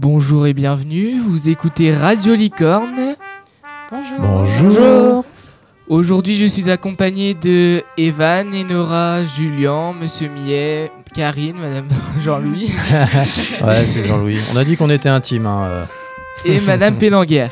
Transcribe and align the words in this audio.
Bonjour 0.00 0.46
et 0.46 0.54
bienvenue, 0.54 1.18
vous 1.18 1.48
écoutez 1.48 1.92
Radio 1.92 2.36
Licorne. 2.36 3.16
Bonjour. 3.90 4.20
Bonjour. 4.20 5.24
Aujourd'hui, 5.88 6.36
je 6.36 6.46
suis 6.46 6.70
accompagné 6.70 7.34
de 7.34 7.82
Evan, 7.96 8.54
Enora, 8.54 9.24
Julien, 9.24 9.92
Monsieur 9.92 10.28
Millet, 10.28 10.92
Karine, 11.16 11.56
Madame 11.56 11.88
Jean-Louis 12.20 12.70
Ouais, 13.60 13.86
c'est 13.86 14.04
Jean-Louis. 14.04 14.38
On 14.52 14.56
a 14.56 14.64
dit 14.64 14.76
qu'on 14.76 14.88
était 14.88 15.08
intime. 15.08 15.46
Hein, 15.46 15.66
euh. 15.68 15.84
et 16.44 16.60
Madame 16.60 16.94
Pélanguère. 16.98 17.50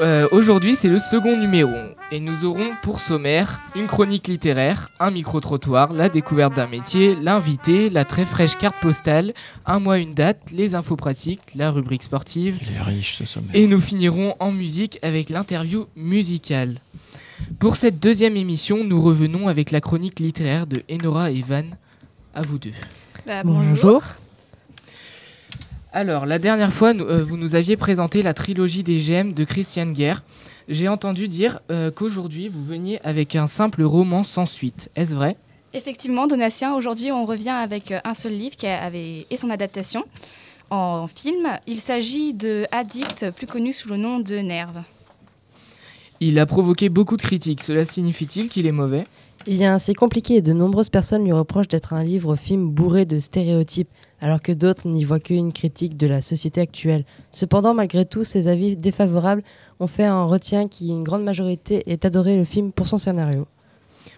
Euh, 0.00 0.28
Aujourd'hui, 0.30 0.76
c'est 0.76 0.88
le 0.88 0.98
second 0.98 1.36
numéro 1.36 1.72
et 2.12 2.20
nous 2.20 2.44
aurons 2.44 2.70
pour 2.82 3.00
sommaire 3.00 3.60
une 3.74 3.86
chronique 3.88 4.28
littéraire, 4.28 4.90
un 5.00 5.10
micro-trottoir, 5.10 5.92
la 5.92 6.08
découverte 6.08 6.54
d'un 6.54 6.68
métier, 6.68 7.16
l'invité, 7.16 7.90
la 7.90 8.04
très 8.04 8.24
fraîche 8.24 8.56
carte 8.56 8.76
postale, 8.80 9.34
un 9.66 9.80
mois, 9.80 9.98
une 9.98 10.14
date, 10.14 10.40
les 10.52 10.74
infos 10.76 10.94
pratiques, 10.96 11.40
la 11.56 11.70
rubrique 11.72 12.04
sportive 12.04 12.58
Il 12.62 12.76
est 12.76 12.80
riche 12.80 13.16
ce 13.16 13.26
sommet. 13.26 13.48
et 13.54 13.66
nous 13.66 13.80
finirons 13.80 14.36
en 14.38 14.52
musique 14.52 14.98
avec 15.02 15.30
l'interview 15.30 15.86
musicale. 15.96 16.80
Pour 17.58 17.76
cette 17.76 17.98
deuxième 17.98 18.36
émission, 18.36 18.84
nous 18.84 19.02
revenons 19.02 19.48
avec 19.48 19.70
la 19.72 19.80
chronique 19.80 20.20
littéraire 20.20 20.66
de 20.66 20.82
Enora 20.92 21.30
et 21.32 21.38
Evan. 21.38 21.76
À 22.34 22.42
vous 22.42 22.58
deux. 22.58 22.72
Bah, 23.26 23.42
Bonjour. 23.44 24.02
Alors, 25.92 26.26
la 26.26 26.38
dernière 26.38 26.72
fois, 26.72 26.92
nous- 26.92 27.04
euh, 27.04 27.24
vous 27.24 27.36
nous 27.36 27.54
aviez 27.54 27.76
présenté 27.76 28.22
la 28.22 28.34
trilogie 28.34 28.82
des 28.82 29.00
gemmes 29.00 29.32
de 29.32 29.44
Christian 29.44 29.86
Guerre. 29.86 30.22
J'ai 30.68 30.86
entendu 30.86 31.28
dire 31.28 31.60
euh, 31.70 31.90
qu'aujourd'hui, 31.90 32.48
vous 32.48 32.62
veniez 32.62 33.00
avec 33.04 33.34
un 33.36 33.46
simple 33.46 33.82
roman 33.82 34.22
sans 34.22 34.44
suite. 34.44 34.90
Est-ce 34.96 35.14
vrai? 35.14 35.36
Effectivement, 35.72 36.26
Donatien, 36.26 36.74
aujourd'hui 36.74 37.10
on 37.12 37.24
revient 37.26 37.48
avec 37.50 37.90
euh, 37.92 38.00
un 38.04 38.14
seul 38.14 38.32
livre 38.34 38.56
qui 38.56 38.66
avait, 38.66 39.26
et 39.30 39.36
son 39.36 39.48
adaptation 39.50 40.04
en 40.70 41.06
film. 41.06 41.48
Il 41.66 41.78
s'agit 41.80 42.34
de 42.34 42.66
Addict, 42.70 43.30
plus 43.30 43.46
connu 43.46 43.72
sous 43.72 43.88
le 43.88 43.96
nom 43.96 44.20
de 44.20 44.36
Nerve. 44.36 44.82
Il 46.20 46.38
a 46.38 46.44
provoqué 46.46 46.90
beaucoup 46.90 47.16
de 47.16 47.22
critiques. 47.22 47.62
Cela 47.62 47.86
signifie-t-il 47.86 48.48
qu'il 48.50 48.66
est 48.66 48.72
mauvais? 48.72 49.06
Eh 49.46 49.54
bien, 49.54 49.78
c'est 49.78 49.94
compliqué 49.94 50.34
et 50.36 50.42
de 50.42 50.52
nombreuses 50.52 50.90
personnes 50.90 51.24
lui 51.24 51.32
reprochent 51.32 51.68
d'être 51.68 51.94
un 51.94 52.02
livre-film 52.04 52.68
bourré 52.70 53.06
de 53.06 53.18
stéréotypes, 53.18 53.88
alors 54.20 54.40
que 54.40 54.52
d'autres 54.52 54.88
n'y 54.88 55.04
voient 55.04 55.20
qu'une 55.20 55.52
critique 55.52 55.96
de 55.96 56.06
la 56.06 56.20
société 56.20 56.60
actuelle. 56.60 57.04
Cependant, 57.30 57.74
malgré 57.74 58.04
tout, 58.04 58.24
ces 58.24 58.48
avis 58.48 58.76
défavorables 58.76 59.42
ont 59.80 59.86
fait 59.86 60.04
un 60.04 60.24
retien 60.24 60.68
qui, 60.68 60.88
une 60.88 61.04
grande 61.04 61.24
majorité, 61.24 61.84
est 61.90 62.04
adoré 62.04 62.36
le 62.36 62.44
film 62.44 62.72
pour 62.72 62.86
son 62.86 62.98
scénario. 62.98 63.46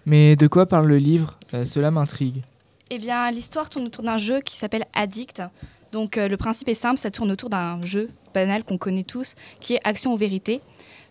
Mais 0.05 0.35
de 0.35 0.47
quoi 0.47 0.65
parle 0.65 0.87
le 0.87 0.97
livre? 0.97 1.37
Euh, 1.53 1.65
Cela 1.65 1.91
m'intrigue. 1.91 2.41
Eh 2.89 2.97
bien, 2.97 3.29
l'histoire 3.31 3.69
tourne 3.69 3.85
autour 3.85 4.03
d'un 4.03 4.17
jeu 4.17 4.39
qui 4.41 4.57
s'appelle 4.57 4.85
Addict. 4.93 5.41
Donc, 5.91 6.17
euh, 6.17 6.27
le 6.27 6.37
principe 6.37 6.69
est 6.69 6.73
simple, 6.73 6.97
ça 6.99 7.11
tourne 7.11 7.31
autour 7.31 7.49
d'un 7.49 7.81
jeu 7.85 8.09
banal 8.33 8.63
qu'on 8.63 8.77
connaît 8.77 9.03
tous, 9.03 9.35
qui 9.59 9.75
est 9.75 9.81
action 9.83 10.13
ou 10.13 10.17
vérité. 10.17 10.61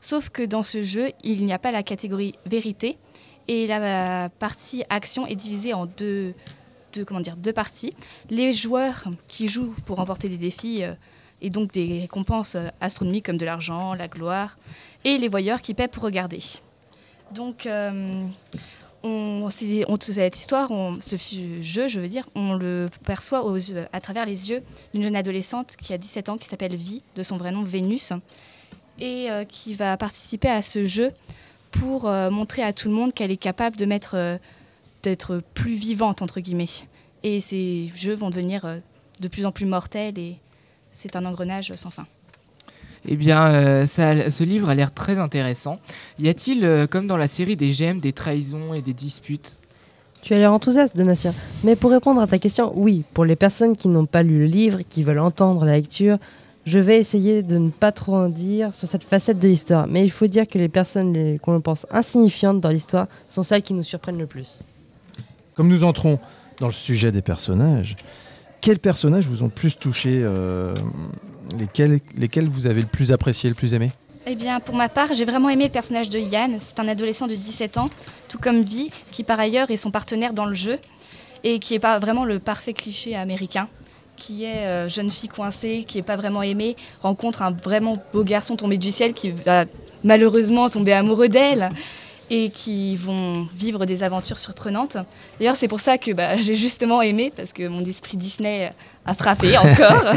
Sauf 0.00 0.30
que 0.30 0.42
dans 0.42 0.62
ce 0.62 0.82
jeu, 0.82 1.10
il 1.22 1.44
n'y 1.44 1.52
a 1.52 1.58
pas 1.58 1.70
la 1.70 1.82
catégorie 1.82 2.34
vérité 2.46 2.98
et 3.48 3.66
la 3.66 4.30
partie 4.38 4.84
action 4.88 5.26
est 5.26 5.34
divisée 5.34 5.74
en 5.74 5.86
deux, 5.86 6.34
deux, 6.92 7.04
comment 7.04 7.20
dire, 7.20 7.36
deux 7.36 7.52
parties. 7.52 7.94
Les 8.30 8.52
joueurs 8.52 9.04
qui 9.28 9.48
jouent 9.48 9.74
pour 9.86 9.96
remporter 9.96 10.28
des 10.28 10.36
défis 10.36 10.82
euh, 10.84 10.94
et 11.42 11.50
donc 11.50 11.72
des 11.72 12.00
récompenses 12.00 12.54
euh, 12.54 12.68
astronomiques 12.80 13.26
comme 13.26 13.38
de 13.38 13.44
l'argent, 13.46 13.94
la 13.94 14.08
gloire, 14.08 14.58
et 15.04 15.18
les 15.18 15.28
voyeurs 15.28 15.62
qui 15.62 15.74
paient 15.74 15.88
pour 15.88 16.02
regarder. 16.02 16.38
Donc, 17.34 17.64
euh, 17.66 18.24
on, 19.02 19.48
on- 19.88 20.00
cette 20.00 20.36
histoire, 20.36 20.70
on- 20.70 21.00
ce 21.00 21.16
jeu, 21.62 21.88
je 21.88 22.00
veux 22.00 22.08
dire, 22.08 22.28
on 22.34 22.52
le 22.54 22.90
perçoit 23.04 23.44
aux 23.46 23.56
à 23.92 24.00
travers 24.00 24.26
les 24.26 24.50
yeux 24.50 24.62
d'une 24.92 25.02
jeune 25.04 25.16
adolescente 25.16 25.76
qui 25.80 25.92
a 25.92 25.98
17 25.98 26.28
ans, 26.28 26.36
qui 26.36 26.48
s'appelle 26.48 26.76
Vi, 26.76 27.02
de 27.16 27.22
son 27.22 27.36
vrai 27.38 27.52
nom 27.52 27.62
Vénus, 27.62 28.12
et 28.98 29.30
euh, 29.30 29.44
qui 29.44 29.72
va 29.74 29.96
participer 29.96 30.48
à 30.48 30.60
ce 30.60 30.84
jeu 30.84 31.12
pour 31.70 32.10
montrer 32.10 32.62
à 32.64 32.72
tout 32.72 32.88
le 32.88 32.94
monde 32.94 33.14
qu'elle 33.14 33.30
est 33.30 33.36
capable 33.36 33.76
de 33.76 33.84
mettre, 33.86 34.38
d'être 35.04 35.40
plus 35.54 35.74
vivante 35.74 36.20
entre 36.20 36.40
guillemets. 36.40 36.66
Et 37.22 37.40
ces 37.40 37.92
jeux 37.94 38.14
vont 38.14 38.30
devenir 38.30 38.64
euh, 38.64 38.78
de 39.20 39.28
plus 39.28 39.44
en 39.44 39.52
plus 39.52 39.66
mortels 39.66 40.18
et 40.18 40.36
c'est 40.92 41.16
un 41.16 41.24
engrenage 41.26 41.72
sans 41.76 41.90
fin. 41.90 42.06
Eh 43.06 43.16
bien, 43.16 43.48
euh, 43.48 43.86
ça 43.86 44.30
ce 44.30 44.44
livre 44.44 44.68
a 44.68 44.74
l'air 44.74 44.92
très 44.92 45.18
intéressant. 45.18 45.78
Y 46.18 46.28
a-t-il, 46.28 46.64
euh, 46.64 46.86
comme 46.86 47.06
dans 47.06 47.16
la 47.16 47.26
série 47.26 47.56
des 47.56 47.72
gemmes, 47.72 48.00
des 48.00 48.12
trahisons 48.12 48.74
et 48.74 48.82
des 48.82 48.92
disputes? 48.92 49.58
Tu 50.22 50.34
as 50.34 50.38
l'air 50.38 50.52
enthousiaste, 50.52 50.96
Donatien. 50.96 51.32
Mais 51.64 51.76
pour 51.76 51.90
répondre 51.90 52.20
à 52.20 52.26
ta 52.26 52.38
question, 52.38 52.72
oui, 52.74 53.04
pour 53.14 53.24
les 53.24 53.36
personnes 53.36 53.74
qui 53.74 53.88
n'ont 53.88 54.04
pas 54.04 54.22
lu 54.22 54.40
le 54.40 54.44
livre, 54.44 54.80
qui 54.86 55.02
veulent 55.02 55.18
entendre 55.18 55.64
la 55.64 55.76
lecture, 55.76 56.18
je 56.66 56.78
vais 56.78 56.98
essayer 56.98 57.42
de 57.42 57.56
ne 57.56 57.70
pas 57.70 57.90
trop 57.90 58.16
en 58.16 58.28
dire 58.28 58.74
sur 58.74 58.86
cette 58.86 59.04
facette 59.04 59.38
de 59.38 59.48
l'histoire. 59.48 59.86
Mais 59.86 60.04
il 60.04 60.10
faut 60.10 60.26
dire 60.26 60.46
que 60.46 60.58
les 60.58 60.68
personnes 60.68 61.38
qu'on 61.38 61.60
pense 61.62 61.86
insignifiantes 61.90 62.60
dans 62.60 62.68
l'histoire 62.68 63.06
sont 63.30 63.42
celles 63.42 63.62
qui 63.62 63.72
nous 63.72 63.82
surprennent 63.82 64.18
le 64.18 64.26
plus. 64.26 64.60
Comme 65.54 65.68
nous 65.68 65.84
entrons 65.84 66.18
dans 66.60 66.66
le 66.66 66.72
sujet 66.72 67.10
des 67.10 67.22
personnages, 67.22 67.96
quels 68.60 68.78
personnages 68.78 69.26
vous 69.26 69.42
ont 69.42 69.48
plus 69.48 69.76
touché 69.76 70.20
euh, 70.22 70.74
lesquels, 71.58 72.00
lesquels 72.16 72.48
vous 72.48 72.66
avez 72.66 72.82
le 72.82 72.86
plus 72.86 73.10
apprécié, 73.10 73.48
le 73.48 73.56
plus 73.56 73.74
aimé? 73.74 73.90
Eh 74.26 74.34
bien, 74.34 74.60
pour 74.60 74.76
ma 74.76 74.90
part, 74.90 75.14
j'ai 75.14 75.24
vraiment 75.24 75.48
aimé 75.48 75.64
le 75.64 75.70
personnage 75.70 76.10
de 76.10 76.18
Yann. 76.18 76.58
C'est 76.60 76.78
un 76.78 76.86
adolescent 76.86 77.26
de 77.26 77.34
17 77.34 77.78
ans, 77.78 77.88
tout 78.28 78.38
comme 78.38 78.60
Vi, 78.60 78.90
qui 79.10 79.24
par 79.24 79.40
ailleurs 79.40 79.70
est 79.70 79.78
son 79.78 79.90
partenaire 79.90 80.34
dans 80.34 80.44
le 80.44 80.54
jeu 80.54 80.78
et 81.42 81.58
qui 81.58 81.74
est 81.74 81.78
pas 81.78 81.98
vraiment 81.98 82.26
le 82.26 82.38
parfait 82.38 82.74
cliché 82.74 83.16
américain, 83.16 83.68
qui 84.16 84.44
est 84.44 84.66
euh, 84.66 84.88
jeune 84.90 85.10
fille 85.10 85.30
coincée, 85.30 85.84
qui 85.88 85.98
est 85.98 86.02
pas 86.02 86.16
vraiment 86.16 86.42
aimée, 86.42 86.76
rencontre 87.02 87.40
un 87.40 87.50
vraiment 87.50 87.94
beau 88.12 88.22
garçon 88.22 88.56
tombé 88.56 88.76
du 88.76 88.90
ciel 88.90 89.14
qui 89.14 89.30
va 89.30 89.64
malheureusement 90.04 90.68
tomber 90.68 90.92
amoureux 90.92 91.30
d'elle 91.30 91.70
et 92.30 92.50
qui 92.50 92.94
vont 92.94 93.48
vivre 93.54 93.84
des 93.84 94.04
aventures 94.04 94.38
surprenantes. 94.38 94.96
D'ailleurs, 95.38 95.56
c'est 95.56 95.68
pour 95.68 95.80
ça 95.80 95.98
que 95.98 96.12
bah, 96.12 96.36
j'ai 96.36 96.54
justement 96.54 97.02
aimé, 97.02 97.32
parce 97.34 97.52
que 97.52 97.66
mon 97.66 97.84
esprit 97.84 98.16
Disney 98.16 98.72
a 99.04 99.14
frappé 99.14 99.58
encore. 99.58 100.14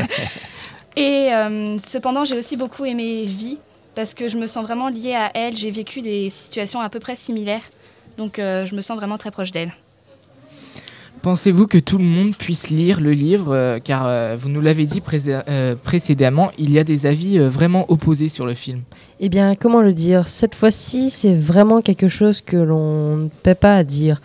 Et 0.95 1.33
euh, 1.33 1.77
cependant, 1.79 2.23
j'ai 2.23 2.37
aussi 2.37 2.55
beaucoup 2.55 2.85
aimé 2.85 3.23
Vi, 3.25 3.57
parce 3.95 4.13
que 4.13 4.27
je 4.27 4.37
me 4.37 4.45
sens 4.45 4.63
vraiment 4.63 4.89
liée 4.89 5.15
à 5.15 5.31
elle. 5.33 5.57
J'ai 5.57 5.71
vécu 5.71 6.01
des 6.01 6.29
situations 6.29 6.81
à 6.81 6.89
peu 6.89 6.99
près 6.99 7.15
similaires, 7.15 7.63
donc 8.17 8.37
euh, 8.37 8.65
je 8.65 8.75
me 8.75 8.81
sens 8.81 8.95
vraiment 8.95 9.17
très 9.17 9.31
proche 9.31 9.51
d'elle. 9.51 9.73
Pensez-vous 11.23 11.67
que 11.67 11.77
tout 11.77 11.97
le 11.97 12.03
monde 12.03 12.35
puisse 12.35 12.69
lire 12.69 12.99
le 12.99 13.13
livre 13.13 13.55
euh, 13.55 13.79
Car 13.81 14.05
euh, 14.05 14.35
vous 14.37 14.49
nous 14.49 14.59
l'avez 14.59 14.85
dit 14.85 15.01
euh, 15.07 15.75
précédemment, 15.81 16.51
il 16.57 16.69
y 16.69 16.79
a 16.79 16.83
des 16.83 17.05
avis 17.05 17.39
vraiment 17.39 17.89
opposés 17.89 18.27
sur 18.27 18.45
le 18.45 18.53
film. 18.53 18.81
Eh 19.21 19.29
bien, 19.29 19.55
comment 19.55 19.81
le 19.81 19.93
dire? 19.93 20.27
Cette 20.27 20.53
fois-ci, 20.53 21.09
c'est 21.09 21.33
vraiment 21.33 21.79
quelque 21.79 22.09
chose 22.09 22.41
que 22.41 22.57
l'on 22.57 23.15
ne 23.15 23.29
paie 23.41 23.55
pas 23.55 23.77
à 23.77 23.85
dire. 23.85 24.21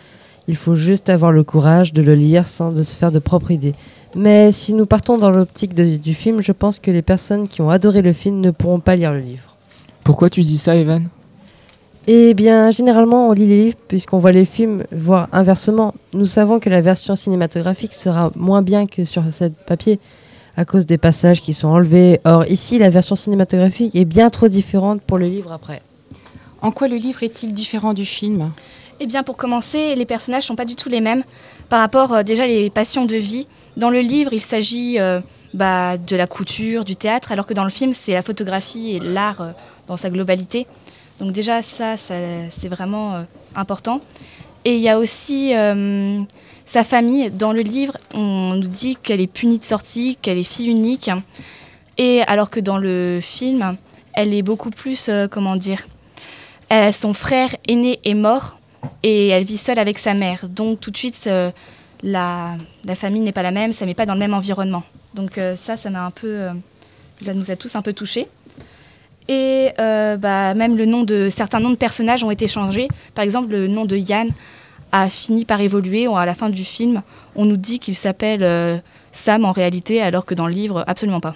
Il 0.49 0.57
faut 0.57 0.75
juste 0.75 1.07
avoir 1.07 1.31
le 1.31 1.45
courage 1.45 1.93
de 1.93 2.01
le 2.01 2.15
lire 2.15 2.49
sans 2.49 2.73
de 2.73 2.83
se 2.83 2.93
faire 2.93 3.13
de 3.13 3.19
propres 3.19 3.51
idées. 3.51 3.75
Mais 4.13 4.51
si 4.51 4.73
nous 4.73 4.85
partons 4.85 5.17
dans 5.17 5.31
l'optique 5.31 5.73
du 5.73 6.13
film, 6.13 6.41
je 6.41 6.51
pense 6.51 6.79
que 6.79 6.91
les 6.91 7.01
personnes 7.01 7.47
qui 7.47 7.61
ont 7.61 7.69
adoré 7.69 8.01
le 8.01 8.11
film 8.11 8.41
ne 8.41 8.51
pourront 8.51 8.81
pas 8.81 8.97
lire 8.97 9.13
le 9.13 9.19
livre. 9.19 9.55
Pourquoi 10.03 10.29
tu 10.29 10.43
dis 10.43 10.57
ça, 10.57 10.75
Evan? 10.75 11.07
Eh 12.11 12.33
bien, 12.33 12.71
généralement, 12.71 13.29
on 13.29 13.33
lit 13.33 13.45
les 13.45 13.65
livres 13.65 13.77
puisqu'on 13.87 14.17
voit 14.17 14.31
les 14.31 14.45
films, 14.45 14.83
voire 14.91 15.29
inversement. 15.31 15.93
Nous 16.13 16.25
savons 16.25 16.59
que 16.59 16.67
la 16.67 16.81
version 16.81 17.15
cinématographique 17.15 17.93
sera 17.93 18.31
moins 18.35 18.63
bien 18.63 18.87
que 18.87 19.05
sur 19.05 19.21
cette 19.31 19.55
papier 19.55 19.99
à 20.57 20.65
cause 20.65 20.87
des 20.87 20.97
passages 20.97 21.39
qui 21.39 21.53
sont 21.53 21.67
enlevés. 21.67 22.19
Or, 22.25 22.47
ici, 22.47 22.79
la 22.79 22.89
version 22.89 23.15
cinématographique 23.15 23.95
est 23.95 24.05
bien 24.05 24.31
trop 24.31 24.47
différente 24.47 25.03
pour 25.03 25.19
le 25.19 25.27
livre 25.27 25.51
après. 25.51 25.83
En 26.63 26.71
quoi 26.71 26.87
le 26.87 26.95
livre 26.95 27.21
est-il 27.21 27.53
différent 27.53 27.93
du 27.93 28.05
film? 28.05 28.53
Eh 28.99 29.05
bien, 29.05 29.21
pour 29.21 29.37
commencer, 29.37 29.93
les 29.93 30.05
personnages 30.05 30.45
sont 30.45 30.55
pas 30.55 30.65
du 30.65 30.73
tout 30.73 30.89
les 30.89 31.01
mêmes 31.01 31.23
par 31.69 31.79
rapport 31.79 32.11
euh, 32.11 32.23
déjà 32.23 32.47
les 32.47 32.71
passions 32.71 33.05
de 33.05 33.17
vie. 33.17 33.45
Dans 33.77 33.91
le 33.91 33.99
livre, 33.99 34.33
il 34.33 34.41
s'agit 34.41 34.99
euh, 34.99 35.19
bah, 35.53 35.99
de 35.99 36.15
la 36.15 36.25
couture, 36.25 36.85
du 36.85 36.95
théâtre, 36.95 37.31
alors 37.31 37.45
que 37.45 37.53
dans 37.53 37.65
le 37.65 37.69
film, 37.69 37.93
c'est 37.93 38.13
la 38.13 38.23
photographie 38.23 38.95
et 38.95 38.99
l'art 38.99 39.41
euh, 39.41 39.51
dans 39.87 39.95
sa 39.95 40.09
globalité. 40.09 40.65
Donc 41.19 41.33
déjà, 41.33 41.61
ça, 41.61 41.97
ça, 41.97 42.15
c'est 42.49 42.69
vraiment 42.69 43.15
euh, 43.15 43.23
important. 43.55 44.01
Et 44.65 44.75
il 44.75 44.81
y 44.81 44.89
a 44.89 44.97
aussi 44.97 45.53
euh, 45.53 46.21
sa 46.65 46.83
famille. 46.83 47.29
Dans 47.29 47.51
le 47.51 47.61
livre, 47.61 47.97
on 48.13 48.55
nous 48.55 48.67
dit 48.67 48.95
qu'elle 48.95 49.21
est 49.21 49.27
punie 49.27 49.59
de 49.59 49.63
sortie, 49.63 50.17
qu'elle 50.21 50.37
est 50.37 50.43
fille 50.43 50.69
unique. 50.69 51.11
Et 51.97 52.21
alors 52.23 52.49
que 52.49 52.61
dans 52.61 52.77
le 52.77 53.19
film, 53.21 53.75
elle 54.13 54.33
est 54.33 54.41
beaucoup 54.41 54.69
plus, 54.69 55.09
euh, 55.09 55.27
comment 55.27 55.55
dire, 55.55 55.87
son 56.93 57.13
frère 57.13 57.55
aîné 57.67 57.99
est 58.03 58.13
mort 58.13 58.59
et 59.01 59.29
elle 59.29 59.43
vit 59.43 59.57
seule 59.57 59.79
avec 59.79 59.97
sa 59.97 60.13
mère. 60.13 60.47
Donc 60.47 60.79
tout 60.79 60.91
de 60.91 60.97
suite, 60.97 61.27
la, 62.03 62.57
famille 62.93 63.21
n'est 63.21 63.31
pas 63.31 63.41
la 63.41 63.49
même, 63.49 63.71
ça 63.71 63.87
met 63.87 63.95
pas 63.95 64.05
dans 64.05 64.13
le 64.13 64.19
même 64.19 64.35
environnement. 64.35 64.83
Donc 65.15 65.39
ça, 65.55 65.77
ça 65.77 65.89
m'a 65.89 66.05
un 66.05 66.11
peu, 66.11 66.47
ça 67.19 67.33
nous 67.33 67.49
a 67.49 67.55
tous 67.55 67.75
un 67.75 67.81
peu 67.81 67.91
touchés. 67.91 68.27
Et 69.31 69.69
euh, 69.79 70.17
bah, 70.17 70.55
même 70.55 70.75
le 70.75 70.85
nom 70.85 71.03
de 71.03 71.29
certains 71.29 71.59
noms 71.59 71.69
de 71.69 71.75
personnages 71.75 72.23
ont 72.23 72.31
été 72.31 72.47
changés. 72.47 72.87
Par 73.13 73.23
exemple, 73.23 73.51
le 73.51 73.67
nom 73.67 73.85
de 73.85 73.95
Yann 73.95 74.29
a 74.91 75.07
fini 75.07 75.45
par 75.45 75.61
évoluer. 75.61 76.07
On- 76.07 76.15
À 76.17 76.25
la 76.25 76.33
fin 76.33 76.49
du 76.49 76.63
film, 76.63 77.03
on 77.35 77.45
nous 77.45 77.55
dit 77.57 77.77
qu'il 77.77 77.93
s'appelle 77.95 78.41
euh, 78.43 78.77
Sam 79.11 79.45
en 79.45 79.51
réalité, 79.51 80.01
alors 80.01 80.25
que 80.25 80.33
dans 80.33 80.47
le 80.47 80.53
livre, 80.53 80.83
absolument 80.87 81.19
pas. 81.19 81.35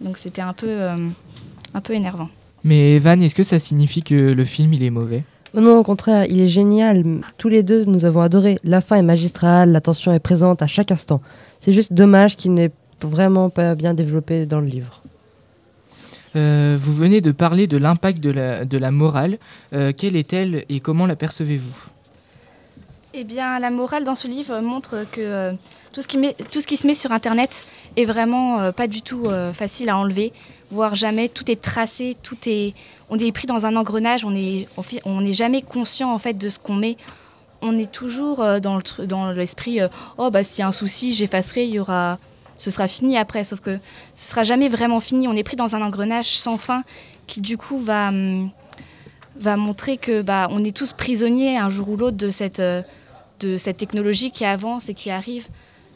Donc 0.00 0.18
c'était 0.18 0.40
un 0.42 0.52
peu, 0.52 0.68
euh, 0.68 0.96
un 1.74 1.80
peu 1.80 1.94
énervant. 1.94 2.28
Mais 2.62 2.94
Evan, 2.94 3.20
est-ce 3.20 3.34
que 3.34 3.42
ça 3.42 3.58
signifie 3.58 4.02
que 4.04 4.14
le 4.32 4.44
film 4.44 4.72
il 4.72 4.84
est 4.84 4.90
mauvais? 4.90 5.24
Oh 5.56 5.60
Non, 5.60 5.78
au 5.78 5.82
contraire, 5.82 6.26
il 6.28 6.40
est 6.40 6.48
génial. 6.48 7.02
Tous 7.38 7.48
les 7.48 7.64
deux, 7.64 7.84
nous 7.86 8.04
avons 8.04 8.20
adoré. 8.20 8.58
La 8.62 8.80
fin 8.80 8.96
est 8.96 9.02
magistrale, 9.02 9.72
la 9.72 9.80
tension 9.80 10.12
est 10.12 10.20
présente 10.20 10.62
à 10.62 10.66
chaque 10.68 10.92
instant. 10.92 11.20
C'est 11.60 11.72
juste 11.72 11.92
dommage 11.92 12.36
qu'il 12.36 12.54
n'est 12.54 12.70
vraiment 13.02 13.50
pas 13.50 13.74
bien 13.74 13.94
développé 13.94 14.46
dans 14.46 14.60
le 14.60 14.66
livre. 14.66 15.02
Euh, 16.36 16.76
Vous 16.80 16.94
venez 16.94 17.20
de 17.20 17.30
parler 17.30 17.66
de 17.66 17.78
l'impact 17.78 18.20
de 18.20 18.78
la, 18.78 18.90
morale. 18.90 19.38
Euh, 19.72 19.92
quelle 19.96 20.16
est-elle 20.16 20.64
et 20.68 20.80
comment 20.80 21.06
la 21.06 21.16
percevez-vous? 21.16 21.86
Eh 23.14 23.24
bien, 23.24 23.58
la 23.58 23.70
morale 23.70 24.04
dans 24.04 24.14
ce 24.14 24.28
livre 24.28 24.60
montre 24.60 25.06
que 25.10 25.20
euh, 25.22 25.52
tout, 25.92 26.02
ce 26.02 26.66
qui 26.66 26.76
se 26.76 26.86
met 26.86 26.94
sur 26.94 27.12
Internet 27.12 27.62
est 27.96 28.04
vraiment 28.04 28.70
pas 28.72 28.86
du 28.86 29.00
tout 29.00 29.26
facile 29.54 29.88
à 29.88 29.96
enlever, 29.96 30.34
voire 30.70 30.94
jamais. 30.94 31.30
Tout 31.30 31.50
est 31.50 31.62
tracé, 31.62 32.14
tout 32.22 32.36
est, 32.44 32.74
on 33.08 33.18
est 33.18 33.32
pris 33.32 33.46
dans 33.46 33.64
un 33.64 33.74
engrenage. 33.74 34.26
On 34.26 34.34
est, 34.36 34.68
on 35.06 35.22
n'est 35.22 35.32
jamais 35.32 35.62
conscient 35.62 36.12
en 36.12 36.18
fait 36.18 36.34
de 36.34 36.50
ce 36.50 36.58
qu'on 36.58 36.74
met. 36.74 36.98
On 37.62 37.78
est 37.78 37.90
toujours 37.90 38.44
dans 38.60 39.32
l'esprit. 39.32 39.80
oh 40.18 40.30
bah 40.30 40.44
s'il 40.44 40.60
y 40.60 40.62
a 40.62 40.68
un 40.68 40.72
souci, 40.72 41.14
j'effacerai. 41.14 41.64
Il 41.64 41.70
y 41.70 41.78
aura, 41.78 42.18
ce 42.58 42.70
sera 42.70 42.88
fini 42.88 43.16
après. 43.16 43.44
Sauf 43.44 43.60
que 43.60 43.78
ce 44.14 44.30
sera 44.30 44.42
jamais 44.42 44.68
vraiment 44.68 45.00
fini. 45.00 45.28
On 45.28 45.34
est 45.34 45.42
pris 45.42 45.56
dans 45.56 45.76
un 45.76 45.82
engrenage 45.82 46.38
sans 46.38 46.56
fin 46.56 46.84
qui 47.26 47.40
du 47.40 47.58
coup 47.58 47.78
va 47.78 48.08
hum, 48.08 48.50
montrer 49.44 49.96
que 49.96 50.22
bah 50.22 50.48
on 50.50 50.64
est 50.64 50.76
tous 50.76 50.92
prisonniers 50.92 51.56
un 51.58 51.70
jour 51.70 51.88
ou 51.90 51.96
l'autre 51.96 52.16
de 52.16 52.30
cette 52.30 52.60
euh, 52.60 52.82
technologie 53.42 54.30
qui 54.30 54.44
avance 54.44 54.88
et 54.88 54.94
qui 54.94 55.10
arrive. 55.10 55.48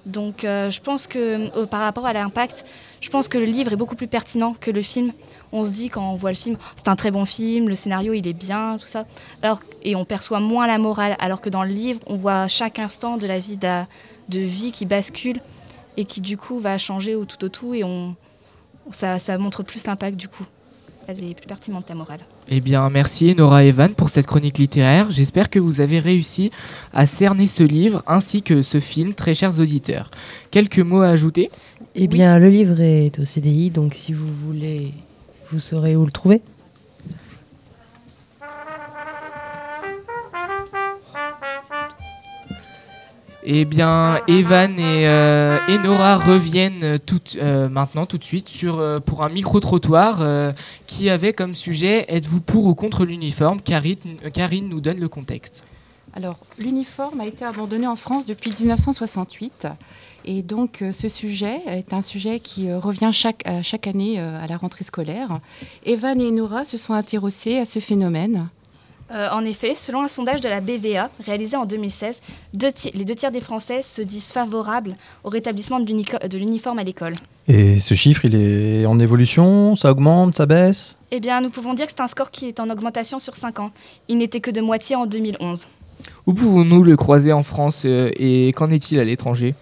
Donc 0.07 0.45
euh, 0.45 0.71
je 0.71 0.81
pense 0.81 1.07
que 1.07 1.57
euh, 1.57 1.67
par 1.67 1.81
rapport 1.81 2.07
à 2.07 2.13
l'impact, 2.13 2.65
je 3.01 3.11
pense 3.11 3.29
que 3.29 3.39
le 3.39 3.45
livre 3.45 3.73
est 3.73 3.77
beaucoup 3.77 3.97
plus 3.97 4.09
pertinent 4.09 4.55
que 4.59 4.71
le 4.71 4.83
film. 4.83 5.13
On 5.53 5.65
se 5.65 5.73
dit 5.73 5.91
quand 5.91 6.13
on 6.13 6.17
voit 6.17 6.31
le 6.31 6.37
film, 6.37 6.57
c'est 6.77 6.89
un 6.89 6.97
très 6.97 7.11
bon 7.11 7.25
film, 7.25 7.69
le 7.69 7.75
scénario 7.75 8.13
il 8.13 8.27
est 8.27 8.33
bien, 8.33 8.79
tout 8.79 8.87
ça. 8.87 9.05
Alors 9.43 9.61
et 9.83 9.97
on 9.97 10.05
perçoit 10.05 10.41
moins 10.41 10.67
la 10.67 10.79
morale, 10.79 11.17
alors 11.19 11.41
que 11.41 11.51
dans 11.51 11.65
le 11.65 11.71
livre, 11.71 12.01
on 12.07 12.17
voit 12.17 12.49
chaque 12.49 12.79
instant 12.79 13.17
de 13.17 13.27
la 13.27 13.39
vie 13.39 14.73
qui 14.73 14.87
bascule 14.87 15.41
et 15.97 16.05
qui 16.05 16.21
du 16.21 16.37
coup 16.37 16.59
va 16.59 16.79
changer 16.79 17.15
au 17.15 17.25
tout 17.25 17.45
au 17.45 17.49
tout 17.49 17.75
et 17.75 17.85
on 17.85 18.17
ça, 18.93 19.19
ça 19.19 19.39
montre 19.39 19.63
plus 19.63 19.87
l'impact 19.87 20.17
du 20.17 20.29
coup. 20.29 20.47
Elle 21.07 21.25
est 21.25 21.35
plus 21.35 21.47
pertinente 21.47 21.89
la 21.89 21.95
morale. 21.95 22.21
Eh 22.49 22.61
bien, 22.61 22.89
merci 22.89 23.35
Nora 23.35 23.65
et 23.65 23.69
Evan 23.69 23.95
pour 23.95 24.11
cette 24.11 24.27
chronique 24.27 24.59
littéraire. 24.59 25.11
J'espère 25.11 25.51
que 25.51 25.59
vous 25.59 25.81
avez 25.81 25.99
réussi 25.99 26.53
à 26.93 27.07
cerner 27.07 27.47
ce 27.47 27.63
livre 27.63 28.03
ainsi 28.07 28.43
que 28.43 28.63
ce 28.63 28.79
film, 28.79 29.13
très 29.13 29.35
chers 29.35 29.59
auditeurs. 29.59 30.11
Quelques 30.51 30.79
mots 30.79 31.01
à 31.01 31.09
ajouter? 31.09 31.51
Eh 31.97 32.07
bien, 32.07 32.39
le 32.39 32.49
livre 32.49 32.81
est 32.81 33.19
au 33.19 33.25
CDI, 33.25 33.71
donc 33.71 33.95
si 33.95 34.13
vous 34.13 34.33
voulez, 34.47 34.93
vous 35.51 35.59
saurez 35.59 35.97
où 35.97 36.05
le 36.05 36.13
trouver. 36.13 36.43
Eh 43.43 43.65
bien, 43.65 44.21
Evan 44.29 44.79
et, 44.79 45.07
euh, 45.07 45.79
Nora 45.83 46.19
reviennent 46.19 46.99
tout, 46.99 47.21
euh, 47.37 47.71
maintenant 47.71 48.05
tout 48.05 48.19
de 48.19 48.25
suite 48.25 48.51
sur, 48.51 48.79
euh, 48.79 49.01
pour 49.01 49.23
un 49.23 49.31
micro-trottoir 49.31 50.53
qui 50.87 51.09
avait 51.09 51.33
comme 51.33 51.55
sujet 51.55 52.05
Êtes-vous 52.09 52.41
pour 52.41 52.67
ou 52.67 52.75
contre 52.75 53.05
l'uniforme? 53.05 53.61
Karine, 53.63 54.69
nous 54.69 54.81
donne 54.81 54.99
le 54.99 55.09
contexte. 55.09 55.65
Alors, 56.13 56.39
l'uniforme 56.59 57.21
a 57.21 57.27
été 57.27 57.45
abandonné 57.45 57.87
en 57.87 57.97
France 57.97 58.27
depuis 58.27 58.51
1968. 58.51 59.69
Et 60.27 60.43
donc, 60.43 60.85
ce 60.93 61.09
sujet 61.09 61.61
est 61.67 61.95
un 61.95 62.03
sujet 62.03 62.41
qui 62.41 62.71
revient 62.73 63.11
chaque, 63.13 63.45
chaque 63.63 63.87
année 63.87 64.19
à 64.19 64.47
la 64.47 64.57
rentrée 64.59 64.85
scolaire. 64.85 65.41
Evan 65.87 66.21
et 66.21 66.31
Nora 66.31 66.65
se 66.65 66.77
sont 66.77 66.93
intéressés 66.93 67.57
à 67.59 67.65
ce 67.65 67.79
phénomène. 67.79 68.49
Euh, 69.13 69.29
en 69.33 69.45
effet, 69.45 69.75
selon 69.75 70.03
un 70.03 70.09
sondage 70.09 70.41
de 70.41 70.49
la 70.49 70.61
BVA 70.61 71.11
réalisé 71.25 71.57
en 71.57 71.67
2016, 71.67 72.21
deux 72.55 72.71
ti- 72.71 72.93
les 72.95 73.05
deux 73.05 73.17
tiers 73.17 73.33
des 73.33 73.41
Français 73.41 73.83
se 73.83 74.03
disent 74.03 74.31
favorables 74.31 74.95
au 75.25 75.29
rétablissement 75.31 75.81
de 75.81 75.87
l'unico- 75.87 76.19
de 76.25 76.39
l'uniforme 76.39 76.79
à 76.79 76.85
l'école. 76.85 77.15
Et 77.49 77.81
ce 77.81 77.95
chiffre, 77.95 78.25
il 78.27 78.37
est 78.37 78.87
en 78.87 79.01
évolution? 79.01 79.75
Ça 79.75 79.91
augmente? 79.91 80.37
Ça 80.37 80.47
baisse? 80.47 80.97
Eh 81.11 81.19
bien, 81.19 81.41
nous 81.41 81.51
pouvons 81.51 81.75
dire 81.75 81.87
que 81.87 81.93
c'est 81.97 82.03
un 82.03 82.07
score 82.07 82.31
qui 82.31 82.47
est 82.47 82.61
en 82.61 82.71
augmentation 82.71 83.19
sur 83.19 83.35
5 83.35 83.59
ans. 83.59 83.73
Il 84.09 84.19
n'était 84.19 84.41
que 84.41 84.53
de 84.53 84.61
moitié 84.61 84.95
en 84.95 85.07
2011. 85.07 85.67
Où 86.27 86.33
pouvons-nous 86.33 86.85
le 86.85 86.97
croiser 86.97 87.33
en 87.33 87.43
France 87.43 87.83
euh, 87.85 88.11
et 88.17 88.53
qu'en 88.53 88.71
est-il 88.71 89.01
à 89.01 89.05
l'étranger? 89.05 89.55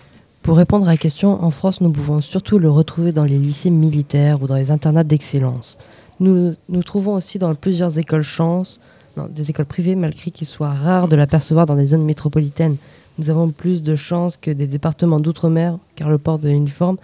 Pour 0.43 0.59
répondre 0.59 0.87
à 0.87 0.91
la 0.93 0.97
question, 0.99 1.43
en 1.43 1.51
France, 1.51 1.81
nous 1.81 1.91
pouvons 1.91 2.21
surtout 2.21 2.59
le 2.59 2.71
retrouver 2.71 3.13
dans 3.13 3.25
les 3.25 3.39
lycées 3.39 3.71
militaires 3.71 4.43
ou 4.43 4.47
dans 4.47 4.55
les 4.57 4.71
internats 4.71 5.05
d'excellence. 5.05 5.79
Nous 6.21 6.53
nous 6.69 6.83
trouvons 6.83 7.15
aussi 7.15 7.39
dans 7.39 7.55
plusieurs 7.55 7.99
écoles 7.99 8.23
chance, 8.23 8.81
des 9.27 9.51
écoles 9.51 9.67
privées, 9.67 9.97
malgré 9.97 10.31
qu'il 10.31 10.47
soit 10.47 10.71
rare 10.71 11.09
de 11.09 11.17
l'apercevoir 11.17 11.67
dans 11.67 11.75
des 11.75 11.87
zones 11.87 12.05
métropolitaines. 12.05 12.77
Nous 13.19 13.31
avons 13.31 13.51
plus 13.51 13.83
de 13.83 13.97
chances 13.97 14.37
que 14.37 14.51
des 14.51 14.67
départements 14.69 15.19
d'outre-mer, 15.19 15.79
car 15.97 16.09
le 16.09 16.19
port 16.19 16.39
de 16.39 16.49
l'uniforme 16.49 16.99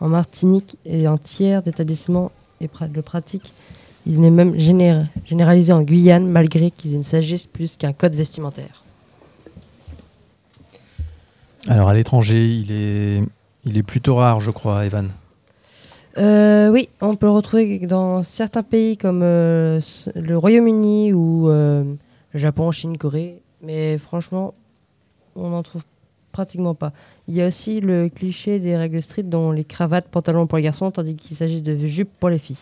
en 0.00 0.08
Martinique 0.08 0.76
et 0.84 1.08
en 1.08 1.16
tiers 1.16 1.62
d'établissements 1.62 2.30
et 2.60 2.68
le 2.94 3.02
pratique. 3.02 3.52
Il 4.06 4.22
est 4.22 4.30
même 4.30 4.54
génér- 4.56 5.06
généralisé 5.24 5.72
en 5.72 5.80
Guyane, 5.80 6.26
malgré 6.26 6.70
qu'il 6.70 6.98
ne 6.98 7.02
s'agisse 7.02 7.46
plus 7.46 7.76
qu'un 7.76 7.94
code 7.94 8.14
vestimentaire. 8.14 8.84
Alors 11.66 11.88
à 11.88 11.94
l'étranger, 11.94 12.46
il 12.46 12.70
est, 12.70 13.22
il 13.64 13.78
est 13.78 13.82
plutôt 13.82 14.16
rare, 14.16 14.40
je 14.40 14.50
crois, 14.50 14.84
Evan. 14.84 15.08
Euh, 16.16 16.68
oui, 16.68 16.88
on 17.00 17.14
peut 17.14 17.26
le 17.26 17.32
retrouver 17.32 17.80
dans 17.80 18.22
certains 18.22 18.62
pays 18.62 18.96
comme 18.96 19.22
euh, 19.22 19.80
le 20.14 20.36
Royaume-Uni 20.36 21.12
ou 21.12 21.48
euh, 21.48 21.82
le 22.32 22.38
Japon, 22.38 22.70
Chine, 22.70 22.96
Corée. 22.96 23.40
Mais 23.62 23.98
franchement, 23.98 24.54
on 25.34 25.50
n'en 25.50 25.62
trouve 25.62 25.82
pratiquement 26.30 26.74
pas. 26.74 26.92
Il 27.26 27.34
y 27.34 27.42
a 27.42 27.46
aussi 27.48 27.80
le 27.80 28.08
cliché 28.08 28.58
des 28.58 28.76
règles 28.76 29.02
strictes 29.02 29.28
dont 29.28 29.50
les 29.50 29.64
cravates, 29.64 30.08
pantalons 30.08 30.46
pour 30.46 30.58
les 30.58 30.64
garçons, 30.64 30.90
tandis 30.90 31.16
qu'il 31.16 31.36
s'agit 31.36 31.62
de 31.62 31.76
jupes 31.86 32.10
pour 32.20 32.28
les 32.28 32.38
filles. 32.38 32.58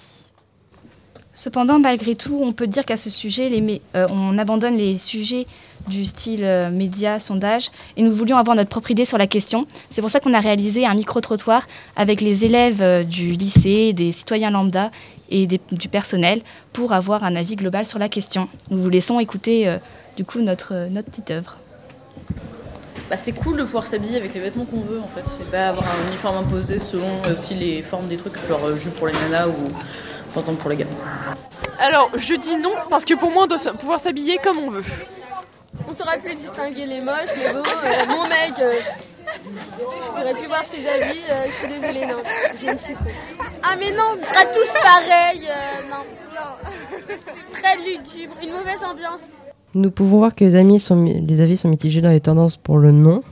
Cependant, 1.35 1.79
malgré 1.79 2.15
tout, 2.15 2.39
on 2.43 2.53
peut 2.53 2.67
dire 2.67 2.85
qu'à 2.85 2.97
ce 2.97 3.09
sujet, 3.09 3.51
euh, 3.95 4.07
on 4.11 4.39
abandonne 4.39 4.77
les 4.77 4.99
sujets 4.99 5.47
du 5.89 6.05
style 6.05 6.45
euh, 6.45 6.71
média, 6.71 7.19
sondage, 7.19 7.71
et 7.97 8.03
nous 8.03 8.13
voulions 8.13 8.37
avoir 8.37 8.57
notre 8.57 8.69
propre 8.69 8.91
idée 8.91 9.05
sur 9.05 9.19
la 9.19 9.27
question. 9.27 9.67
C'est 9.91 10.01
pour 10.01 10.11
ça 10.11 10.21
qu'on 10.21 10.35
a 10.35 10.41
réalisé 10.41 10.87
un 10.87 10.95
micro-trottoir 10.95 11.67
avec 11.97 12.21
les 12.21 12.45
élèves 12.45 12.83
euh, 12.83 13.03
du 13.03 13.33
lycée, 13.33 13.93
des 13.93 14.13
citoyens 14.13 14.51
lambda 14.51 14.91
et 15.31 15.47
du 15.47 15.89
personnel 15.89 16.43
pour 16.75 16.93
avoir 16.93 17.25
un 17.25 17.37
avis 17.37 17.57
global 17.57 17.87
sur 17.87 17.99
la 17.99 18.11
question. 18.11 18.49
Nous 18.71 18.79
vous 18.79 18.91
laissons 18.91 19.19
écouter 19.19 19.67
euh, 19.67 19.79
du 20.17 20.25
coup 20.25 20.41
notre, 20.41 20.89
notre 20.91 21.11
petite 21.11 21.31
œuvre. 21.31 21.57
Bah, 23.09 23.17
c'est 23.25 23.33
cool 23.33 23.57
de 23.57 23.65
pouvoir 23.65 23.89
s'habiller 23.91 24.17
avec 24.17 24.35
les 24.35 24.41
vêtements 24.41 24.67
qu'on 24.67 24.83
veut 24.83 25.01
en 25.01 25.09
fait. 25.09 25.25
Pas 25.51 25.69
avoir 25.69 25.87
un 25.89 26.09
uniforme 26.09 26.45
imposé 26.45 26.79
selon 26.79 27.23
aussi 27.31 27.55
les 27.55 27.81
formes 27.81 28.09
des 28.09 28.19
trucs, 28.19 28.35
genre 28.47 28.77
jupe 28.77 28.95
pour 28.95 29.07
les 29.07 29.15
nanas 29.15 29.49
ou 29.49 29.73
pour 30.33 30.71
les 30.71 30.77
gars. 30.77 30.87
Alors, 31.79 32.11
je 32.17 32.35
dis 32.41 32.57
non 32.57 32.73
parce 32.91 33.05
que 33.05 33.15
pour 33.15 33.31
moi, 33.31 33.45
on 33.45 33.47
doit 33.47 33.59
pouvoir 33.79 34.01
s'habiller 34.03 34.39
comme 34.43 34.59
on 34.59 34.71
veut. 34.71 34.85
On 35.89 35.95
saurait 35.95 36.19
plus 36.19 36.35
distinguer 36.37 36.87
les 36.87 37.01
moches, 37.01 37.31
les 37.37 37.53
beaux. 37.53 37.59
euh, 37.67 38.07
mon 38.07 38.29
mec, 38.29 38.53
euh, 38.61 38.75
je 39.45 40.11
pourrais 40.11 40.35
plus 40.35 40.47
voir 40.47 40.65
ses 40.67 40.87
habits. 40.87 41.21
euh, 41.31 41.45
je 41.47 41.53
suis 41.67 41.81
désolée, 41.81 42.07
non. 42.07 42.19
Je 42.61 42.67
ne 42.73 42.79
suis 42.79 42.95
pas. 42.95 43.01
Ah, 43.63 43.75
mais 43.79 43.91
non, 43.93 44.15
on 44.19 44.23
sera 44.23 44.45
tous 44.45 44.73
pareils. 44.83 45.49
euh, 45.49 45.89
non, 45.91 46.05
non. 46.35 47.13
Très 47.53 47.77
lugubre, 47.79 48.35
une 48.43 48.53
mauvaise 48.53 48.79
ambiance. 48.85 49.21
Nous 49.75 49.91
pouvons 49.91 50.19
voir 50.19 50.35
que 50.35 50.45
les, 50.45 50.55
amis 50.55 50.79
sont, 50.81 51.03
les 51.03 51.41
avis 51.41 51.57
sont 51.57 51.69
mitigés 51.69 52.01
dans 52.03 52.11
les 52.11 52.21
tendances 52.21 52.57
pour 52.57 52.79
le 52.79 52.91
non. 52.93 53.23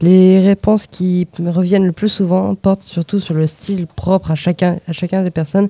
Les 0.00 0.38
réponses 0.40 0.86
qui 0.86 1.26
reviennent 1.38 1.86
le 1.86 1.92
plus 1.92 2.08
souvent 2.10 2.54
portent 2.54 2.82
surtout 2.84 3.18
sur 3.18 3.34
le 3.34 3.46
style 3.48 3.86
propre 3.88 4.30
à 4.30 4.34
chacun, 4.36 4.78
à 4.86 4.92
chacun 4.92 5.24
des 5.24 5.30
personnes, 5.32 5.68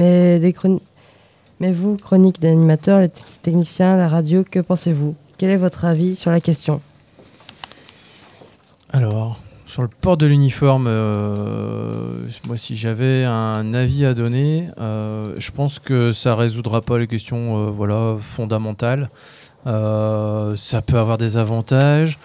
mais, 0.00 1.72
vous, 1.72 1.96
chronique 1.96 2.40
d'animateurs, 2.40 3.00
les 3.00 3.10
techniciens, 3.42 3.96
la 3.96 4.08
radio, 4.08 4.44
que 4.48 4.60
pensez-vous? 4.60 5.14
Quel 5.36 5.50
est 5.50 5.56
votre 5.56 5.84
avis 5.84 6.16
sur 6.16 6.30
la 6.30 6.40
question? 6.40 6.80
Alors, 8.92 9.38
sur 9.66 9.82
le 9.82 9.88
port 9.88 10.16
de 10.16 10.26
l'uniforme, 10.26 10.86
euh, 10.88 12.26
moi, 12.48 12.56
si 12.56 12.76
j'avais 12.76 13.24
un 13.24 13.74
avis 13.74 14.04
à 14.04 14.14
donner, 14.14 14.68
euh, 14.80 15.34
je 15.38 15.50
pense 15.50 15.78
que 15.78 16.12
ça 16.12 16.34
résoudra 16.34 16.80
pas 16.80 16.98
les 16.98 17.06
questions 17.06 17.68
euh, 17.68 17.70
voilà, 17.70 18.16
fondamentales. 18.18 19.10
Ça 19.66 20.82
peut 20.84 20.98
avoir 20.98 21.18
des 21.18 21.36
avantages, 21.36 22.18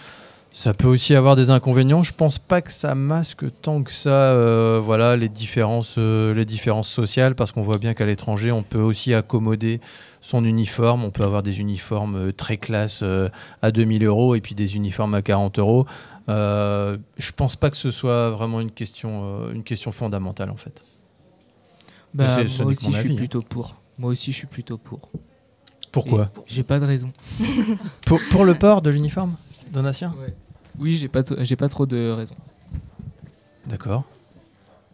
ça 0.55 0.73
peut 0.73 0.87
aussi 0.87 1.13
avoir 1.15 1.35
des 1.35 1.49
inconvénients. 1.49 2.01
Je 2.01 2.13
pense 2.13 2.39
pas 2.39 2.61
que 2.61 2.71
ça 2.71 2.95
masque 2.95 3.43
tant 3.61 3.83
que 3.83 3.91
ça 3.91 4.31
euh, 4.31 4.79
voilà, 4.81 5.17
les, 5.17 5.27
différences, 5.27 5.95
euh, 5.97 6.33
les 6.33 6.45
différences 6.45 6.87
sociales, 6.87 7.35
parce 7.35 7.51
qu'on 7.51 7.61
voit 7.61 7.77
bien 7.77 7.93
qu'à 7.93 8.05
l'étranger, 8.05 8.53
on 8.53 8.63
peut 8.63 8.79
aussi 8.79 9.13
accommoder 9.13 9.81
son 10.21 10.45
uniforme. 10.45 11.03
On 11.03 11.11
peut 11.11 11.25
avoir 11.25 11.43
des 11.43 11.59
uniformes 11.59 12.15
euh, 12.15 12.31
très 12.31 12.55
classe 12.55 13.01
euh, 13.03 13.27
à 13.61 13.71
2000 13.71 14.05
euros 14.05 14.33
et 14.33 14.39
puis 14.39 14.55
des 14.55 14.77
uniformes 14.77 15.13
à 15.13 15.21
40 15.21 15.59
euros. 15.59 15.87
Je 16.29 17.31
pense 17.35 17.57
pas 17.57 17.69
que 17.69 17.77
ce 17.77 17.91
soit 17.91 18.29
vraiment 18.29 18.61
une 18.61 18.71
question, 18.71 19.51
une 19.51 19.63
question 19.63 19.91
fondamentale 19.91 20.49
en 20.49 20.57
fait. 20.57 20.85
Bah, 22.13 22.27
moi 22.27 22.71
aussi, 22.71 22.93
je 22.93 22.97
suis 22.97 23.09
avis. 23.09 23.15
plutôt 23.15 23.41
pour. 23.41 23.75
Moi 23.99 24.11
aussi, 24.11 24.31
je 24.31 24.37
suis 24.37 24.47
plutôt 24.47 24.77
pour. 24.77 25.09
Pourquoi? 25.91 26.31
J'ai 26.47 26.63
pas 26.63 26.79
de 26.79 26.85
raison. 26.85 27.11
pour, 28.05 28.21
pour 28.31 28.45
le 28.45 28.55
port 28.55 28.81
de 28.81 28.89
l'uniforme, 28.89 29.35
Donatien 29.73 30.15
Oui, 30.79 30.95
j'ai 30.97 31.07
pas, 31.07 31.23
j'ai 31.41 31.55
pas 31.55 31.69
trop 31.69 31.85
de 31.85 32.11
raison. 32.11 32.35
D'accord. 33.65 34.03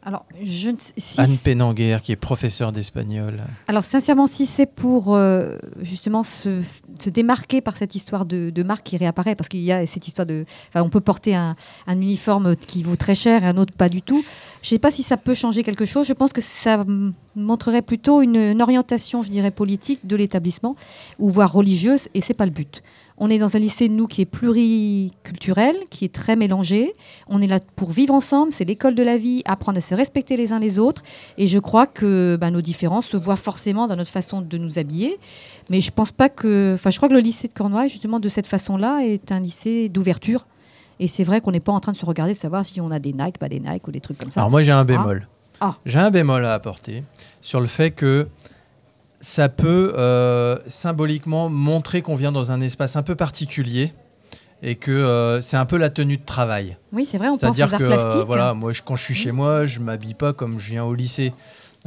Alors, 0.04 0.26
je 0.44 0.70
ne 0.70 0.78
sais- 0.80 0.94
si 0.98 1.22
Anne 1.22 1.38
Pénanguer, 1.38 2.00
qui 2.02 2.12
est 2.12 2.16
professeure 2.16 2.72
d'espagnol. 2.72 3.40
Alors 3.68 3.84
sincèrement, 3.84 4.26
si 4.26 4.48
c'est 4.48 4.66
pour 4.66 5.14
euh, 5.14 5.60
justement 5.84 6.24
se, 6.24 6.64
se 7.00 7.10
démarquer 7.12 7.62
par 7.62 7.78
cette 7.78 7.94
histoire 7.94 8.26
de, 8.26 8.50
de 8.50 8.64
marque 8.64 8.84
qui 8.84 8.98
réapparaît, 8.98 9.36
parce 9.36 9.48
qu'il 9.48 9.60
y 9.60 9.72
a 9.72 9.86
cette 9.86 10.08
histoire 10.08 10.26
de... 10.26 10.46
Enfin, 10.70 10.82
on 10.84 10.90
peut 10.90 11.02
porter 11.02 11.36
un, 11.36 11.56
un 11.86 12.02
uniforme 12.02 12.56
qui 12.56 12.82
vaut 12.82 12.96
très 12.96 13.14
cher 13.14 13.44
et 13.44 13.48
un 13.48 13.58
autre 13.58 13.74
pas 13.74 13.90
du 13.90 14.02
tout. 14.02 14.24
Je 14.64 14.68
ne 14.68 14.70
sais 14.70 14.80
pas 14.80 14.90
si 14.90 15.04
ça 15.04 15.18
peut 15.18 15.36
changer 15.36 15.62
quelque 15.62 15.86
chose. 15.86 16.08
Je 16.08 16.14
pense 16.14 16.34
que 16.34 16.42
ça 16.42 16.76
m- 16.82 17.14
montrerait 17.36 17.84
plutôt 17.84 18.24
une, 18.24 18.38
une 18.38 18.62
orientation, 18.64 19.22
je 19.22 19.30
dirais, 19.30 19.52
politique 19.52 20.08
de 20.08 20.16
l'établissement, 20.16 20.76
ou 21.20 21.30
voire 21.30 21.54
religieuse, 21.54 22.08
et 22.16 22.22
c'est 22.22 22.34
pas 22.34 22.46
le 22.46 22.52
but. 22.52 22.82
On 23.24 23.30
est 23.30 23.38
dans 23.38 23.56
un 23.56 23.60
lycée, 23.60 23.88
nous, 23.88 24.08
qui 24.08 24.22
est 24.22 24.26
pluriculturel, 24.26 25.76
qui 25.92 26.06
est 26.06 26.14
très 26.14 26.36
mélangé. 26.36 26.94
On 27.28 27.40
est 27.40 27.46
là 27.48 27.60
pour 27.76 27.92
vivre 27.92 28.16
ensemble, 28.16 28.52
c'est 28.52 28.66
l'école 28.66 28.96
de 28.96 29.04
la 29.04 29.16
vie, 29.18 29.44
apprendre 29.46 29.78
à 29.78 29.82
se 29.82 29.94
respecter 29.94 30.38
les 30.38 30.52
uns 30.54 30.58
les 30.60 30.80
autres. 30.80 31.04
Et 31.38 31.48
je 31.48 31.60
crois 31.60 31.86
que 31.86 32.36
bah, 32.42 32.50
nos 32.50 32.62
différences 32.62 33.06
se 33.06 33.18
voient 33.18 33.36
forcément 33.36 33.88
dans 33.88 33.96
notre 33.96 34.10
façon 34.10 34.42
de 34.42 34.58
nous 34.58 34.80
habiller. 34.80 35.20
Mais 35.70 35.82
je 35.82 35.92
pense 35.92 36.12
pas 36.12 36.30
que. 36.30 36.72
Enfin, 36.74 36.90
je 36.90 36.98
crois 36.98 37.10
que 37.10 37.14
le 37.14 37.20
lycée 37.20 37.48
de 37.48 37.54
Cornouailles, 37.54 37.90
justement, 37.90 38.20
de 38.20 38.28
cette 38.28 38.48
façon-là, 38.48 39.02
est 39.06 39.32
un 39.32 39.40
lycée 39.40 39.88
d'ouverture. 39.88 40.48
Et 41.00 41.08
c'est 41.08 41.24
vrai 41.24 41.42
qu'on 41.42 41.52
n'est 41.52 41.60
pas 41.60 41.72
en 41.72 41.80
train 41.80 41.92
de 41.92 41.98
se 41.98 42.06
regarder, 42.08 42.34
de 42.34 42.40
savoir 42.40 42.66
si 42.66 42.82
on 42.82 42.90
a 42.90 42.98
des 42.98 43.14
Nike, 43.14 43.38
pas 43.38 43.50
des 43.50 43.60
Nike 43.60 43.88
ou 43.88 43.92
des 43.92 44.02
trucs 44.02 44.18
comme 44.18 44.32
ça. 44.32 44.40
Alors 44.40 44.50
moi 44.52 44.64
j'ai 44.64 44.72
un 44.72 44.80
Ah. 44.80 44.84
bémol. 44.84 45.28
Ah. 45.60 45.76
J'ai 45.86 46.00
un 46.00 46.10
bémol 46.10 46.44
à 46.46 46.54
apporter 46.56 47.04
sur 47.42 47.60
le 47.62 47.68
fait 47.68 47.92
que 47.92 48.28
ça 49.22 49.48
peut 49.50 49.94
euh, 49.98 50.58
symboliquement 50.68 51.50
montrer 51.50 52.02
qu'on 52.02 52.16
vient 52.16 52.32
dans 52.32 52.52
un 52.52 52.60
espace 52.62 52.96
un 52.96 53.04
peu 53.04 53.16
particulier 53.16 53.94
et 54.64 54.76
que 54.76 54.92
euh, 54.92 55.42
c'est 55.42 55.58
un 55.58 55.66
peu 55.66 55.78
la 55.78 55.90
tenue 55.90 56.18
de 56.18 56.24
travail. 56.26 56.78
Oui, 56.92 57.06
c'est 57.06 57.18
vrai, 57.18 57.28
on 57.28 57.32
pense 57.32 57.38
aux 57.38 57.54
C'est-à-dire 57.54 57.74
arts 57.74 57.80
que 57.80 57.84
euh, 57.84 57.96
plastiques. 57.96 58.26
voilà, 58.26 58.54
moi 58.54 58.74
je- 58.74 58.82
quand 58.84 58.96
je 58.96 59.04
suis 59.04 59.16
chez 59.16 59.32
moi, 59.32 59.66
je 59.66 59.80
m'habille 59.80 60.14
pas 60.16 60.34
comme 60.34 60.60
je 60.60 60.72
viens 60.72 60.84
au 60.84 60.94
lycée. 60.94 61.34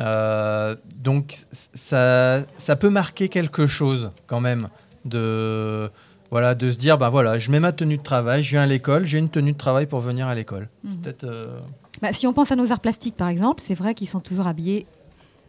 Euh, 0.01 0.75
donc 0.97 1.35
ça, 1.53 2.41
ça 2.59 2.77
peut 2.77 2.91
marquer 2.91 3.29
quelque 3.29 3.67
chose 3.67 4.11
quand 4.27 4.41
même 4.41 4.69
de 5.05 5.89
voilà 6.31 6.55
de 6.57 6.71
se 6.73 6.77
dire 6.79 6.99
ben 6.99 7.11
voilà, 7.11 7.39
je 7.39 7.51
mets 7.53 7.61
ma 7.61 7.71
tenue 7.73 7.99
de 7.99 8.03
travail, 8.03 8.43
je 8.43 8.51
viens 8.51 8.63
à 8.63 8.67
l'école, 8.67 9.05
j'ai 9.07 9.19
une 9.19 9.29
tenue 9.29 9.53
de 9.53 9.59
travail 9.59 9.87
pour 9.87 10.01
venir 10.01 10.27
à 10.27 10.35
l'école. 10.35 10.69
Mhm. 10.83 10.97
Peut-être 11.03 11.25
euh, 11.25 11.59
Bah, 12.03 12.13
si 12.13 12.27
on 12.27 12.33
pense 12.33 12.51
à 12.51 12.57
nos 12.57 12.73
arts 12.73 12.81
plastiques, 12.81 13.17
par 13.17 13.29
exemple, 13.29 13.63
c'est 13.65 13.75
vrai 13.75 13.95
qu'ils 13.95 14.09
sont 14.09 14.19
toujours 14.21 14.49
habillés 14.49 14.87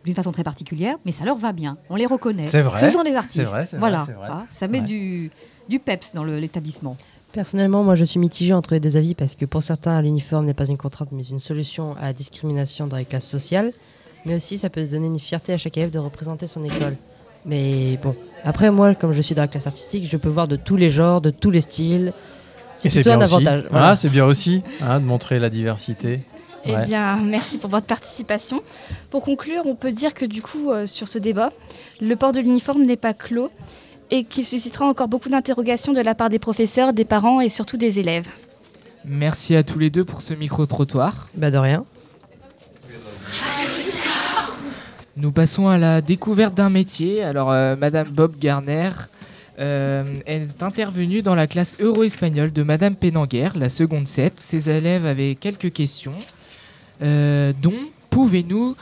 d'une 0.06 0.14
façon 0.16 0.32
très 0.32 0.44
particulière, 0.44 0.98
mais 1.06 1.12
ça 1.12 1.26
leur 1.26 1.38
va 1.38 1.52
bien. 1.52 1.78
On 1.90 1.96
les 1.96 2.06
reconnaît. 2.06 2.48
C'est 2.48 2.62
vrai, 2.62 2.80
Ce 2.80 2.92
sont 2.96 3.04
des 3.04 3.16
artistes. 3.16 3.38
c'est 3.38 3.44
vrai, 3.44 3.62
c'est 3.62 3.78
vrai, 3.78 3.80
voilà. 3.80 4.04
c'est 4.06 4.14
vrai. 4.14 4.28
Ah, 4.30 4.46
ça 4.50 4.68
met 4.68 4.80
Ouais. 4.80 4.86
du, 4.86 5.32
du 5.68 5.80
peps 5.80 6.14
dans 6.14 6.24
le- 6.24 6.40
l'établissement. 6.40 6.96
Personnellement, 7.34 7.84
moi, 7.84 7.96
je 7.96 8.06
suis 8.06 8.20
mitigée 8.20 8.54
entre 8.54 8.74
les 8.74 8.80
deux 8.80 8.96
avis 8.98 9.14
parce 9.16 9.36
que 9.36 9.46
pour 9.46 9.62
certains, 9.64 10.02
l'uniforme 10.02 10.46
n'est 10.46 10.54
pas 10.54 10.66
une 10.68 10.78
contrainte, 10.78 11.10
mais 11.12 11.24
une 11.24 11.40
solution 11.40 11.96
à 12.00 12.04
la 12.04 12.14
discrimination 12.14 12.88
dans 12.88 12.98
les 12.98 13.04
classes 13.06 13.28
sociales. 13.28 13.74
Mais 14.26 14.36
aussi, 14.36 14.58
ça 14.58 14.70
peut 14.70 14.86
donner 14.86 15.08
une 15.08 15.20
fierté 15.20 15.54
à 15.54 15.58
chaque 15.58 15.78
élève 15.78 15.92
de 15.92 16.00
représenter 16.00 16.48
son 16.48 16.64
école. 16.64 16.96
Mais 17.46 17.98
bon, 18.02 18.16
après, 18.44 18.72
moi, 18.72 18.96
comme 18.96 19.12
je 19.12 19.22
suis 19.22 19.36
dans 19.36 19.42
la 19.44 19.48
classe 19.48 19.68
artistique, 19.68 20.08
je 20.10 20.18
peux 20.18 20.30
voir 20.30 20.48
de 20.48 20.56
tous 20.56 20.78
les 20.78 20.90
genres, 20.90 21.22
de 21.22 21.30
tous 21.30 21.52
les 21.52 21.62
styles. 21.62 22.14
C'est 22.76 22.88
Et 22.88 22.90
c'est 22.92 23.02
plutôt 23.02 23.12
un 23.12 23.18
bien 23.18 23.26
aussi. 23.26 23.36
avantage. 23.48 23.64
Ah, 23.74 23.96
c'est 23.96 24.10
bien 24.10 24.26
aussi 24.26 24.64
hein, 24.82 25.00
de 25.00 25.06
montrer 25.06 25.38
la 25.40 25.50
diversité. 25.50 26.22
Eh 26.67 26.74
Ouais. 26.74 26.86
bien, 26.86 27.17
merci 27.24 27.57
pour 27.57 27.69
votre 27.69 27.86
participation. 27.86 28.62
Pour 29.12 29.22
conclure, 29.24 29.63
on 29.65 29.75
peut 29.75 29.91
dire 29.91 30.13
que 30.13 30.25
du 30.25 30.41
coup, 30.41 30.72
euh, 30.72 30.88
sur 30.88 31.07
ce 31.07 31.19
débat, 31.19 31.50
le 32.01 32.15
port 32.15 32.31
de 32.31 32.39
l'uniforme 32.39 32.84
n'est 32.84 32.98
pas 32.98 33.13
clos 33.13 33.50
et 34.12 34.24
qu'il 34.24 34.45
suscitera 34.45 34.86
encore 34.86 35.07
beaucoup 35.07 35.29
d'interrogations 35.29 35.93
de 35.93 36.01
la 36.01 36.15
part 36.15 36.29
des 36.29 36.39
professeurs, 36.39 36.93
des 36.93 37.05
parents 37.05 37.41
et 37.41 37.50
surtout 37.50 37.77
des 37.77 38.00
élèves. 38.00 38.27
Merci 39.03 39.55
à 39.55 39.63
tous 39.63 39.77
les 39.77 39.89
deux 39.91 40.03
pour 40.05 40.22
ce 40.22 40.34
micro-trottoir. 40.34 41.27
Bah, 41.36 41.51
de 41.51 41.57
rien. 41.57 41.86
Nous 45.17 45.31
passons 45.31 45.67
à 45.67 45.77
la 45.77 46.01
découverte 46.01 46.55
d'un 46.55 46.69
métier. 46.69 47.24
Alors, 47.24 47.51
euh, 47.51 47.75
Madame 47.77 48.10
Bob 48.10 48.38
Garner 48.38 48.89
euh, 49.60 50.03
est 50.25 50.62
intervenue 50.62 51.22
dans 51.22 51.36
la 51.36 51.48
classe 51.48 51.77
euro-espagnole 51.79 52.51
de 52.51 52.63
Madame 52.63 52.95
Pénanguer, 52.95 53.50
la 53.55 53.69
seconde 53.69 54.07
7. 54.07 54.34
Ses 54.39 54.69
élèves 54.69 55.05
avaient 55.05 55.36
quelques 55.36 55.72
questions, 55.72 56.12
euh, 56.13 56.22
dont 57.02 57.90
pouvez-nous 58.10 58.75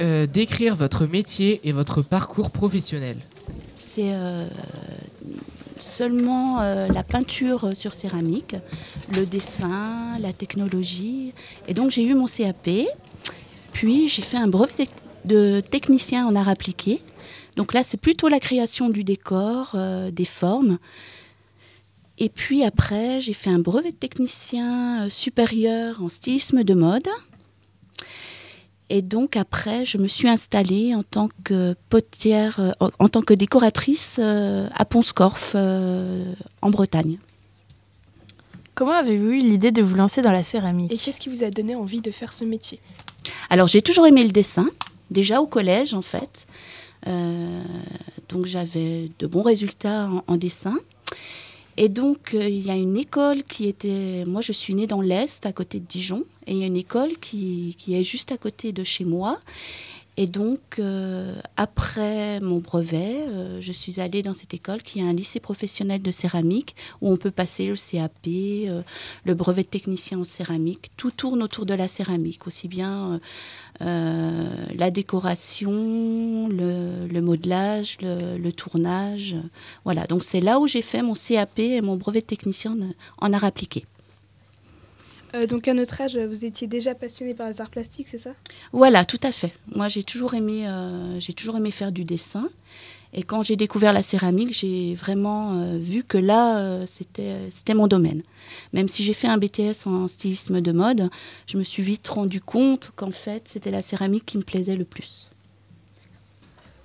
euh, 0.00 0.26
décrire 0.26 0.76
votre 0.76 1.06
métier 1.06 1.60
et 1.64 1.72
votre 1.72 2.02
parcours 2.02 2.50
professionnel 2.50 3.16
C'est 3.74 4.12
euh, 4.12 4.46
seulement 5.78 6.60
euh, 6.60 6.88
la 6.88 7.02
peinture 7.02 7.70
sur 7.74 7.94
céramique, 7.94 8.56
le 9.14 9.24
dessin, 9.24 10.18
la 10.20 10.32
technologie. 10.32 11.32
Et 11.68 11.74
donc 11.74 11.90
j'ai 11.90 12.02
eu 12.02 12.14
mon 12.14 12.26
CAP, 12.26 12.70
puis 13.72 14.08
j'ai 14.08 14.22
fait 14.22 14.36
un 14.36 14.48
brevet 14.48 14.86
de 15.24 15.60
technicien 15.60 16.26
en 16.26 16.34
art 16.34 16.48
appliqué. 16.48 17.00
Donc 17.56 17.74
là, 17.74 17.82
c'est 17.82 17.98
plutôt 17.98 18.28
la 18.28 18.40
création 18.40 18.88
du 18.88 19.04
décor, 19.04 19.72
euh, 19.74 20.10
des 20.10 20.24
formes. 20.24 20.78
Et 22.18 22.28
puis 22.28 22.64
après, 22.64 23.20
j'ai 23.20 23.34
fait 23.34 23.50
un 23.50 23.58
brevet 23.58 23.90
de 23.90 23.96
technicien 23.96 25.04
euh, 25.06 25.10
supérieur 25.10 26.02
en 26.02 26.08
stylisme 26.08 26.64
de 26.64 26.74
mode. 26.74 27.08
Et 28.94 29.00
donc 29.00 29.36
après, 29.36 29.86
je 29.86 29.96
me 29.96 30.06
suis 30.06 30.28
installée 30.28 30.94
en 30.94 31.02
tant 31.02 31.30
que 31.44 31.74
potière, 31.88 32.60
euh, 32.60 32.72
en, 32.78 32.90
en 32.98 33.08
tant 33.08 33.22
que 33.22 33.32
décoratrice 33.32 34.18
euh, 34.18 34.68
à 34.74 34.84
Ponscorf, 34.84 35.52
euh, 35.54 36.34
en 36.60 36.68
Bretagne. 36.68 37.16
Comment 38.74 38.92
avez-vous 38.92 39.30
eu 39.30 39.38
l'idée 39.38 39.72
de 39.72 39.80
vous 39.80 39.96
lancer 39.96 40.20
dans 40.20 40.30
la 40.30 40.42
céramique? 40.42 40.92
Et 40.92 40.98
qu'est-ce 40.98 41.20
qui 41.20 41.30
vous 41.30 41.42
a 41.42 41.50
donné 41.50 41.74
envie 41.74 42.02
de 42.02 42.10
faire 42.10 42.34
ce 42.34 42.44
métier? 42.44 42.80
Alors 43.48 43.66
j'ai 43.66 43.80
toujours 43.80 44.06
aimé 44.06 44.24
le 44.24 44.30
dessin, 44.30 44.68
déjà 45.10 45.40
au 45.40 45.46
collège 45.46 45.94
en 45.94 46.02
fait. 46.02 46.46
Euh, 47.06 47.62
donc 48.28 48.44
j'avais 48.44 49.10
de 49.18 49.26
bons 49.26 49.42
résultats 49.42 50.10
en, 50.10 50.22
en 50.26 50.36
dessin. 50.36 50.78
Et 51.76 51.88
donc 51.88 52.34
euh, 52.34 52.48
il 52.48 52.66
y 52.66 52.70
a 52.70 52.76
une 52.76 52.96
école 52.96 53.42
qui 53.44 53.68
était... 53.68 54.24
Moi 54.26 54.40
je 54.40 54.52
suis 54.52 54.74
née 54.74 54.86
dans 54.86 55.00
l'Est, 55.00 55.46
à 55.46 55.52
côté 55.52 55.80
de 55.80 55.86
Dijon, 55.86 56.24
et 56.46 56.52
il 56.52 56.58
y 56.58 56.62
a 56.64 56.66
une 56.66 56.76
école 56.76 57.12
qui, 57.20 57.76
qui 57.78 57.94
est 57.94 58.04
juste 58.04 58.32
à 58.32 58.36
côté 58.36 58.72
de 58.72 58.84
chez 58.84 59.04
moi. 59.04 59.40
Et 60.18 60.26
donc, 60.26 60.78
euh, 60.78 61.34
après 61.56 62.38
mon 62.40 62.58
brevet, 62.58 63.24
euh, 63.28 63.62
je 63.62 63.72
suis 63.72 63.98
allée 63.98 64.22
dans 64.22 64.34
cette 64.34 64.52
école 64.52 64.82
qui 64.82 65.00
est 65.00 65.02
un 65.02 65.14
lycée 65.14 65.40
professionnel 65.40 66.02
de 66.02 66.10
céramique 66.10 66.76
où 67.00 67.10
on 67.10 67.16
peut 67.16 67.30
passer 67.30 67.66
le 67.66 67.76
CAP, 67.76 68.12
euh, 68.26 68.82
le 69.24 69.34
brevet 69.34 69.62
de 69.62 69.68
technicien 69.68 70.18
en 70.18 70.24
céramique. 70.24 70.90
Tout 70.98 71.12
tourne 71.12 71.42
autour 71.42 71.64
de 71.64 71.72
la 71.72 71.88
céramique, 71.88 72.46
aussi 72.46 72.68
bien 72.68 73.20
la 73.80 74.90
décoration, 74.90 76.48
le, 76.48 77.20
modelage, 77.20 77.96
le, 78.02 78.50
tournage. 78.50 79.34
Voilà, 79.84 80.06
donc 80.06 80.24
c'est 80.24 80.40
là 80.40 80.60
où 80.60 80.66
j'ai 80.66 80.82
fait 80.82 81.02
mon 81.02 81.14
CAP 81.14 81.58
et 81.58 81.80
mon 81.80 81.96
brevet 81.96 82.20
de 82.20 82.26
technicien 82.26 82.76
en, 83.18 83.26
en 83.26 83.32
art 83.32 83.44
appliqué. 83.44 83.86
Euh, 85.34 85.46
donc 85.46 85.66
à 85.68 85.74
notre 85.74 86.00
âge, 86.00 86.16
vous 86.16 86.44
étiez 86.44 86.66
déjà 86.66 86.94
passionné 86.94 87.34
par 87.34 87.48
les 87.48 87.60
arts 87.60 87.70
plastiques, 87.70 88.08
c'est 88.08 88.18
ça? 88.18 88.32
Voilà, 88.72 89.04
tout 89.04 89.20
à 89.22 89.32
fait. 89.32 89.52
Moi, 89.74 89.88
j'ai 89.88 90.02
toujours 90.02 90.34
aimé, 90.34 90.68
euh, 90.68 91.18
j'ai 91.20 91.32
toujours 91.32 91.56
aimé 91.56 91.70
faire 91.70 91.92
du 91.92 92.04
dessin. 92.04 92.50
Et 93.14 93.22
quand 93.22 93.42
j'ai 93.42 93.56
découvert 93.56 93.92
la 93.92 94.02
céramique, 94.02 94.54
j'ai 94.54 94.94
vraiment 94.94 95.52
euh, 95.52 95.76
vu 95.78 96.02
que 96.02 96.16
là, 96.16 96.58
euh, 96.58 96.84
c'était, 96.86 97.36
c'était 97.50 97.74
mon 97.74 97.86
domaine. 97.86 98.22
Même 98.72 98.88
si 98.88 99.04
j'ai 99.04 99.12
fait 99.12 99.28
un 99.28 99.36
BTS 99.36 99.86
en 99.86 100.08
stylisme 100.08 100.62
de 100.62 100.72
mode, 100.72 101.10
je 101.46 101.58
me 101.58 101.64
suis 101.64 101.82
vite 101.82 102.08
rendu 102.08 102.40
compte 102.40 102.92
qu'en 102.96 103.10
fait, 103.10 103.42
c'était 103.48 103.70
la 103.70 103.82
céramique 103.82 104.24
qui 104.24 104.38
me 104.38 104.42
plaisait 104.42 104.76
le 104.76 104.86
plus. 104.86 105.30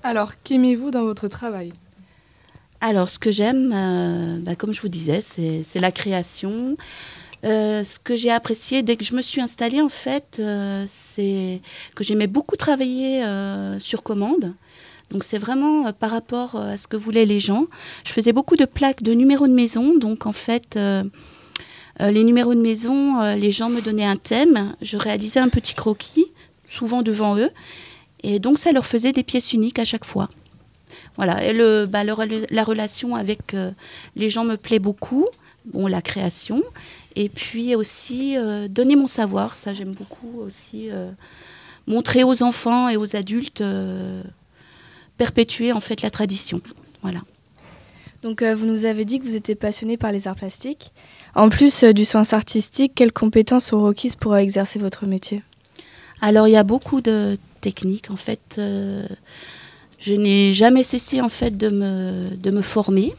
Alors, 0.04 0.34
qu'aimez-vous 0.44 0.92
dans 0.92 1.04
votre 1.04 1.30
travail? 1.30 1.72
Alors, 2.82 3.10
ce 3.10 3.20
que 3.20 3.32
j'aime, 3.32 3.72
euh, 3.74 4.38
bah, 4.40 4.56
comme 4.56 4.74
je 4.74 4.82
vous 4.82 4.90
disais, 4.90 5.22
c'est, 5.22 5.64
c'est 5.64 5.80
la 5.80 5.92
création. 5.94 6.76
Euh, 7.44 7.84
ce 7.84 8.00
que 8.00 8.16
j'ai 8.16 8.32
apprécié 8.32 8.84
dès 8.84 8.96
que 8.96 9.06
je 9.06 9.14
me 9.14 9.22
suis 9.22 9.42
installée, 9.42 9.82
en 9.82 9.90
fait, 9.90 10.38
euh, 10.40 10.86
c'est 10.88 11.62
que 11.96 12.04
j'aimais 12.04 12.28
beaucoup 12.28 12.56
travailler 12.56 13.24
euh, 13.24 13.80
sur 13.80 14.04
commande. 14.04 14.54
Donc 15.12 15.24
c'est 15.24 15.38
vraiment 15.38 15.94
par 15.94 16.12
rapport 16.12 16.56
à 16.58 16.76
ce 16.76 16.88
que 16.88 16.98
voulaient 16.98 17.26
les 17.26 17.40
gens. 17.40 17.66
Je 18.04 18.12
faisais 18.12 18.34
beaucoup 18.34 18.58
de 18.58 18.66
plaques 18.66 19.04
de 19.04 19.14
numéros 19.14 19.48
de 19.48 19.54
maison. 19.54 19.98
Donc 19.98 20.26
en 20.26 20.34
fait, 20.34 20.78
les 22.02 22.24
numéros 22.26 22.54
de 22.54 22.60
maison, 22.60 23.22
les 23.36 23.52
gens 23.52 23.70
me 23.70 23.80
donnaient 23.80 24.06
un 24.06 24.18
thème. 24.18 24.76
Je 24.82 24.98
réalisais 24.98 25.40
un 25.40 25.48
petit 25.48 25.76
croquis, 25.76 26.26
souvent 26.68 27.04
devant 27.04 27.38
eux. 27.38 27.52
Et 28.22 28.40
donc 28.40 28.60
ça 28.60 28.74
leur 28.74 28.86
faisait 28.86 29.14
des 29.14 29.24
pièces 29.24 29.54
uniques 29.54 29.80
à 29.80 29.86
chaque 29.86 30.04
fois. 30.04 30.28
Voilà, 31.16 31.42
et 31.42 31.54
le, 31.54 31.86
bah, 31.86 32.04
la 32.04 32.64
relation 32.66 33.16
avec 33.16 33.56
les 34.18 34.30
gens 34.30 34.44
me 34.44 34.58
plaît 34.58 34.80
beaucoup. 34.80 35.26
Bon, 35.64 35.88
la 35.88 36.02
création. 36.02 36.64
Et 37.20 37.30
puis 37.30 37.74
aussi 37.74 38.38
euh, 38.38 38.68
donner 38.68 38.96
mon 38.96 39.08
savoir, 39.08 39.56
ça 39.56 39.74
j'aime 39.74 39.94
beaucoup 39.94 40.40
aussi. 40.40 40.92
euh, 40.92 41.10
montrer 41.88 42.24
aux 42.24 42.44
enfants 42.44 42.90
et 42.90 42.98
aux 42.98 43.16
adultes, 43.16 43.64
perpétuer 45.18 45.72
en 45.72 45.80
fait 45.80 46.02
la 46.02 46.12
tradition. 46.12 46.62
Voilà. 47.02 47.22
Donc 48.22 48.44
vous 48.44 48.66
nous 48.66 48.86
avez 48.86 49.06
dit 49.06 49.20
que 49.20 49.24
vous 49.24 49.38
étiez 49.38 49.56
passionné 49.56 49.96
par 49.96 50.12
les 50.12 50.28
arts 50.28 50.36
plastiques. 50.36 50.92
En 51.34 51.48
plus 51.48 51.86
du 51.86 52.04
sens 52.04 52.34
artistique, 52.34 52.92
quelles 52.94 53.14
compétences 53.14 53.68
sont 53.68 53.80
requises 53.80 54.16
pour 54.16 54.36
exercer 54.36 54.80
votre 54.80 55.08
métier? 55.08 55.42
Alors 56.22 56.48
il 56.48 56.52
y 56.52 56.58
a 56.58 56.64
beaucoup 56.64 57.00
de 57.00 57.38
techniques 57.62 58.12
en 58.12 58.18
fait. 58.18 58.42
je 58.58 60.14
n'ai 60.14 60.52
jamais 60.52 60.84
cessé 60.84 61.22
en 61.22 61.30
fait 61.30 61.58
de 61.58 61.70
me, 61.70 62.36
de 62.36 62.52
me 62.52 62.62
former. 62.62 63.14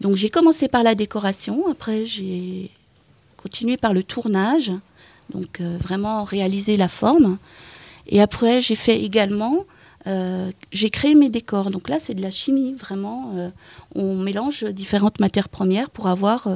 Donc 0.00 0.16
j'ai 0.16 0.30
commencé 0.30 0.68
par 0.68 0.82
la 0.82 0.94
décoration, 0.94 1.68
après 1.70 2.06
j'ai 2.06 2.70
continué 3.44 3.76
par 3.76 3.92
le 3.92 4.02
tournage, 4.02 4.72
donc 5.28 5.60
euh, 5.60 5.76
vraiment 5.78 6.24
réaliser 6.24 6.78
la 6.78 6.88
forme. 6.88 7.36
Et 8.06 8.22
après 8.22 8.62
j'ai 8.62 8.74
fait 8.74 8.98
également, 9.02 9.66
euh, 10.06 10.50
j'ai 10.72 10.88
créé 10.88 11.14
mes 11.14 11.28
décors. 11.28 11.68
Donc 11.70 11.90
là 11.90 11.98
c'est 11.98 12.14
de 12.14 12.22
la 12.22 12.30
chimie, 12.30 12.72
vraiment. 12.72 13.32
Euh, 13.36 13.50
on 13.94 14.16
mélange 14.16 14.64
différentes 14.64 15.20
matières 15.20 15.50
premières 15.50 15.90
pour 15.90 16.06
avoir 16.06 16.48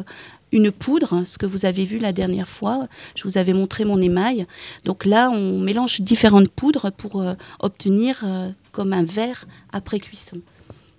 une 0.51 0.73
poudre, 0.73 1.25
ce 1.27 1.37
que 1.37 1.45
vous 1.45 1.67
avez 1.67 1.85
vu 1.85 1.99
la 1.99 2.15
dernière 2.15 2.49
fois. 2.49 2.89
Je 3.15 3.25
vous 3.25 3.37
avais 3.37 3.53
montré 3.53 3.85
mon 3.85 4.01
émail. 4.01 4.47
Donc 4.87 5.05
là, 5.05 5.29
on 5.31 5.61
mélange 5.61 6.01
différentes 6.01 6.49
poudres 6.49 6.91
pour 6.91 7.23
obtenir 7.61 8.25
comme 8.73 8.95
un 8.95 9.05
verre 9.05 9.47
après 9.75 10.01
cuisson. 10.01 10.39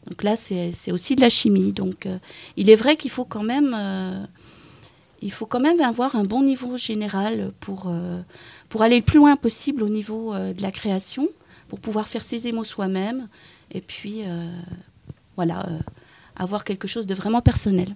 Donc 0.08 0.22
là, 0.22 0.36
c'est 0.36 0.91
aussi 0.91 1.15
de 1.15 1.22
la 1.22 1.29
chimie. 1.29 1.72
Donc 1.72 2.08
il 2.58 2.69
est 2.69 2.75
vrai 2.75 2.96
qu'il 2.96 3.10
faut 3.10 3.25
quand 3.25 3.43
même... 3.55 3.75
Euh, 5.19 5.25
il 5.25 5.31
faut 5.31 5.45
quand 5.45 5.59
même 5.59 5.79
avoir 5.81 6.15
un 6.15 6.23
bon 6.23 6.43
niveau 6.43 6.77
général 6.77 7.51
pour, 7.59 7.88
euh, 7.88 8.21
pour 8.69 8.81
aller 8.81 8.97
le 8.97 9.03
plus 9.03 9.17
loin 9.17 9.35
possible 9.35 9.83
au 9.83 9.89
niveau 9.89 10.33
de 10.33 10.61
la 10.61 10.71
création, 10.71 11.27
pour 11.67 11.79
pouvoir 11.79 12.07
faire 12.07 12.23
ses 12.23 12.47
émots 12.47 12.63
soi-même, 12.63 13.27
et 13.71 13.81
puis 13.81 14.23
voilà, 15.35 15.65
avoir 16.35 16.63
quelque 16.63 16.88
chose 16.88 17.05
de 17.05 17.13
vraiment 17.13 17.41
personnel. 17.41 17.95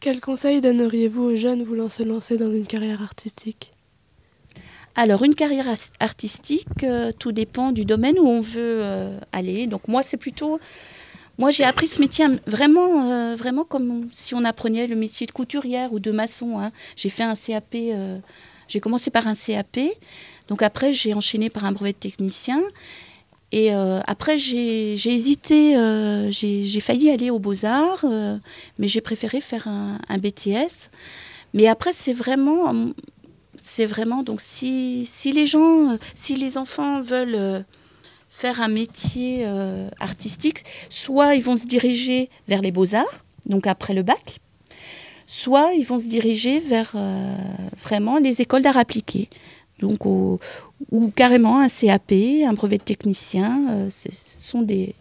Quel 0.00 0.20
conseil 0.20 0.60
donneriez-vous 0.60 1.22
aux 1.22 1.36
jeunes 1.36 1.62
voulant 1.62 1.88
se 1.88 2.02
lancer 2.02 2.36
dans 2.36 2.52
une 2.52 2.66
carrière 2.66 3.02
artistique? 3.02 3.72
Alors, 4.98 5.22
une 5.24 5.34
carrière 5.34 5.66
artistique, 6.00 6.82
euh, 6.82 7.12
tout 7.18 7.30
dépend 7.30 7.70
du 7.70 7.84
domaine 7.84 8.18
où 8.18 8.26
on 8.26 8.40
veut 8.40 8.80
euh, 8.82 9.18
aller. 9.30 9.66
Donc, 9.66 9.88
moi, 9.88 10.02
c'est 10.02 10.16
plutôt. 10.16 10.58
Moi, 11.38 11.50
j'ai 11.50 11.64
appris 11.64 11.86
ce 11.86 12.00
métier 12.00 12.26
vraiment, 12.46 13.10
euh, 13.10 13.34
vraiment 13.36 13.64
comme 13.64 14.08
si 14.12 14.34
on 14.34 14.44
apprenait 14.44 14.86
le 14.86 14.96
métier 14.96 15.26
de 15.26 15.32
couturière 15.32 15.92
ou 15.92 15.98
de 15.98 16.10
maçon. 16.10 16.58
Hein. 16.58 16.70
J'ai 16.96 17.08
fait 17.08 17.24
un 17.24 17.34
CAP. 17.34 17.76
j'ai 18.68 18.80
commencé 18.80 19.10
par 19.10 19.26
un 19.26 19.34
CAP. 19.34 19.78
Donc, 20.48 20.62
après, 20.62 20.92
j'ai 20.92 21.14
enchaîné 21.14 21.50
par 21.50 21.64
un 21.64 21.72
brevet 21.72 21.92
de 21.92 21.98
technicien. 21.98 22.62
Et 23.52 23.70
après, 23.72 24.38
j'ai 24.38 24.94
hésité, 24.94 25.76
j'ai 26.30 26.80
failli 26.80 27.10
aller 27.10 27.30
aux 27.30 27.38
beaux-arts, 27.38 28.04
mais 28.78 28.88
j'ai 28.88 29.00
préféré 29.00 29.40
faire 29.40 29.68
un, 29.68 30.18
BTS. 30.18 30.90
Mais 31.54 31.68
après, 31.68 31.92
c'est 31.92 32.12
vraiment, 32.12 32.92
c'est 33.66 33.86
vraiment 33.86 34.22
donc 34.22 34.40
si, 34.40 35.08
les 35.24 35.46
gens, 35.46 35.92
euh, 35.92 35.96
si 36.14 36.36
les 36.36 36.56
enfants 36.56 37.00
veulent 37.00 37.34
euh, 37.34 37.60
faire 38.38 38.60
un 38.60 38.68
métier 38.68 39.44
euh, 39.44 39.88
artistique, 39.98 40.64
soit 40.90 41.34
ils 41.34 41.42
vont 41.42 41.56
se 41.56 41.66
diriger 41.66 42.28
vers 42.48 42.60
les 42.60 42.70
beaux-arts, 42.70 43.24
donc 43.46 43.66
après 43.66 43.94
le 43.94 44.02
bac, 44.02 44.40
soit 45.26 45.72
ils 45.72 45.84
vont 45.84 45.98
se 45.98 46.06
diriger 46.06 46.60
vers 46.60 46.94
vraiment 47.82 48.18
les 48.18 48.42
écoles 48.42 48.62
d'art 48.62 48.76
appliqué. 48.76 49.28
Donc, 49.80 50.06
ou 50.06 50.38
carrément 51.14 51.58
un 51.58 51.68
CAP, 51.68 52.12
un 52.46 52.52
brevet 52.52 52.78
de 52.78 52.82
technicien, 52.82 53.88
ce 53.90 54.08
sont 54.12 54.62
des, 54.62 54.94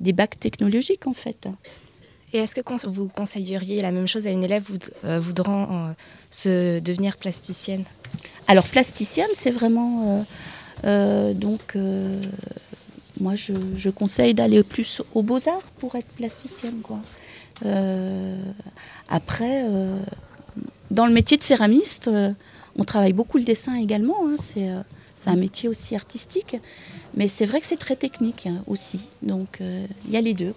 des 0.00 0.12
bacs 0.12 0.38
technologiques 0.38 1.06
en 1.06 1.14
fait. 1.14 1.48
Et 2.32 2.38
est-ce 2.38 2.54
que 2.54 2.88
vous 2.88 3.08
conseilleriez 3.08 3.80
la 3.80 3.92
même 3.92 4.08
chose 4.08 4.26
à 4.26 4.30
une 4.30 4.44
élève 4.44 4.64
voudra 5.02 5.94
se 6.30 6.80
devenir 6.80 7.16
plasticienne? 7.16 7.84
Alors 8.48 8.64
plasticienne, 8.64 9.30
c'est 9.34 9.50
vraiment... 9.50 10.18
Euh, 10.18 10.22
euh, 10.84 11.32
donc, 11.32 11.76
euh, 11.76 12.20
moi, 13.22 13.34
je, 13.36 13.90
conseille 13.90 14.34
d'aller 14.34 14.62
plus 14.62 15.00
aux 15.14 15.22
beaux-arts 15.22 15.70
pour 15.78 15.94
être 15.94 16.08
plasticienne. 16.08 16.80
Quoi. 16.82 16.98
après, 19.08 19.64
dans 20.90 21.06
le 21.06 21.12
métier 21.12 21.36
de 21.36 21.42
céramiste, 21.42 22.10
on 22.76 22.84
travaille 22.84 23.12
beaucoup 23.12 23.38
le 23.38 23.44
dessin 23.44 23.76
également. 23.76 24.26
Hein. 24.26 24.36
c'est 24.38 25.30
un 25.30 25.36
métier 25.36 25.68
aussi 25.68 25.94
artistique. 25.94 26.56
Mais 27.16 27.28
c'est 27.28 27.46
vrai 27.46 27.60
que 27.60 27.66
c'est 27.66 27.76
très 27.76 27.96
technique 27.96 28.46
hein, 28.46 28.64
aussi. 28.66 29.08
Donc, 29.22 29.60
il 29.60 30.10
y 30.10 30.16
a 30.16 30.20
les 30.20 30.34
deux. 30.34 30.52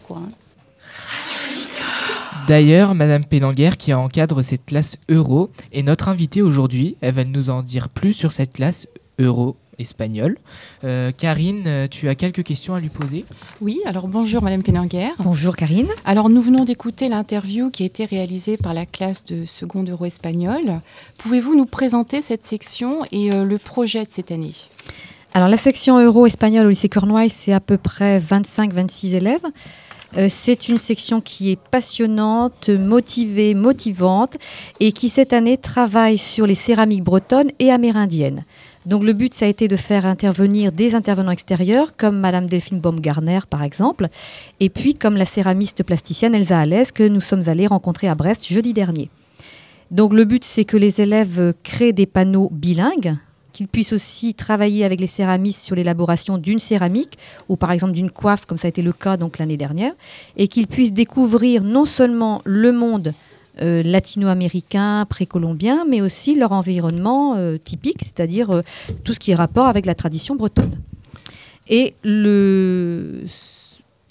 D'ailleurs, 2.47 2.93
Madame 2.93 3.25
Pélanguer, 3.25 3.71
qui 3.78 3.93
encadre 3.93 4.43
cette 4.43 4.65
classe 4.65 4.97
euro, 5.10 5.49
est 5.71 5.82
notre 5.82 6.10
invitée 6.10 6.41
aujourd'hui. 6.41 6.95
Elle 7.01 7.15
va 7.15 7.23
nous 7.23 7.49
en 7.49 7.63
dire 7.63 7.89
plus 7.89 8.13
sur 8.13 8.34
cette 8.34 8.54
classe 8.54 8.88
euro 9.19 9.56
espagnole. 9.79 10.38
Euh, 10.83 11.11
Karine, 11.11 11.63
euh, 11.67 11.88
tu 11.89 12.09
as 12.09 12.15
quelques 12.15 12.43
questions 12.43 12.75
à 12.75 12.79
lui 12.79 12.89
poser 12.89 13.25
Oui, 13.61 13.79
alors 13.85 14.07
bonjour 14.07 14.41
Madame 14.41 14.63
Pélanguer. 14.63 15.09
Bonjour 15.19 15.55
Karine. 15.55 15.88
Alors 16.03 16.29
nous 16.29 16.41
venons 16.41 16.65
d'écouter 16.65 17.09
l'interview 17.09 17.69
qui 17.69 17.83
a 17.83 17.85
été 17.85 18.05
réalisée 18.05 18.57
par 18.57 18.73
la 18.73 18.85
classe 18.85 19.25
de 19.25 19.45
seconde 19.45 19.89
euro 19.89 20.05
espagnol. 20.05 20.81
Pouvez-vous 21.17 21.55
nous 21.55 21.65
présenter 21.65 22.21
cette 22.21 22.45
section 22.45 22.99
et 23.11 23.33
euh, 23.33 23.43
le 23.43 23.57
projet 23.57 24.05
de 24.05 24.11
cette 24.11 24.31
année? 24.31 24.53
Alors 25.33 25.49
la 25.49 25.57
section 25.57 25.99
euro 25.99 26.25
espagnol 26.25 26.65
au 26.65 26.69
lycée 26.69 26.89
Cornouailles, 26.89 27.29
c'est 27.29 27.53
à 27.53 27.59
peu 27.59 27.77
près 27.77 28.19
25-26 28.19 29.15
élèves. 29.15 29.45
Euh, 30.17 30.27
c'est 30.29 30.69
une 30.69 30.77
section 30.77 31.21
qui 31.21 31.51
est 31.51 31.59
passionnante, 31.59 32.69
motivée, 32.69 33.53
motivante 33.53 34.35
et 34.79 34.91
qui 34.91 35.09
cette 35.09 35.33
année 35.33 35.57
travaille 35.57 36.17
sur 36.17 36.47
les 36.47 36.55
céramiques 36.55 37.03
bretonnes 37.03 37.51
et 37.59 37.71
amérindiennes. 37.71 38.45
Donc 38.86 39.04
le 39.04 39.13
but, 39.13 39.34
ça 39.34 39.45
a 39.45 39.48
été 39.48 39.67
de 39.67 39.76
faire 39.76 40.06
intervenir 40.06 40.71
des 40.71 40.93
intervenants 40.93 41.32
extérieurs, 41.32 41.95
comme 41.95 42.19
Madame 42.19 42.45
Delphine 42.45 42.80
Baumgartner, 42.80 43.39
par 43.50 43.63
exemple, 43.63 44.10
et 44.60 44.69
puis 44.69 44.93
comme 44.93 45.17
la 45.17 45.26
céramiste 45.26 45.84
plasticienne 45.84 46.36
Elsa 46.36 46.60
Alès, 46.60 46.91
que 46.91 47.08
nous 47.08 47.21
sommes 47.21 47.48
allés 47.48 47.65
rencontrer 47.65 48.08
à 48.08 48.15
Brest 48.15 48.48
jeudi 48.48 48.74
dernier. 48.74 49.10
Donc 49.89 50.13
le 50.13 50.26
but, 50.26 50.43
c'est 50.43 50.65
que 50.65 50.78
les 50.78 51.02
élèves 51.02 51.54
créent 51.63 51.93
des 51.93 52.06
panneaux 52.06 52.50
bilingues, 52.52 53.15
qu'ils 53.52 53.67
puissent 53.67 53.93
aussi 53.93 54.34
travailler 54.34 54.84
avec 54.84 55.00
les 55.00 55.08
céramistes 55.08 55.63
sur 55.63 55.76
l'élaboration 55.76 56.38
d'une 56.38 56.60
céramique 56.60 57.17
ou 57.48 57.56
par 57.56 57.71
exemple 57.71 57.93
d'une 57.93 58.12
coiffe, 58.12 58.45
comme 58.45 58.58
ça 58.58 58.67
a 58.67 58.69
été 58.69 58.82
le 58.82 58.91
cas 58.91 59.17
l'année 59.39 59.58
dernière, 59.58 59.93
et 60.38 60.48
qu'ils 60.48 60.67
puissent 60.67 60.93
découvrir 60.93 61.63
non 61.63 61.86
seulement 61.86 62.41
le 62.43 62.71
monde 62.71 63.13
euh, 63.62 63.84
latino-américain, 63.84 65.06
précolombien, 65.10 65.86
mais 65.89 66.02
aussi 66.02 66.36
leur 66.36 66.52
environnement 66.52 67.36
euh, 67.36 67.58
typique, 67.58 68.04
c'est-à-dire 68.04 68.52
euh, 68.52 68.62
tout 69.04 69.13
ce 69.13 69.20
qui 69.20 69.32
est 69.32 69.36
rapport 69.36 69.68
avec 69.68 69.86
la 69.86 69.96
tradition 69.96 70.36
bretonne. 70.36 70.78
Et 71.70 71.96
le 72.04 73.24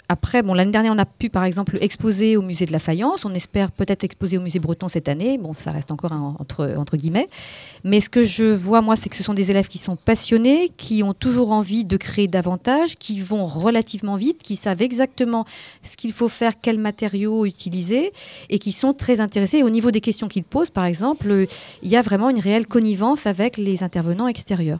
après, 0.07 0.43
bon, 0.43 0.53
l'année 0.53 0.71
dernière, 0.71 0.93
on 0.93 0.99
a 0.99 1.05
pu, 1.05 1.29
par 1.29 1.43
exemple, 1.43 1.77
exposer 1.81 2.37
au 2.37 2.41
musée 2.41 2.65
de 2.65 2.71
la 2.71 2.79
Faïence. 2.79 3.25
On 3.25 3.33
espère 3.33 3.71
peut-être 3.71 4.03
exposer 4.03 4.37
au 4.37 4.41
musée 4.41 4.59
breton 4.59 4.87
cette 4.87 5.09
année. 5.09 5.37
Bon, 5.37 5.53
ça 5.53 5.71
reste 5.71 5.91
encore 5.91 6.11
entre, 6.11 6.75
entre 6.77 6.95
guillemets. 6.95 7.27
Mais 7.83 8.01
ce 8.01 8.09
que 8.09 8.23
je 8.23 8.43
vois, 8.43 8.81
moi, 8.81 8.95
c'est 8.95 9.09
que 9.09 9.15
ce 9.15 9.23
sont 9.23 9.33
des 9.33 9.49
élèves 9.49 9.67
qui 9.67 9.79
sont 9.79 9.95
passionnés, 9.95 10.71
qui 10.77 11.01
ont 11.01 11.13
toujours 11.13 11.51
envie 11.51 11.85
de 11.85 11.97
créer 11.97 12.27
davantage, 12.27 12.95
qui 12.97 13.19
vont 13.19 13.45
relativement 13.45 14.15
vite, 14.15 14.43
qui 14.43 14.55
savent 14.55 14.81
exactement 14.81 15.45
ce 15.83 15.97
qu'il 15.97 16.13
faut 16.13 16.29
faire, 16.29 16.53
quels 16.61 16.79
matériaux 16.79 17.45
utiliser, 17.45 18.13
et 18.49 18.59
qui 18.59 18.71
sont 18.71 18.93
très 18.93 19.19
intéressés. 19.19 19.63
au 19.63 19.69
niveau 19.69 19.91
des 19.91 20.01
questions 20.01 20.27
qu'ils 20.27 20.43
posent, 20.43 20.69
par 20.69 20.85
exemple, 20.85 21.47
il 21.81 21.89
y 21.89 21.95
a 21.95 22.01
vraiment 22.01 22.29
une 22.29 22.39
réelle 22.39 22.67
connivence 22.67 23.25
avec 23.25 23.57
les 23.57 23.83
intervenants 23.83 24.27
extérieurs. 24.27 24.79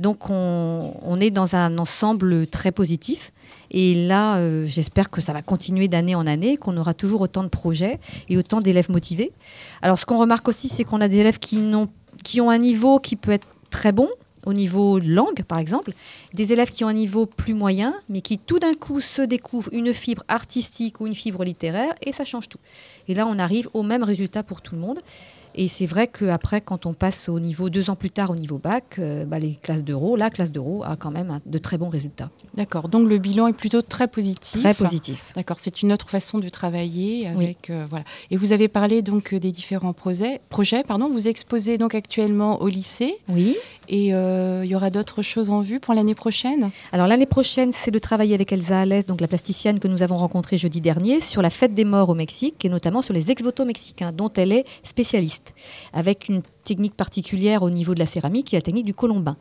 Donc 0.00 0.30
on, 0.30 1.18
est 1.20 1.30
dans 1.30 1.54
un 1.54 1.76
ensemble 1.76 2.46
très 2.46 2.72
positif. 2.72 3.32
Et 3.70 3.94
là, 3.94 4.38
euh, 4.38 4.64
j'espère 4.66 5.10
que 5.10 5.20
ça 5.20 5.34
va 5.34 5.42
continuer 5.42 5.88
d'année 5.88 6.14
en 6.14 6.26
année, 6.26 6.56
qu'on 6.56 6.76
aura 6.78 6.94
toujours 6.94 7.20
autant 7.20 7.42
de 7.42 7.48
projets 7.48 8.00
et 8.30 8.38
autant 8.38 8.60
d'élèves 8.60 8.90
motivés. 8.90 9.32
Alors 9.82 9.98
ce 9.98 10.06
qu'on 10.06 10.18
remarque 10.18 10.48
aussi, 10.48 10.68
c'est 10.68 10.84
qu'on 10.84 11.02
a 11.02 11.08
des 11.08 11.18
élèves 11.18 11.38
qui, 11.38 11.60
qui 12.24 12.40
ont 12.40 12.48
un 12.48 12.58
niveau 12.58 12.98
qui 12.98 13.14
peut 13.14 13.30
être 13.30 13.46
très 13.70 13.92
bon, 13.92 14.08
au 14.46 14.54
niveau 14.54 14.98
langue, 14.98 15.42
par 15.42 15.58
exemple, 15.58 15.92
des 16.32 16.54
élèves 16.54 16.70
qui 16.70 16.82
ont 16.82 16.88
un 16.88 16.94
niveau 16.94 17.26
plus 17.26 17.52
moyen, 17.52 17.94
mais 18.08 18.22
qui 18.22 18.38
tout 18.38 18.58
d'un 18.58 18.72
coup 18.72 19.02
se 19.02 19.20
découvrent 19.20 19.68
une 19.72 19.92
fibre 19.92 20.22
artistique 20.28 21.00
ou 21.00 21.06
une 21.06 21.14
fibre 21.14 21.44
littéraire, 21.44 21.92
et 22.02 22.12
ça 22.12 22.24
change 22.24 22.48
tout. 22.48 22.58
Et 23.06 23.14
là, 23.14 23.26
on 23.26 23.38
arrive 23.38 23.68
au 23.74 23.82
même 23.82 24.02
résultat 24.02 24.42
pour 24.42 24.62
tout 24.62 24.74
le 24.74 24.80
monde. 24.80 25.00
Et 25.54 25.68
c'est 25.68 25.86
vrai 25.86 26.06
qu'après, 26.06 26.60
quand 26.60 26.86
on 26.86 26.94
passe 26.94 27.28
au 27.28 27.40
niveau 27.40 27.70
deux 27.70 27.90
ans 27.90 27.96
plus 27.96 28.10
tard, 28.10 28.30
au 28.30 28.36
niveau 28.36 28.58
bac, 28.58 28.96
euh, 28.98 29.24
bah, 29.24 29.38
les 29.38 29.54
classes 29.54 29.84
d'euro, 29.84 30.16
la 30.16 30.30
classe 30.30 30.52
d'euro 30.52 30.84
a 30.84 30.96
quand 30.96 31.10
même 31.10 31.30
un- 31.30 31.40
de 31.44 31.58
très 31.58 31.76
bons 31.78 31.88
résultats. 31.88 32.30
D'accord, 32.54 32.88
donc 32.88 33.08
le 33.08 33.18
bilan 33.18 33.46
est 33.48 33.52
plutôt 33.52 33.82
très 33.82 34.08
positif. 34.08 34.60
Très 34.60 34.74
positif. 34.74 35.32
D'accord, 35.34 35.56
c'est 35.60 35.82
une 35.82 35.92
autre 35.92 36.08
façon 36.08 36.38
de 36.38 36.48
travailler 36.48 37.26
avec 37.28 37.70
euh, 37.70 37.86
voilà. 37.88 38.04
Et 38.30 38.36
vous 38.36 38.52
avez 38.52 38.68
parlé 38.68 39.02
donc 39.02 39.34
des 39.34 39.52
différents 39.52 39.92
projets. 39.92 40.40
Projets, 40.48 40.82
pardon. 40.84 41.08
Vous 41.10 41.28
exposez 41.28 41.78
donc 41.78 41.94
actuellement 41.94 42.60
au 42.62 42.68
lycée. 42.68 43.16
Oui. 43.28 43.56
Et 43.88 44.14
euh, 44.14 44.62
il 44.64 44.70
y 44.70 44.74
aura 44.76 44.90
d'autres 44.90 45.22
choses 45.22 45.50
en 45.50 45.60
vue 45.60 45.80
pour 45.80 45.94
l'année 45.94 46.14
prochaine? 46.14 46.70
Alors 46.92 47.06
l'année 47.08 47.26
prochaine, 47.26 47.72
c'est 47.72 47.90
de 47.90 47.98
travailler 47.98 48.34
avec 48.34 48.52
Elsa 48.52 48.80
Alès, 48.80 49.04
donc 49.04 49.20
la 49.20 49.26
plasticienne 49.28 49.80
que 49.80 49.88
nous 49.88 50.02
avons 50.02 50.16
rencontrée 50.16 50.58
jeudi 50.58 50.80
dernier, 50.80 51.20
sur 51.20 51.42
la 51.42 51.50
fête 51.50 51.74
des 51.74 51.84
morts 51.84 52.08
au 52.08 52.14
Mexique 52.14 52.64
et 52.64 52.68
notamment 52.68 53.02
sur 53.02 53.14
les 53.14 53.30
ex-voto 53.32 53.64
mexicains, 53.64 54.12
dont 54.12 54.30
elle 54.36 54.52
est 54.52 54.64
spécialiste, 54.84 55.39
avec 55.92 56.28
une 56.28 56.42
technique 56.64 56.94
particulière 56.94 57.62
au 57.62 57.70
niveau 57.70 57.94
de 57.94 57.98
la 57.98 58.06
céramique, 58.06 58.48
qui 58.48 58.56
est 58.56 58.58
la 58.58 58.62
technique 58.62 58.86
du 58.86 58.94
colombin. 58.94 59.36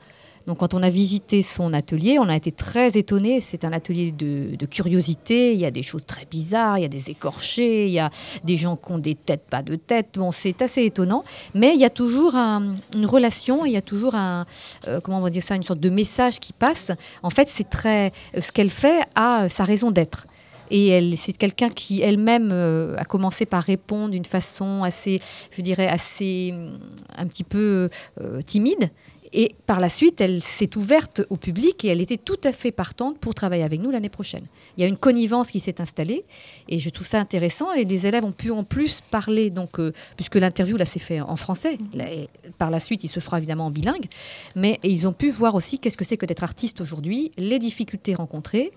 Donc 0.47 0.57
quand 0.57 0.73
on 0.73 0.81
a 0.81 0.89
visité 0.89 1.43
son 1.43 1.73
atelier, 1.73 2.17
on 2.19 2.27
a 2.27 2.35
été 2.35 2.51
très 2.51 2.97
étonnés. 2.97 3.39
C'est 3.39 3.65
un 3.65 3.71
atelier 3.71 4.11
de, 4.11 4.65
curiosité. 4.65 5.53
Il 5.53 5.59
y 5.59 5.65
a 5.65 5.71
des 5.71 5.83
choses 5.83 6.05
très 6.05 6.25
bizarres, 6.25 6.79
il 6.79 6.81
y 6.81 6.85
a 6.85 6.89
des 6.89 7.11
écorchés, 7.11 7.85
il 7.85 7.91
y 7.91 7.99
a 7.99 8.09
des 8.43 8.57
gens 8.57 8.75
qui 8.75 8.91
ont 8.91 8.97
des 8.97 9.15
têtes, 9.15 9.43
pas 9.49 9.61
de 9.61 9.75
tête. 9.75 10.15
Bon, 10.15 10.31
c'est 10.31 10.61
assez 10.63 10.83
étonnant. 10.83 11.23
Mais 11.53 11.73
il 11.75 11.79
y 11.79 11.85
a 11.85 11.89
toujours 11.89 12.35
un- 12.35 12.77
une 12.95 13.05
relation, 13.05 13.65
il 13.65 13.73
y 13.73 13.77
a 13.77 13.81
toujours 13.81 14.15
un, 14.15 14.45
euh, 14.87 14.99
on 15.07 15.29
dire 15.29 15.43
ça, 15.43 15.55
une 15.55 15.63
sorte 15.63 15.79
de 15.79 15.89
message 15.89 16.39
qui 16.39 16.53
passe. 16.53 16.91
En 17.21 17.29
fait, 17.29 17.47
c'est 17.47 17.69
très, 17.69 18.11
ce 18.37 18.51
qu'elle 18.51 18.71
fait 18.71 19.01
a 19.15 19.49
sa 19.49 19.65
raison 19.65 19.91
d'être. 19.91 20.25
Et 20.71 21.15
c'est 21.17 21.33
quelqu'un 21.33 21.69
qui 21.69 22.01
elle-même 22.01 22.49
euh, 22.51 22.95
a 22.97 23.05
commencé 23.05 23.45
par 23.45 23.63
répondre 23.63 24.11
d'une 24.11 24.25
façon 24.25 24.83
assez, 24.83 25.21
je 25.51 25.61
dirais, 25.61 25.87
assez, 25.87 26.51
hum, 26.53 26.79
un 27.17 27.27
petit 27.27 27.43
peu 27.43 27.89
euh, 28.21 28.41
timide. 28.41 28.91
Et 29.31 29.55
par 29.67 29.79
la 29.79 29.89
suite, 29.89 30.21
elle 30.21 30.41
s'est 30.41 30.75
ouverte 30.75 31.21
au 31.29 31.37
public 31.37 31.85
et 31.85 31.89
elle 31.89 32.01
était 32.01 32.17
tout 32.17 32.39
à 32.43 32.51
fait 32.51 32.71
partante 32.71 33.19
pour 33.19 33.35
travailler 33.35 33.63
avec 33.63 33.79
nous 33.79 33.91
l'année 33.91 34.09
prochaine. 34.09 34.45
Il 34.75 34.81
y 34.81 34.83
a 34.83 34.87
une 34.87 34.97
connivence 34.97 35.51
qui 35.51 35.59
s'est 35.59 35.79
installée 35.81 36.25
et 36.67 36.79
je 36.79 36.89
trouve 36.89 37.05
ça 37.05 37.19
intéressant. 37.19 37.71
Et 37.73 37.85
les 37.85 38.07
élèves 38.07 38.25
ont 38.25 38.31
pu 38.31 38.49
en 38.49 38.63
plus 38.63 39.01
parler, 39.11 39.51
donc, 39.51 39.79
euh, 39.79 39.91
puisque 40.15 40.35
l'interview 40.35 40.77
là 40.77 40.85
s'est 40.85 40.99
fait 40.99 41.21
en 41.21 41.35
français. 41.35 41.77
Là, 41.93 42.11
et 42.11 42.27
par 42.57 42.71
la 42.71 42.79
suite, 42.79 43.03
il 43.03 43.07
se 43.07 43.19
fera 43.19 43.37
évidemment 43.37 43.67
en 43.67 43.71
bilingue. 43.71 44.07
Mais 44.55 44.79
ils 44.83 45.07
ont 45.07 45.13
pu 45.13 45.29
voir 45.29 45.53
aussi 45.53 45.77
qu'est-ce 45.77 45.97
que 45.97 46.05
c'est 46.05 46.17
que 46.17 46.25
d'être 46.25 46.43
artiste 46.43 46.81
aujourd'hui, 46.81 47.31
les 47.37 47.59
difficultés 47.59 48.15
rencontrées. 48.15 48.71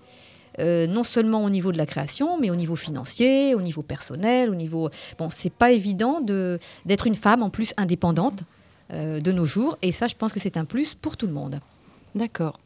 Euh, 0.59 0.87
non 0.87 1.03
seulement 1.03 1.43
au 1.43 1.49
niveau 1.49 1.71
de 1.71 1.77
la 1.77 1.85
création, 1.85 2.39
mais 2.39 2.49
au 2.49 2.55
niveau 2.55 2.75
financier, 2.75 3.55
au 3.55 3.61
niveau 3.61 3.81
personnel, 3.81 4.49
au 4.49 4.55
niveau. 4.55 4.89
Bon, 5.17 5.29
c'est 5.29 5.53
pas 5.53 5.71
évident 5.71 6.21
de 6.21 6.59
d'être 6.85 7.07
une 7.07 7.15
femme 7.15 7.43
en 7.43 7.49
plus 7.49 7.73
indépendante 7.77 8.43
euh, 8.91 9.19
de 9.19 9.31
nos 9.31 9.45
jours, 9.45 9.77
et 9.81 9.91
ça, 9.91 10.07
je 10.07 10.15
pense 10.15 10.33
que 10.33 10.39
c'est 10.39 10.57
un 10.57 10.65
plus 10.65 10.93
pour 10.93 11.17
tout 11.17 11.27
le 11.27 11.33
monde. 11.33 11.59
D'accord. 12.15 12.59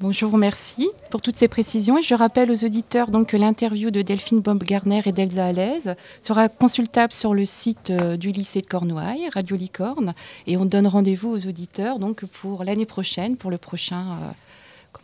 Bon, 0.00 0.12
je 0.12 0.24
vous 0.24 0.32
remercie 0.32 0.88
pour 1.10 1.20
toutes 1.20 1.36
ces 1.36 1.46
précisions 1.46 1.98
et 1.98 2.02
je 2.02 2.14
rappelle 2.14 2.50
aux 2.50 2.64
auditeurs 2.64 3.10
donc 3.10 3.28
que 3.28 3.36
l'interview 3.36 3.90
de 3.90 4.00
Delphine 4.00 4.40
Baumgartner 4.40 5.02
et 5.04 5.12
d'Elsa 5.12 5.44
Alaise 5.44 5.94
sera 6.22 6.48
consultable 6.48 7.12
sur 7.12 7.34
le 7.34 7.44
site 7.44 7.90
euh, 7.90 8.16
du 8.16 8.32
lycée 8.32 8.62
de 8.62 8.66
Cornouailles, 8.66 9.28
Radio 9.34 9.56
Licorne, 9.56 10.14
et 10.46 10.56
on 10.56 10.64
donne 10.64 10.86
rendez-vous 10.86 11.30
aux 11.30 11.46
auditeurs 11.46 11.98
donc 11.98 12.24
pour 12.24 12.64
l'année 12.64 12.86
prochaine, 12.86 13.36
pour 13.36 13.50
le 13.50 13.58
prochain, 13.58 14.18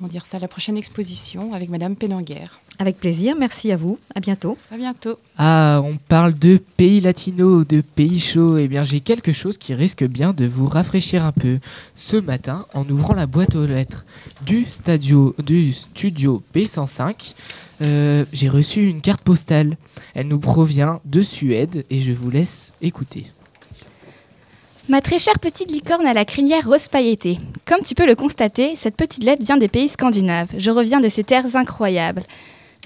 comment 0.01 0.11
dire 0.11 0.25
ça, 0.25 0.39
la 0.39 0.49
prochaine 0.49 0.79
exposition 0.79 1.53
avec 1.53 1.69
Madame 1.69 1.95
Pénanguer. 1.95 2.47
Avec 2.79 2.97
plaisir, 2.97 3.37
merci 3.39 3.71
à 3.71 3.77
vous, 3.77 3.99
à 4.15 4.21
bientôt. 4.21 4.57
À 4.73 4.79
bientôt. 4.79 5.19
Ah, 5.37 5.83
on 5.85 5.99
parle 5.99 6.33
de 6.39 6.59
pays 6.79 7.03
latinos, 7.03 7.67
de 7.67 7.83
pays 7.83 8.19
chauds. 8.19 8.57
Eh 8.57 8.67
bien, 8.67 8.83
j'ai 8.83 9.01
quelque 9.01 9.33
chose 9.33 9.59
qui 9.59 9.75
risque 9.75 10.03
bien 10.05 10.33
de 10.33 10.47
vous 10.47 10.67
rafraîchir 10.67 11.23
un 11.23 11.33
peu. 11.33 11.59
Ce 11.95 12.17
matin, 12.17 12.65
en 12.73 12.89
ouvrant 12.89 13.13
la 13.13 13.27
boîte 13.27 13.55
aux 13.55 13.67
lettres 13.67 14.07
du, 14.47 14.65
stadio, 14.71 15.35
du 15.45 15.75
studio 15.75 16.43
B105, 16.55 17.35
euh, 17.83 18.25
j'ai 18.33 18.49
reçu 18.49 18.87
une 18.87 19.03
carte 19.03 19.21
postale. 19.21 19.77
Elle 20.15 20.29
nous 20.29 20.41
provient 20.41 21.01
de 21.05 21.21
Suède 21.21 21.85
et 21.91 22.01
je 22.01 22.13
vous 22.13 22.31
laisse 22.31 22.73
écouter. 22.81 23.27
Ma 24.91 25.01
très 25.01 25.21
chère 25.21 25.39
petite 25.39 25.71
licorne 25.71 26.05
à 26.05 26.15
la 26.15 26.25
crinière 26.25 26.67
rose 26.67 26.89
pailletée. 26.89 27.39
Comme 27.65 27.85
tu 27.85 27.95
peux 27.95 28.09
le 28.09 28.17
constater, 28.17 28.75
cette 28.75 28.97
petite 28.97 29.23
lettre 29.23 29.45
vient 29.45 29.57
des 29.57 29.69
pays 29.69 29.89
scandinaves. 29.89 30.49
Je 30.59 30.73
reviens 30.73 30.99
de 30.99 31.09
ces 31.09 31.23
terres 31.23 31.55
incroyables. 31.55 32.25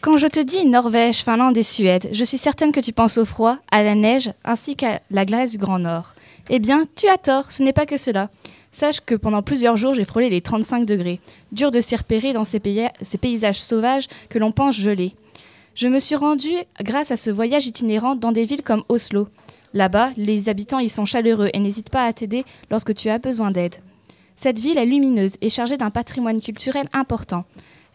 Quand 0.03 0.19
je 0.19 0.27
te 0.27 0.39
dis 0.39 0.67
Norvège, 0.67 1.25
Finlande 1.25 1.57
et 1.57 1.63
Suède, 1.63 2.11
je 2.13 2.23
suis 2.23 2.37
certaine 2.37 2.73
que 2.73 2.81
tu 2.81 2.93
penses 2.93 3.17
au 3.17 3.25
froid, 3.25 3.57
à 3.71 3.83
la 3.83 3.95
neige, 3.95 4.31
ainsi 4.45 4.77
qu'à 4.77 5.01
la 5.11 5.25
glace 5.25 5.53
du 5.53 5.57
Grand 5.57 5.79
Nord. 5.79 6.13
Eh 6.51 6.59
bien, 6.59 6.85
tu 6.95 7.09
as 7.09 7.17
tort, 7.17 7.51
ce 7.51 7.63
n'est 7.63 7.73
pas 7.73 7.87
que 7.87 7.97
cela. 7.97 8.29
Sache 8.71 9.01
que 9.01 9.15
pendant 9.15 9.41
plusieurs 9.41 9.79
jours, 9.79 9.95
j'ai 9.95 10.05
frôlé 10.05 10.29
les 10.29 10.43
35 10.43 10.85
degrés. 10.85 11.21
Dur 11.53 11.71
de 11.71 11.81
s'y 11.81 11.97
repérer 11.97 12.35
dans 12.35 12.45
ces, 12.45 12.61
ces 13.01 13.19
paysages 13.19 13.63
sauvages 13.63 14.09
que 14.29 14.39
l'on 14.39 14.53
pense 14.53 14.79
gelés. 14.79 15.15
Je 15.75 15.89
me 15.89 16.01
suis 16.01 16.17
rendue, 16.17 16.59
grâce 16.83 17.13
à 17.13 17.17
ce 17.17 17.31
voyage 17.31 17.67
itinérant, 17.67 18.15
dans 18.15 18.31
des 18.31 18.45
villes 18.45 18.63
comme 18.63 18.85
Oslo. 18.91 19.27
Là-bas, 19.75 20.13
les 20.17 20.49
habitants 20.49 20.79
y 20.79 20.89
sont 20.89 21.05
chaleureux 21.05 21.51
et 21.53 21.59
n'hésitent 21.59 21.91
pas 21.91 22.07
à 22.07 22.13
t'aider 22.13 22.45
lorsque 22.71 22.95
tu 22.95 23.11
as 23.11 23.19
besoin 23.19 23.51
d'aide. 23.51 23.75
Cette 24.37 24.61
ville 24.61 24.79
est 24.79 24.87
lumineuse 24.87 25.37
et 25.41 25.51
chargée 25.51 25.77
d'un 25.77 25.91
patrimoine 25.91 26.41
culturel 26.41 26.89
important. 26.93 27.45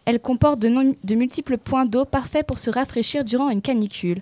Elle 0.04 0.20
comporte 0.20 0.58
de, 0.58 1.14
multiples 1.14 1.56
points 1.56 1.86
d'eau 1.86 2.04
parfaits 2.04 2.46
pour 2.46 2.58
se 2.58 2.70
rafraîchir 2.70 3.24
durant 3.24 3.48
une 3.48 3.62
canicule. 3.62 4.20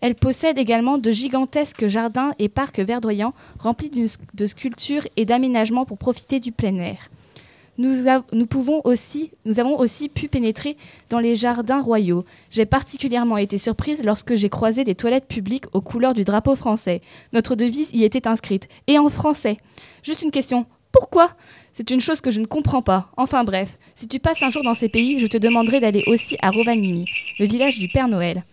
Elle 0.00 0.14
possède 0.14 0.56
également 0.56 0.98
de 0.98 1.10
gigantesques 1.10 1.88
jardins 1.88 2.32
et 2.38 2.48
parcs 2.48 2.78
verdoyants 2.78 3.34
remplis 3.58 3.90
de 3.90 4.46
sculptures 4.46 5.06
et 5.16 5.24
d'aménagements 5.24 5.84
pour 5.84 5.98
profiter 5.98 6.40
du 6.40 6.52
plein 6.52 6.76
air. 6.78 7.10
Nous, 7.80 8.06
avons 8.06 9.78
aussi 9.78 10.08
pu 10.10 10.28
pénétrer 10.28 10.76
dans 11.08 11.18
les 11.18 11.34
jardins 11.34 11.80
royaux. 11.80 12.26
J'ai 12.50 12.66
particulièrement 12.66 13.38
été 13.38 13.56
surprise 13.56 14.04
lorsque 14.04 14.34
j'ai 14.34 14.50
croisé 14.50 14.84
des 14.84 14.94
toilettes 14.94 15.26
publiques 15.26 15.64
aux 15.72 15.80
couleurs 15.80 16.12
du 16.12 16.24
drapeau 16.24 16.56
français. 16.56 17.00
Notre 17.32 17.54
devise 17.54 17.90
y 17.94 18.04
était 18.04 18.28
inscrite, 18.28 18.68
et 18.86 18.98
en 18.98 19.08
français. 19.08 19.56
Juste 20.02 20.20
une 20.20 20.30
question, 20.30 20.66
pourquoi? 20.92 21.30
C'est 21.72 21.90
une 21.90 22.02
chose 22.02 22.20
que 22.20 22.30
je 22.30 22.40
ne 22.40 22.46
comprends 22.46 22.82
pas. 22.82 23.10
Enfin 23.16 23.44
bref, 23.44 23.78
si 23.94 24.06
tu 24.08 24.18
passes 24.18 24.42
un 24.42 24.50
jour 24.50 24.62
dans 24.62 24.74
ces 24.74 24.90
pays, 24.90 25.18
je 25.18 25.26
te 25.26 25.38
demanderai 25.38 25.80
d'aller 25.80 26.04
aussi 26.06 26.36
à 26.42 26.50
Rovaniemi, 26.50 27.06
le 27.38 27.46
village 27.46 27.78
du 27.78 27.88
Père 27.88 28.08
Noël. 28.08 28.44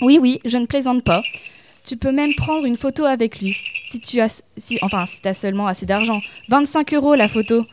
Oui, 0.00 0.18
oui, 0.18 0.40
je 0.46 0.56
ne 0.56 0.64
plaisante 0.64 1.04
pas. 1.04 1.22
Tu 1.84 1.98
peux 1.98 2.12
même 2.12 2.34
prendre 2.36 2.64
une 2.64 2.76
photo 2.76 3.04
avec 3.04 3.38
lui. 3.38 3.54
Si 3.84 4.00
tu 4.00 4.20
as, 4.20 4.42
enfin, 4.80 5.04
si 5.04 5.20
as 5.28 5.34
seulement 5.34 5.66
assez 5.66 5.84
d'argent. 5.84 6.22
25 6.48 6.94
euros 6.94 7.14
la 7.14 7.28
photo. 7.28 7.66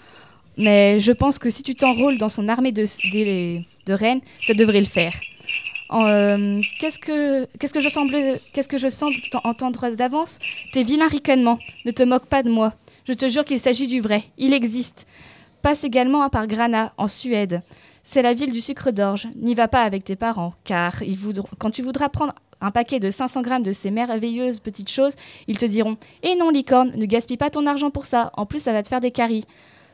Mais 0.59 0.99
je 0.99 1.13
pense 1.13 1.39
que 1.39 1.49
si 1.49 1.63
tu 1.63 1.73
t'enrôles 1.73 2.17
dans 2.17 2.27
son 2.29 2.47
armée 2.49 2.73
de, 2.73 2.83
reines, 3.93 4.21
ça 4.45 4.53
devrait 4.53 4.81
le 4.81 4.85
faire. 4.85 5.13
Euh, 5.91 6.61
qu'est-ce 6.79 6.99
que 6.99 7.47
je 7.79 7.89
semble 7.89 8.39
qu'est-ce 8.53 8.67
que 8.67 8.77
je 8.77 8.89
semble 8.89 9.15
t'en- 9.31 9.41
entendre 9.43 9.89
d'avance? 9.95 10.37
Tes 10.73 10.83
vilains 10.83 11.07
ricanements. 11.07 11.57
Ne 11.85 11.91
te 11.91 12.03
moque 12.03 12.25
pas 12.25 12.43
de 12.43 12.49
moi. 12.49 12.73
Je 13.07 13.13
te 13.13 13.27
jure 13.27 13.45
qu'il 13.45 13.59
s'agit 13.59 13.87
du 13.87 14.01
vrai. 14.01 14.25
Il 14.37 14.53
existe. 14.53 15.07
Passe 15.61 15.83
également 15.83 16.27
par 16.29 16.45
Grana, 16.45 16.93
en 16.97 17.07
Suède. 17.07 17.61
C'est 18.03 18.21
la 18.21 18.33
ville 18.33 18.51
du 18.51 18.61
sucre 18.61 18.91
d'orge. 18.91 19.27
N'y 19.35 19.55
va 19.55 19.67
pas 19.67 19.81
avec 19.83 20.03
tes 20.03 20.15
parents, 20.15 20.53
car 20.63 21.01
quand 21.57 21.71
tu 21.71 21.81
voudras 21.81 22.09
prendre 22.09 22.33
un 22.61 22.71
paquet 22.71 22.99
de 22.99 23.09
500 23.09 23.41
grammes 23.41 23.63
de 23.63 23.71
ces 23.71 23.91
merveilleuses 23.91 24.59
petites 24.59 24.91
choses, 24.91 25.13
ils 25.47 25.57
te 25.57 25.65
diront 25.65 25.97
Eh 26.23 26.35
non, 26.35 26.49
licorne, 26.49 26.91
ne 26.95 27.05
gaspille 27.05 27.37
pas 27.37 27.49
ton 27.49 27.65
argent 27.65 27.91
pour 27.91 28.05
ça. 28.05 28.31
En 28.35 28.45
plus, 28.45 28.59
ça 28.61 28.73
va 28.73 28.83
te 28.83 28.89
faire 28.89 28.99
des 28.99 29.11
caries. 29.11 29.45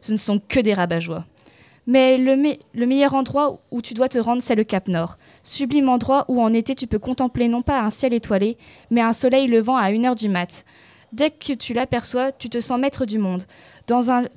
Ce 0.05 0.11
ne 0.11 0.17
sont 0.17 0.39
que 0.47 0.59
des 0.59 0.75
rabat-joie. 0.75 1.25
Mais 1.87 2.19
le, 2.19 2.35
me- 2.35 2.57
le 2.75 2.85
meilleur 2.85 3.15
endroit 3.15 3.57
où 3.71 3.81
tu 3.81 3.95
dois 3.95 4.07
te 4.07 4.19
rendre, 4.19 4.43
c'est 4.43 4.53
le 4.53 4.63
Cap 4.63 4.87
Nord. 4.87 5.17
Sublime 5.41 5.89
endroit 5.89 6.25
où 6.27 6.39
en 6.43 6.53
été 6.53 6.75
tu 6.75 6.85
peux 6.85 6.99
contempler 6.99 7.47
non 7.47 7.63
pas 7.63 7.79
un 7.81 7.89
ciel 7.89 8.13
étoilé, 8.13 8.55
mais 8.91 9.01
un 9.01 9.13
soleil 9.13 9.47
levant 9.47 9.77
à 9.77 9.89
1h 9.89 10.15
du 10.15 10.29
mat. 10.29 10.63
Dès 11.11 11.31
que 11.31 11.53
tu 11.53 11.73
l'aperçois, 11.73 12.31
tu 12.31 12.49
te 12.49 12.59
sens 12.59 12.79
maître 12.79 13.05
du 13.05 13.17
monde. 13.17 13.45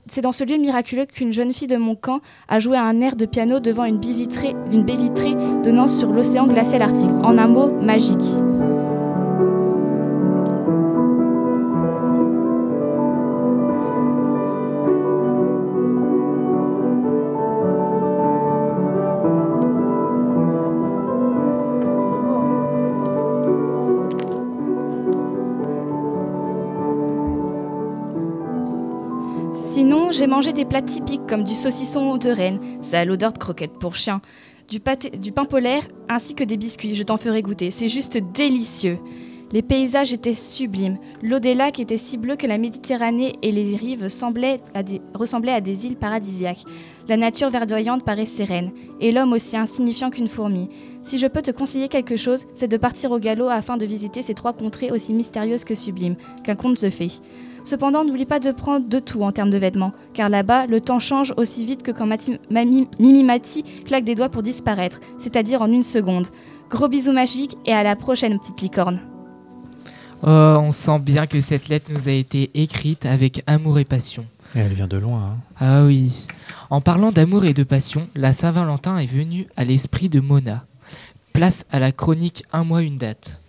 C'est 0.07 0.23
dans 0.23 0.33
ce 0.33 0.45
lieu 0.45 0.57
miraculeux 0.57 1.05
qu'une 1.05 1.35
jeune 1.35 1.53
fille 1.53 1.69
de 1.69 1.77
mon 1.77 1.97
camp 1.97 2.21
a 2.49 2.61
joué 2.61 2.79
un 2.79 2.99
air 3.03 3.15
de 3.15 3.27
piano 3.27 3.61
devant 3.61 3.85
une 3.85 3.99
baie 3.99 4.27
une 4.73 4.85
baie 4.85 4.97
vitrée 4.97 5.35
donnant 5.63 5.87
sur 5.87 6.13
l'océan 6.13 6.47
glacial 6.47 6.81
arctique. 6.81 7.11
En 7.23 7.37
un 7.37 7.47
mot, 7.47 7.69
magique. 7.69 8.25
J'ai 30.19 30.27
mangé 30.27 30.53
des 30.53 30.65
plats 30.65 30.83
typiques 30.83 31.29
comme 31.29 31.45
du 31.45 31.55
saucisson 31.55 32.17
de 32.17 32.31
Rennes, 32.31 32.59
ça 32.83 32.99
a 32.99 33.05
l'odeur 33.05 33.33
de 33.33 33.39
croquettes 33.39 33.79
pour 33.79 33.95
chien, 33.95 34.21
du, 34.69 34.81
pâté, 34.81 35.11
du 35.11 35.31
pain 35.31 35.45
polaire 35.45 35.85
ainsi 36.09 36.35
que 36.35 36.43
des 36.43 36.57
biscuits, 36.57 36.97
je 36.97 37.05
t'en 37.05 37.19
ferai 37.19 37.41
goûter, 37.41 37.71
c'est 37.71 37.87
juste 37.87 38.19
délicieux. 38.35 38.99
Les 39.53 39.63
paysages 39.63 40.13
étaient 40.13 40.35
sublimes. 40.35 40.99
L'eau 41.23 41.39
des 41.39 41.55
lacs 41.55 41.79
était 41.79 41.97
si 41.97 42.19
bleue 42.19 42.35
que 42.35 42.49
la 42.49 42.59
Méditerranée 42.59 43.37
et 43.43 43.53
les 43.53 43.77
rives 43.77 44.03
ressemblaient 44.03 44.61
à 44.75 45.61
des 45.61 45.87
îles 45.87 45.97
paradisiaques. 45.97 46.65
La 47.09 47.17
nature 47.17 47.49
verdoyante 47.49 48.05
paraît 48.05 48.27
sereine, 48.27 48.73
et 49.01 49.13
l'homme 49.13 49.33
aussi 49.33 49.57
insignifiant 49.57 50.11
qu'une 50.11 50.29
fourmi. 50.29 50.69
Si 51.05 51.19
je 51.19 51.29
peux 51.29 51.43
te 51.43 51.53
conseiller 51.53 51.89
quelque 51.89 52.17
chose, 52.17 52.45
c'est 52.55 52.69
de 52.69 52.77
partir 52.77 53.13
au 53.13 53.21
galop 53.21 53.49
afin 53.49 53.77
de 53.77 53.87
visiter 53.87 54.23
ces 54.23 54.35
trois 54.35 54.53
contrées 54.53 54.91
aussi 54.91 55.15
mystérieuses 55.15 55.65
que 55.65 55.75
sublimes, 55.75 56.17
qu'un 56.43 56.57
conte 56.57 56.77
se 56.77 56.91
fait. 56.91 57.13
Cependant, 57.69 58.03
n'oublie 58.03 58.25
pas 58.25 58.41
de 58.41 58.51
prendre 58.51 58.89
de 58.89 58.99
tout 58.99 59.21
en 59.23 59.31
termes 59.31 59.51
de 59.51 59.59
vêtements, 59.59 59.93
car 60.15 60.31
là-bas, 60.31 60.65
le 60.65 60.81
temps 60.81 60.99
change 60.99 61.35
aussi 61.37 61.67
vite 61.67 61.83
que 61.83 61.91
quand 61.91 62.07
Mati- 62.07 62.39
Mami- 62.51 62.89
Mimi 62.99 63.23
Mati 63.23 63.63
claque 63.85 64.05
des 64.05 64.15
doigts 64.15 64.31
pour 64.31 64.43
disparaître, 64.43 65.01
c'est-à-dire 65.19 65.61
en 65.61 65.71
une 65.71 65.83
seconde. 65.83 66.29
Gros 66.71 66.89
bisous 66.89 67.13
magiques 67.13 67.59
et 67.67 67.75
à 67.75 67.83
la 67.83 67.95
prochaine, 67.95 68.39
petite 68.39 68.63
licorne. 68.63 69.01
Oh, 70.23 70.57
on 70.61 70.73
sent 70.73 70.99
bien 71.01 71.27
que 71.27 71.43
cette 71.43 71.69
lettre 71.69 71.91
nous 71.93 72.09
a 72.09 72.13
été 72.13 72.51
écrite 72.55 73.05
avec 73.05 73.43
amour 73.47 73.79
et 73.79 73.85
passion. 73.85 74.25
Et 74.57 74.61
elle 74.61 74.73
vient 74.73 74.89
de 74.89 74.97
loin. 74.97 75.21
hein. 75.21 75.37
Ah 75.61 75.85
oui. 75.85 76.11
En 76.71 76.81
parlant 76.81 77.13
d'amour 77.13 77.45
et 77.45 77.53
de 77.53 77.65
passion, 77.65 78.09
la 78.15 78.33
Saint-Valentin 78.33 78.97
est 78.97 79.05
venue 79.07 79.47
à 79.59 79.67
l'esprit 79.67 80.09
de 80.09 80.21
Mona. 80.21 80.65
Place 81.35 81.67
à 81.71 81.81
la 81.81 81.93
chronique 81.93 82.45
Un 82.51 82.65
mois, 82.65 82.81
une 82.83 82.97
date. 82.97 83.43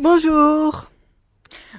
Bonjour 0.00 0.88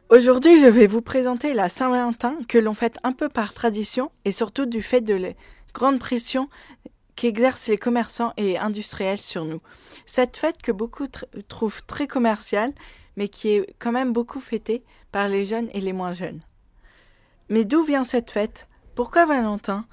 Aujourd'hui, 0.10 0.60
je 0.60 0.66
vais 0.66 0.88
vous 0.88 1.04
présenter 1.04 1.54
la 1.54 1.70
Saint-Valentin 1.70 2.36
que 2.48 2.58
l'on 2.58 2.74
fête 2.74 2.98
un 3.04 3.12
peu 3.12 3.30
par 3.30 3.54
tradition 3.54 4.12
et 4.26 4.32
surtout 4.32 4.66
du 4.66 4.82
fait 4.82 5.02
de 5.02 5.14
la 5.14 5.30
grande 5.72 6.00
pression 6.00 6.50
qu'exercent 7.16 7.68
les 7.68 7.78
commerçants 7.78 8.34
et 8.36 8.58
industriels 8.58 9.22
sur 9.22 9.46
nous. 9.46 9.62
Cette 10.08 10.36
fête 10.36 10.64
que 10.64 10.72
beaucoup 10.72 11.04
tr- 11.04 11.26
trouvent 11.48 11.86
très 11.86 12.08
commerciale, 12.08 12.74
mais 13.18 13.28
qui 13.28 13.50
est 13.50 13.76
quand 13.78 13.92
même 13.92 14.12
beaucoup 14.12 14.40
fêtée 14.40 14.84
par 15.12 15.28
les 15.28 15.46
jeunes 15.46 15.70
et 15.76 15.80
les 15.80 15.94
moins 15.94 16.14
jeunes. 16.14 16.40
Mais 17.50 17.64
d'où 17.64 17.84
vient 17.84 18.04
cette 18.04 18.32
fête? 18.32 18.68
Pourquoi 18.96 19.28
Valentin? 19.28 19.86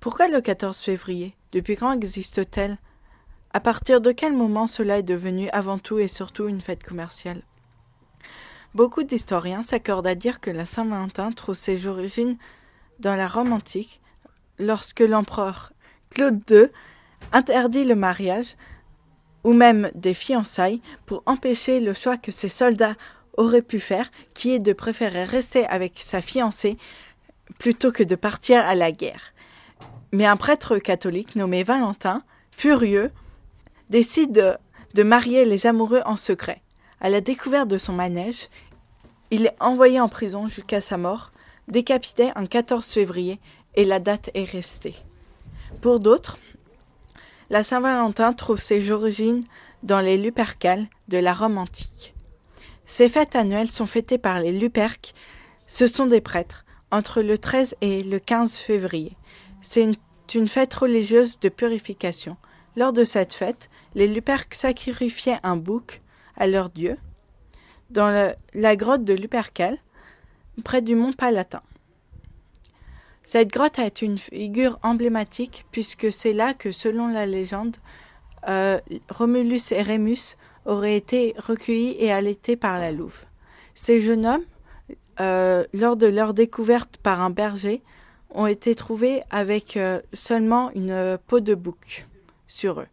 Pourquoi 0.00 0.28
le 0.28 0.40
14 0.40 0.78
février? 0.78 1.36
Depuis 1.52 1.76
quand 1.76 1.92
existe-t-elle? 1.92 2.78
À 3.52 3.60
partir 3.60 4.00
de 4.00 4.12
quel 4.12 4.32
moment 4.32 4.66
cela 4.66 4.98
est 4.98 5.02
devenu 5.02 5.50
avant 5.50 5.78
tout 5.78 5.98
et 5.98 6.08
surtout 6.08 6.48
une 6.48 6.62
fête 6.62 6.82
commerciale? 6.82 7.42
Beaucoup 8.74 9.02
d'historiens 9.02 9.62
s'accordent 9.62 10.06
à 10.06 10.14
dire 10.14 10.40
que 10.40 10.50
la 10.50 10.64
Saint-Valentin 10.64 11.32
trouve 11.32 11.56
ses 11.56 11.86
origines 11.86 12.36
dans 13.00 13.16
la 13.16 13.26
Rome 13.26 13.52
antique, 13.52 14.00
lorsque 14.58 15.00
l'empereur 15.00 15.72
Claude 16.10 16.40
II 16.50 16.66
interdit 17.32 17.84
le 17.84 17.96
mariage 17.96 18.56
ou 19.42 19.52
même 19.52 19.90
des 19.94 20.14
fiançailles 20.14 20.82
pour 21.06 21.22
empêcher 21.26 21.80
le 21.80 21.94
choix 21.94 22.16
que 22.16 22.30
ses 22.30 22.48
soldats 22.48 22.96
auraient 23.36 23.62
pu 23.62 23.80
faire, 23.80 24.10
qui 24.34 24.52
est 24.54 24.58
de 24.58 24.72
préférer 24.72 25.24
rester 25.24 25.66
avec 25.66 25.98
sa 26.04 26.20
fiancée 26.20 26.76
plutôt 27.58 27.90
que 27.90 28.02
de 28.02 28.14
partir 28.14 28.60
à 28.60 28.74
la 28.74 28.92
guerre. 28.92 29.32
Mais 30.12 30.26
un 30.26 30.36
prêtre 30.36 30.78
catholique 30.78 31.36
nommé 31.36 31.64
Valentin, 31.64 32.22
furieux, 32.50 33.10
décide 33.88 34.58
de, 34.94 35.02
marier 35.02 35.44
les 35.44 35.66
amoureux 35.66 36.02
en 36.04 36.16
secret. 36.16 36.62
À 37.00 37.08
la 37.08 37.20
découverte 37.20 37.68
de 37.68 37.78
son 37.78 37.94
manège, 37.94 38.48
il 39.30 39.46
est 39.46 39.56
envoyé 39.58 40.00
en 40.00 40.08
prison 40.08 40.48
jusqu'à 40.48 40.80
sa 40.80 40.98
mort, 40.98 41.32
décapité 41.68 42.30
un 42.36 42.46
14 42.46 42.86
février, 42.86 43.40
et 43.74 43.84
la 43.84 44.00
date 44.00 44.30
est 44.34 44.44
restée. 44.44 44.96
Pour 45.80 46.00
d'autres, 46.00 46.38
la 47.48 47.62
Saint-Valentin 47.62 48.32
trouve 48.32 48.60
ses 48.60 48.90
origines 48.90 49.42
dans 49.82 50.00
les 50.00 50.18
Lupercales 50.18 50.88
de 51.08 51.18
la 51.18 51.32
Rome 51.32 51.58
antique. 51.58 52.14
Ces 52.84 53.08
fêtes 53.08 53.36
annuelles 53.36 53.70
sont 53.70 53.86
fêtées 53.86 54.18
par 54.18 54.40
les 54.40 54.52
Luperques. 54.52 55.14
Ce 55.68 55.86
sont 55.86 56.06
des 56.06 56.20
prêtres, 56.20 56.64
entre 56.90 57.22
le 57.22 57.38
13 57.38 57.76
et 57.80 58.02
le 58.02 58.18
15 58.18 58.56
février. 58.56 59.16
C'est 59.62 59.84
une, 59.84 59.94
une 60.34 60.48
fête 60.48 60.74
religieuse 60.74 61.38
de 61.40 61.48
purification. 61.48 62.36
Lors 62.76 62.92
de 62.92 63.04
cette 63.04 63.32
fête, 63.32 63.70
les 63.94 64.06
Luperques 64.06 64.54
sacrifiaient 64.54 65.38
un 65.42 65.56
bouc 65.56 66.02
à 66.40 66.48
leur 66.48 66.70
dieu 66.70 66.96
dans 67.90 68.32
la 68.54 68.76
grotte 68.76 69.04
de 69.04 69.14
Lupercal, 69.14 69.78
près 70.64 70.82
du 70.82 70.94
mont 70.94 71.12
Palatin. 71.12 71.62
Cette 73.24 73.52
grotte 73.52 73.78
est 73.78 74.02
une 74.02 74.18
figure 74.18 74.78
emblématique 74.82 75.66
puisque 75.70 76.12
c'est 76.12 76.32
là 76.32 76.54
que, 76.54 76.72
selon 76.72 77.08
la 77.08 77.26
légende, 77.26 77.76
euh, 78.48 78.80
Romulus 79.08 79.70
et 79.70 79.82
Rémus 79.82 80.36
auraient 80.64 80.96
été 80.96 81.34
recueillis 81.38 81.96
et 81.98 82.12
allaités 82.12 82.56
par 82.56 82.78
la 82.78 82.90
louve. 82.90 83.24
Ces 83.74 84.00
jeunes 84.00 84.26
hommes, 84.26 84.44
euh, 85.20 85.64
lors 85.72 85.96
de 85.96 86.06
leur 86.06 86.34
découverte 86.34 86.96
par 86.96 87.20
un 87.20 87.30
berger, 87.30 87.82
ont 88.30 88.46
été 88.46 88.74
trouvés 88.74 89.22
avec 89.30 89.76
euh, 89.76 90.00
seulement 90.12 90.70
une 90.74 91.18
peau 91.26 91.40
de 91.40 91.54
bouc 91.54 92.06
sur 92.46 92.80
eux. 92.80 92.88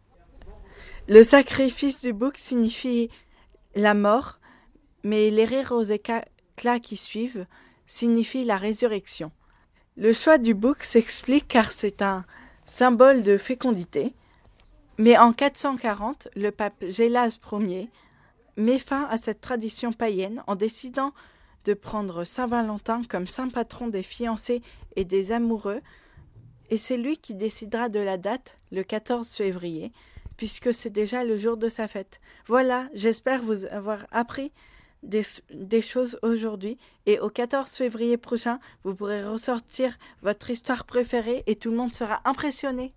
Le 1.08 1.22
sacrifice 1.22 2.02
du 2.02 2.12
bouc 2.12 2.36
signifie 2.36 3.10
la 3.78 3.94
mort, 3.94 4.38
mais 5.04 5.30
les 5.30 5.44
rires 5.44 5.72
aux 5.72 5.82
éclats 5.82 6.24
qui 6.82 6.96
suivent 6.96 7.46
signifient 7.86 8.44
la 8.44 8.56
résurrection. 8.56 9.30
Le 9.96 10.12
choix 10.12 10.38
du 10.38 10.54
bouc 10.54 10.82
s'explique 10.82 11.48
car 11.48 11.72
c'est 11.72 12.02
un 12.02 12.24
symbole 12.66 13.22
de 13.22 13.38
fécondité, 13.38 14.14
mais 14.98 15.16
en 15.16 15.32
440, 15.32 16.28
le 16.34 16.50
pape 16.50 16.84
Gélas 16.88 17.38
Ier 17.52 17.88
met 18.56 18.78
fin 18.78 19.06
à 19.06 19.16
cette 19.16 19.40
tradition 19.40 19.92
païenne 19.92 20.42
en 20.46 20.56
décidant 20.56 21.12
de 21.64 21.74
prendre 21.74 22.24
Saint 22.24 22.48
Valentin 22.48 23.02
comme 23.08 23.26
saint 23.26 23.48
patron 23.48 23.88
des 23.88 24.02
fiancés 24.02 24.62
et 24.96 25.04
des 25.04 25.32
amoureux, 25.32 25.80
et 26.70 26.76
c'est 26.76 26.96
lui 26.96 27.16
qui 27.16 27.34
décidera 27.34 27.88
de 27.88 28.00
la 28.00 28.18
date, 28.18 28.58
le 28.72 28.82
14 28.82 29.28
février, 29.30 29.92
puisque 30.38 30.72
c'est 30.72 30.88
déjà 30.88 31.24
le 31.24 31.36
jour 31.36 31.58
de 31.58 31.68
sa 31.68 31.86
fête. 31.86 32.20
Voilà, 32.46 32.88
j'espère 32.94 33.42
vous 33.42 33.66
avoir 33.66 34.06
appris 34.10 34.52
des, 35.02 35.82
choses 35.82 36.18
aujourd'hui, 36.22 36.78
et 37.06 37.20
au 37.20 37.28
14 37.28 37.70
février 37.70 38.16
prochain, 38.16 38.58
vous 38.84 38.94
pourrez 38.94 39.24
ressortir 39.24 39.96
votre 40.22 40.50
histoire 40.50 40.84
préférée 40.84 41.42
et 41.46 41.56
tout 41.56 41.70
le 41.70 41.76
monde 41.76 41.92
sera 41.92 42.20
impressionné. 42.24 42.94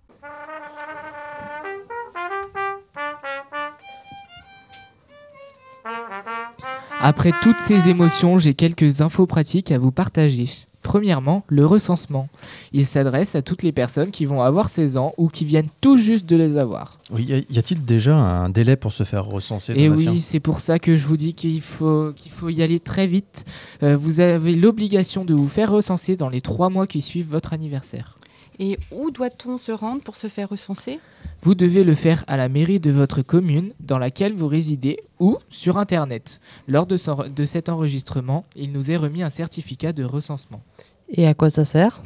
Après 7.00 7.32
toutes 7.42 7.60
ces 7.60 7.90
émotions, 7.90 8.38
j'ai 8.38 8.54
quelques 8.54 9.02
infos 9.02 9.26
pratiques 9.26 9.72
à 9.72 9.80
vous 9.80 9.92
partager. 9.92 10.71
Premièrement, 10.84 11.44
le 11.48 11.66
recensement. 11.66 12.28
Il 12.74 12.86
s'adresse 12.86 13.36
à 13.36 13.42
toutes 13.42 13.64
les 13.64 13.72
personnes 13.72 14.12
qui 14.12 14.26
vont 14.26 14.42
avoir 14.42 14.70
16 14.70 14.98
ans 14.98 15.14
ou 15.18 15.28
qui 15.28 15.46
viennent 15.46 15.70
tout 15.80 15.98
juste 15.98 16.26
de 16.26 16.36
les 16.36 16.58
avoir. 16.58 16.98
Oui, 17.12 17.46
y 17.50 17.60
a-t-il 17.60 17.86
déjà 17.86 18.16
un 18.16 18.50
délai 18.50 18.76
pour 18.76 18.92
se 18.92 19.04
faire 19.04 19.26
recenser 19.26 19.74
Et 19.76 19.88
Donatien 19.88 20.12
oui, 20.14 20.22
c'est 20.22 20.40
pour 20.40 20.62
ça 20.62 20.80
que 20.80 20.96
je 20.96 21.06
vous 21.06 21.18
dis 21.18 21.34
qu'il 21.34 21.62
faut, 21.62 22.14
qu'il 22.16 22.32
faut 22.32 22.50
y 22.50 22.64
aller 22.64 22.80
très 22.80 23.08
vite. 23.08 23.46
Euh, 23.84 23.96
vous 23.96 24.20
avez 24.20 24.56
l'obligation 24.56 25.26
de 25.26 25.34
vous 25.34 25.48
faire 25.48 25.72
recenser 25.72 26.16
dans 26.16 26.30
les 26.30 26.42
trois 26.42 26.70
mois 26.70 26.88
qui 26.88 27.02
suivent 27.02 27.30
votre 27.30 27.54
anniversaire. 27.54 28.18
Et 28.64 28.78
où 28.92 29.10
doit-on 29.10 29.58
se 29.58 29.72
rendre 29.72 30.04
pour 30.04 30.16
se 30.16 30.28
faire 30.28 30.50
recenser? 30.50 31.00
Vous 31.42 31.56
devez 31.56 31.84
le 31.84 31.96
faire 31.96 32.24
à 32.28 32.38
la 32.38 32.48
mairie 32.48 32.80
de 32.80 32.92
votre 32.92 33.24
commune 33.24 33.74
dans 33.80 33.98
laquelle 33.98 34.34
vous 34.34 34.48
résidez 34.48 35.00
ou 35.20 35.40
sur 35.50 35.80
Internet. 35.80 36.40
Lors 36.68 36.86
de, 36.86 36.96
son- 36.96 37.28
de 37.28 37.46
cet 37.46 37.70
enregistrement, 37.70 38.46
il 38.56 38.72
nous 38.72 38.92
est 38.92 38.98
remis 38.98 39.24
un 39.24 39.32
certificat 39.32 39.94
de 39.94 40.04
recensement. 40.04 40.62
Et 41.10 41.26
à 41.28 41.34
quoi 41.34 41.50
ça 41.50 41.66
sert? 41.66 42.04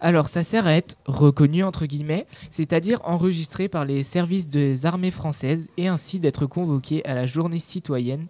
Alors, 0.00 0.28
ça 0.28 0.44
sert 0.44 0.66
à 0.66 0.74
être 0.74 0.94
reconnu, 1.04 1.64
entre 1.64 1.84
guillemets, 1.84 2.26
c'est-à-dire 2.50 3.00
enregistré 3.04 3.68
par 3.68 3.84
les 3.84 4.04
services 4.04 4.48
des 4.48 4.86
armées 4.86 5.10
françaises 5.10 5.68
et 5.76 5.88
ainsi 5.88 6.20
d'être 6.20 6.46
convoqué 6.46 7.04
à 7.04 7.14
la 7.16 7.26
journée 7.26 7.58
citoyenne 7.58 8.26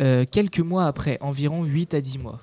euh, 0.00 0.24
quelques 0.28 0.58
mois 0.60 0.86
après, 0.86 1.18
environ 1.20 1.64
8 1.64 1.92
à 1.94 2.00
10 2.00 2.18
mois. 2.18 2.40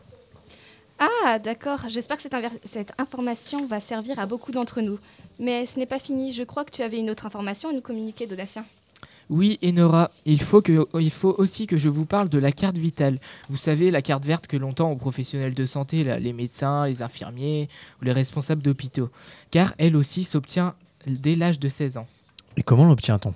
Ah, 1.02 1.40
d'accord. 1.40 1.80
J'espère 1.90 2.18
que 2.18 2.24
cette, 2.66 2.94
information 3.00 3.66
va 3.66 3.80
servir 3.80 4.20
à 4.20 4.28
beaucoup 4.28 4.52
d'entre 4.52 4.82
nous. 4.82 5.00
Mais 5.40 5.66
ce 5.66 5.80
n'est 5.80 5.88
pas 5.88 5.98
fini. 5.98 6.32
Je 6.32 6.44
crois 6.44 6.64
que 6.64 6.70
tu 6.70 6.84
avais 6.84 7.00
une 7.00 7.10
autre 7.10 7.26
information 7.26 7.70
à 7.70 7.74
nous 7.74 7.82
communiquer, 7.82 8.28
Donatien. 8.28 8.66
Oui, 9.32 9.58
Enora, 9.64 10.12
il 10.26 10.42
faut, 10.42 10.62
que, 10.62 10.86
il 11.00 11.10
faut 11.10 11.34
aussi 11.40 11.66
que 11.66 11.78
je 11.78 11.90
vous 11.90 12.06
parle 12.06 12.30
de 12.30 12.38
la 12.38 12.52
carte 12.52 12.78
vitale. 12.78 13.20
Vous 13.50 13.58
savez, 13.58 13.90
la 13.90 14.04
carte 14.04 14.26
verte 14.26 14.46
que 14.46 14.58
l'on 14.58 14.74
tend 14.74 14.92
aux 14.92 14.96
professionnels 14.96 15.56
de 15.56 15.66
santé, 15.66 16.04
là, 16.04 16.20
les 16.20 16.34
médecins, 16.34 16.86
les 16.86 17.02
infirmiers 17.02 17.68
ou 18.00 18.06
les 18.06 18.12
responsables 18.12 18.62
d'hôpitaux. 18.62 19.10
Car 19.50 19.74
elle 19.80 19.96
aussi 19.96 20.24
s'obtient 20.24 20.76
dès 21.08 21.36
l'âge 21.36 21.60
de 21.60 21.70
16 21.70 21.98
ans. 21.98 22.08
Et 22.58 22.64
comment 22.64 22.86
l'obtient-on? 22.86 23.34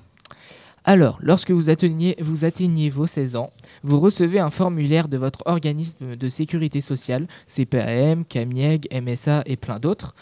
Alors, 0.87 1.17
lorsque 1.19 1.49
vous 1.49 1.71
atteignez, 1.71 2.15
vos 2.21 3.07
16 3.07 3.35
ans, 3.37 3.51
vous 3.83 3.99
recevez 3.99 4.37
un 4.37 4.51
formulaire 4.51 5.07
de 5.07 5.17
votre 5.17 5.41
organisme 5.47 6.15
de 6.15 6.29
sécurité 6.29 6.79
sociale, 6.79 7.27
CPAM, 7.47 8.23
CAMIEG, 8.23 8.87
MSA 9.01 9.41
et 9.47 9.57
plein 9.57 9.79
d'autres, 9.79 10.13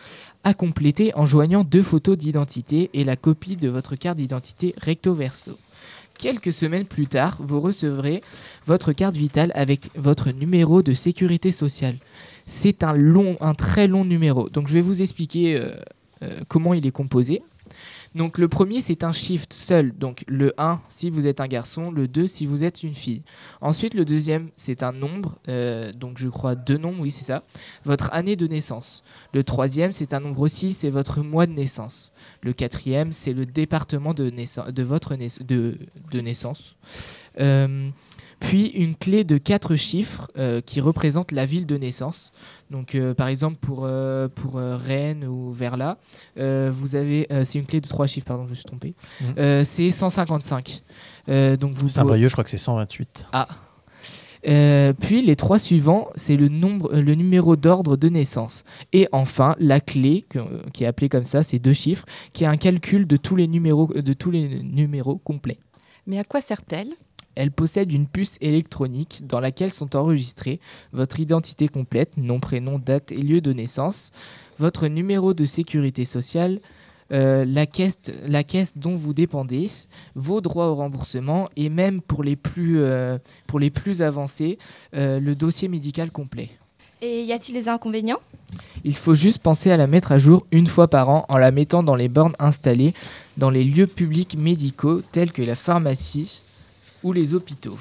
à 0.45 0.53
compléter 0.53 1.13
en 1.15 1.25
joignant 1.25 1.65
deux 1.65 1.83
photos 1.83 2.17
d'identité 2.17 2.89
et 2.93 3.03
la 3.03 3.17
copie 3.17 3.57
de 3.57 3.67
votre 3.67 3.97
carte 3.97 4.17
d'identité 4.17 4.73
recto 4.77 5.13
verso, 5.13 5.57
Quelques 6.17 6.53
semaines 6.53 6.85
plus 6.85 7.07
tard, 7.07 7.37
vous 7.41 7.59
recevrez 7.59 8.21
votre 8.65 8.93
carte 8.93 9.17
vitale 9.17 9.51
avec 9.55 9.89
votre 9.95 10.31
numéro 10.31 10.81
de 10.81 10.93
sécurité 10.93 11.51
sociale. 11.51 11.97
C'est 12.45 12.83
un 12.83 12.93
long, 12.93 13.35
un 13.41 13.53
très 13.53 13.87
long 13.87 14.05
numéro. 14.05 14.47
Donc 14.47 14.67
je 14.67 14.73
vais 14.73 14.81
vous 14.81 15.01
expliquer 15.01 15.57
euh, 15.57 15.71
euh, 16.21 16.39
comment 16.47 16.73
il 16.73 16.85
est 16.85 16.91
composé. 16.91 17.41
Donc 18.15 18.37
le 18.37 18.47
premier 18.47 18.81
c'est 18.81 19.03
un 19.03 19.11
shift 19.11 19.53
seul, 19.53 19.91
donc 19.93 20.23
le 20.27 20.53
1 20.57 20.81
si 20.89 21.09
vous 21.09 21.27
êtes 21.27 21.41
un 21.41 21.47
garçon, 21.47 21.91
le 21.91 22.07
2 22.07 22.27
si 22.27 22.45
vous 22.45 22.63
êtes 22.63 22.83
une 22.83 22.95
fille. 22.95 23.23
Ensuite 23.61 23.93
le 23.93 24.05
deuxième 24.05 24.49
c'est 24.55 24.83
un 24.83 24.91
nombre, 24.91 25.39
euh, 25.47 25.91
donc 25.93 26.17
je 26.17 26.27
crois 26.27 26.55
deux 26.55 26.77
nombres, 26.77 27.01
oui 27.01 27.11
c'est 27.11 27.25
ça, 27.25 27.43
votre 27.85 28.13
année 28.13 28.35
de 28.35 28.47
naissance. 28.47 29.03
Le 29.33 29.43
troisième 29.43 29.93
c'est 29.93 30.13
un 30.13 30.19
nombre 30.19 30.41
aussi, 30.41 30.73
c'est 30.73 30.89
votre 30.89 31.21
mois 31.21 31.47
de 31.47 31.53
naissance. 31.53 32.13
Le 32.41 32.53
quatrième 32.53 33.13
c'est 33.13 33.33
le 33.33 33.45
département 33.45 34.13
de, 34.13 34.29
naissance, 34.29 34.67
de 34.67 34.83
votre 34.83 35.15
de 35.15 36.21
naissance. 36.21 36.75
Euh, 37.39 37.89
puis 38.39 38.67
une 38.67 38.95
clé 38.95 39.23
de 39.23 39.37
quatre 39.37 39.75
chiffres 39.75 40.29
euh, 40.37 40.59
qui 40.59 40.81
représente 40.81 41.31
la 41.31 41.45
ville 41.45 41.65
de 41.65 41.77
naissance. 41.77 42.33
Donc 42.73 42.95
euh, 42.95 43.13
par 43.13 43.27
exemple 43.27 43.55
pour, 43.61 43.83
euh, 43.85 44.27
pour 44.27 44.57
euh, 44.57 44.75
Rennes 44.75 45.23
ou 45.25 45.51
Verla, 45.51 45.97
euh, 46.37 46.71
vous 46.73 46.95
avez 46.95 47.27
euh, 47.31 47.45
c'est 47.45 47.59
une 47.59 47.65
clé 47.65 47.79
de 47.79 47.87
trois 47.87 48.07
chiffres 48.07 48.25
pardon 48.27 48.45
je 48.45 48.49
me 48.49 48.55
suis 48.55 48.65
trompé. 48.65 48.95
Mhm. 49.21 49.35
Euh, 49.37 49.63
c'est 49.63 49.91
155. 49.91 50.81
Euh, 51.29 51.55
donc 51.55 51.73
vous 51.75 51.87
Saint-Brieuc, 51.87 52.27
je 52.29 52.33
crois 52.33 52.43
que 52.43 52.49
c'est 52.49 52.57
128. 52.57 53.27
Ah. 53.31 53.47
Euh, 54.47 54.91
puis 54.91 55.21
les 55.21 55.35
trois 55.37 55.57
suivants, 55.59 56.09
c'est 56.15 56.35
le 56.35 56.49
nombre, 56.49 56.93
le 56.93 57.15
numéro 57.15 57.55
d'ordre 57.55 57.95
de 57.95 58.09
naissance. 58.09 58.63
Et 58.91 59.07
enfin, 59.13 59.55
la 59.59 59.79
clé, 59.79 60.25
que- 60.27 60.39
qui 60.71 60.83
est 60.83 60.87
appelée 60.87 61.07
comme 61.09 61.23
ça, 61.23 61.43
c'est 61.43 61.59
deux 61.59 61.71
chiffres, 61.73 62.05
qui 62.33 62.43
est 62.43 62.47
un 62.47 62.57
calcul 62.57 63.07
de 63.07 63.15
tous 63.15 63.35
les 63.37 63.47
numéros, 63.47 63.87
de 63.93 64.13
tous 64.13 64.31
les 64.31 64.61
numéros 64.61 65.15
complets. 65.17 65.59
Mais 66.07 66.19
à 66.19 66.25
quoi 66.25 66.41
sert-elle? 66.41 66.89
Elle 67.35 67.51
possède 67.51 67.91
une 67.91 68.07
puce 68.07 68.37
électronique 68.41 69.21
dans 69.25 69.39
laquelle 69.39 69.73
sont 69.73 69.95
enregistrés 69.95 70.59
votre 70.91 71.19
identité 71.19 71.67
complète, 71.67 72.17
nom, 72.17 72.39
prénom, 72.39 72.79
date 72.79 73.11
et 73.11 73.21
lieu 73.21 73.41
de 73.41 73.53
naissance, 73.53 74.11
votre 74.59 74.87
numéro 74.87 75.33
de 75.33 75.45
sécurité 75.45 76.05
sociale, 76.05 76.59
euh, 77.11 77.45
la, 77.45 77.65
caisse, 77.65 77.99
la 78.25 78.43
caisse 78.43 78.77
dont 78.77 78.95
vous 78.95 79.13
dépendez, 79.13 79.69
vos 80.15 80.41
droits 80.41 80.69
au 80.69 80.75
remboursement 80.75 81.49
et 81.55 81.69
même 81.69 82.01
pour 82.01 82.23
les 82.23 82.35
plus, 82.35 82.79
euh, 82.79 83.17
pour 83.45 83.59
les 83.59 83.69
plus 83.69 84.01
avancés, 84.01 84.57
euh, 84.95 85.19
le 85.19 85.35
dossier 85.35 85.67
médical 85.67 86.11
complet. 86.11 86.49
Et 87.01 87.23
y 87.23 87.33
a-t-il 87.33 87.53
des 87.53 87.67
inconvénients? 87.67 88.21
Il 88.85 88.95
faut 88.95 89.13
juste 89.13 89.39
penser 89.39 89.69
à 89.69 89.77
la 89.77 89.87
mettre 89.87 90.11
à 90.11 90.17
jour 90.17 90.45
une 90.51 90.67
fois 90.67 90.87
par 90.87 91.09
an 91.09 91.25
en 91.27 91.37
la 91.37 91.51
mettant 91.51 91.83
dans 91.83 91.95
les 91.95 92.07
bornes 92.07 92.33
installées 92.39 92.93
dans 93.37 93.49
les 93.49 93.63
lieux 93.63 93.87
publics 93.87 94.37
médicaux 94.37 95.01
tels 95.11 95.33
que 95.33 95.41
la 95.41 95.55
pharmacie 95.55 96.41
ou 97.03 97.13
les 97.13 97.33
hôpitaux. 97.33 97.77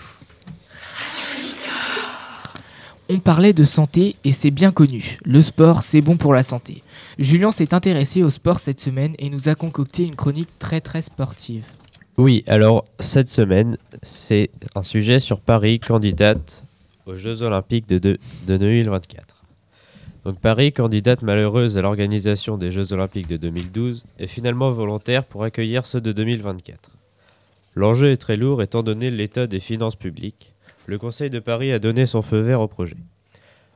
On 3.08 3.18
parlait 3.18 3.52
de 3.52 3.64
santé 3.64 4.16
et 4.24 4.32
c'est 4.32 4.50
bien 4.50 4.70
connu. 4.72 5.18
Le 5.24 5.42
sport, 5.42 5.82
c'est 5.82 6.00
bon 6.00 6.16
pour 6.16 6.32
la 6.32 6.42
santé. 6.42 6.82
Julien 7.18 7.50
s'est 7.52 7.74
intéressé 7.74 8.22
au 8.22 8.30
sport 8.30 8.58
cette 8.58 8.80
semaine 8.80 9.14
et 9.18 9.28
nous 9.28 9.48
a 9.48 9.54
concocté 9.54 10.04
une 10.04 10.14
chronique 10.16 10.48
très 10.58 10.80
très 10.80 11.02
sportive. 11.02 11.64
Oui, 12.16 12.42
alors 12.46 12.84
cette 13.00 13.28
semaine, 13.28 13.76
c'est 14.02 14.50
un 14.74 14.82
sujet 14.82 15.20
sur 15.20 15.40
Paris, 15.40 15.78
candidate 15.80 16.64
aux 17.06 17.16
Jeux 17.16 17.42
Olympiques 17.42 17.88
de, 17.88 17.98
de- 17.98 18.18
de 18.46 18.56
2024. 18.56 19.36
Donc 20.24 20.38
Paris, 20.38 20.72
candidate 20.72 21.22
malheureuse 21.22 21.76
à 21.76 21.82
l'organisation 21.82 22.56
des 22.56 22.70
Jeux 22.70 22.92
Olympiques 22.92 23.26
de 23.26 23.36
2012, 23.36 24.04
est 24.20 24.26
finalement 24.28 24.70
volontaire 24.70 25.24
pour 25.24 25.42
accueillir 25.42 25.86
ceux 25.86 26.00
de 26.00 26.12
2024. 26.12 26.90
L'enjeu 27.74 28.10
est 28.10 28.18
très 28.18 28.36
lourd 28.36 28.62
étant 28.62 28.82
donné 28.82 29.10
l'état 29.10 29.46
des 29.46 29.60
finances 29.60 29.96
publiques. 29.96 30.52
Le 30.86 30.98
Conseil 30.98 31.30
de 31.30 31.38
Paris 31.38 31.72
a 31.72 31.78
donné 31.78 32.04
son 32.04 32.20
feu 32.20 32.40
vert 32.40 32.60
au 32.60 32.68
projet. 32.68 32.96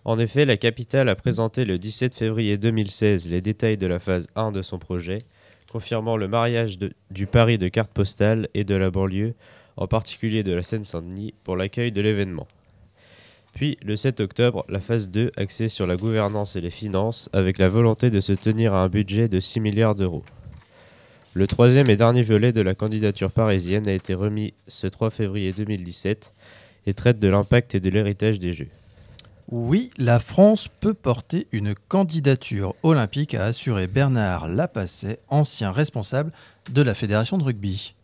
En 0.04 0.18
effet, 0.18 0.44
la 0.44 0.58
capitale 0.58 1.08
a 1.08 1.16
présenté 1.16 1.64
le 1.64 1.78
17 1.78 2.14
février 2.14 2.58
2016 2.58 3.30
les 3.30 3.40
détails 3.40 3.78
de 3.78 3.86
la 3.86 3.98
phase 3.98 4.26
1 4.36 4.52
de 4.52 4.60
son 4.60 4.78
projet, 4.78 5.18
confirmant 5.72 6.18
le 6.18 6.28
mariage 6.28 6.78
du 7.10 7.26
Paris 7.26 7.56
de 7.56 7.68
carte 7.68 7.90
postale 7.90 8.48
et 8.52 8.64
de 8.64 8.74
la 8.74 8.90
banlieue, 8.90 9.34
en 9.78 9.86
particulier 9.86 10.42
de 10.42 10.52
la 10.52 10.62
Seine-Saint-Denis, 10.62 11.32
pour 11.42 11.56
l'accueil 11.56 11.90
de 11.90 12.02
l'événement. 12.02 12.46
Puis, 13.54 13.78
le 13.82 13.96
7 13.96 14.20
octobre, 14.20 14.66
la 14.68 14.80
phase 14.80 15.08
2 15.08 15.32
axée 15.38 15.70
sur 15.70 15.86
la 15.86 15.96
gouvernance 15.96 16.54
et 16.54 16.60
les 16.60 16.70
finances, 16.70 17.30
avec 17.32 17.56
la 17.56 17.70
volonté 17.70 18.10
de 18.10 18.20
se 18.20 18.34
tenir 18.34 18.74
à 18.74 18.82
un 18.82 18.88
budget 18.88 19.28
de 19.28 19.40
6 19.40 19.60
milliards 19.60 19.94
d'euros. 19.94 20.24
Le 21.36 21.46
troisième 21.46 21.90
et 21.90 21.96
dernier 21.96 22.22
volet 22.22 22.50
de 22.54 22.62
la 22.62 22.74
candidature 22.74 23.30
parisienne 23.30 23.86
a 23.86 23.92
été 23.92 24.14
remis 24.14 24.54
ce 24.68 24.86
3 24.86 25.10
février 25.10 25.52
2017 25.52 26.32
et 26.86 26.94
traite 26.94 27.18
de 27.18 27.28
l'impact 27.28 27.74
et 27.74 27.80
de 27.80 27.90
l'héritage 27.90 28.40
des 28.40 28.54
Jeux. 28.54 28.70
Oui, 29.50 29.90
la 29.98 30.18
France 30.18 30.68
peut 30.80 30.94
porter 30.94 31.46
une 31.52 31.74
candidature 31.74 32.74
olympique, 32.82 33.34
a 33.34 33.44
assuré 33.44 33.86
Bernard 33.86 34.48
Lapasset, 34.48 35.18
ancien 35.28 35.72
responsable 35.72 36.32
de 36.72 36.80
la 36.80 36.94
Fédération 36.94 37.36
de 37.36 37.44
rugby. 37.44 37.94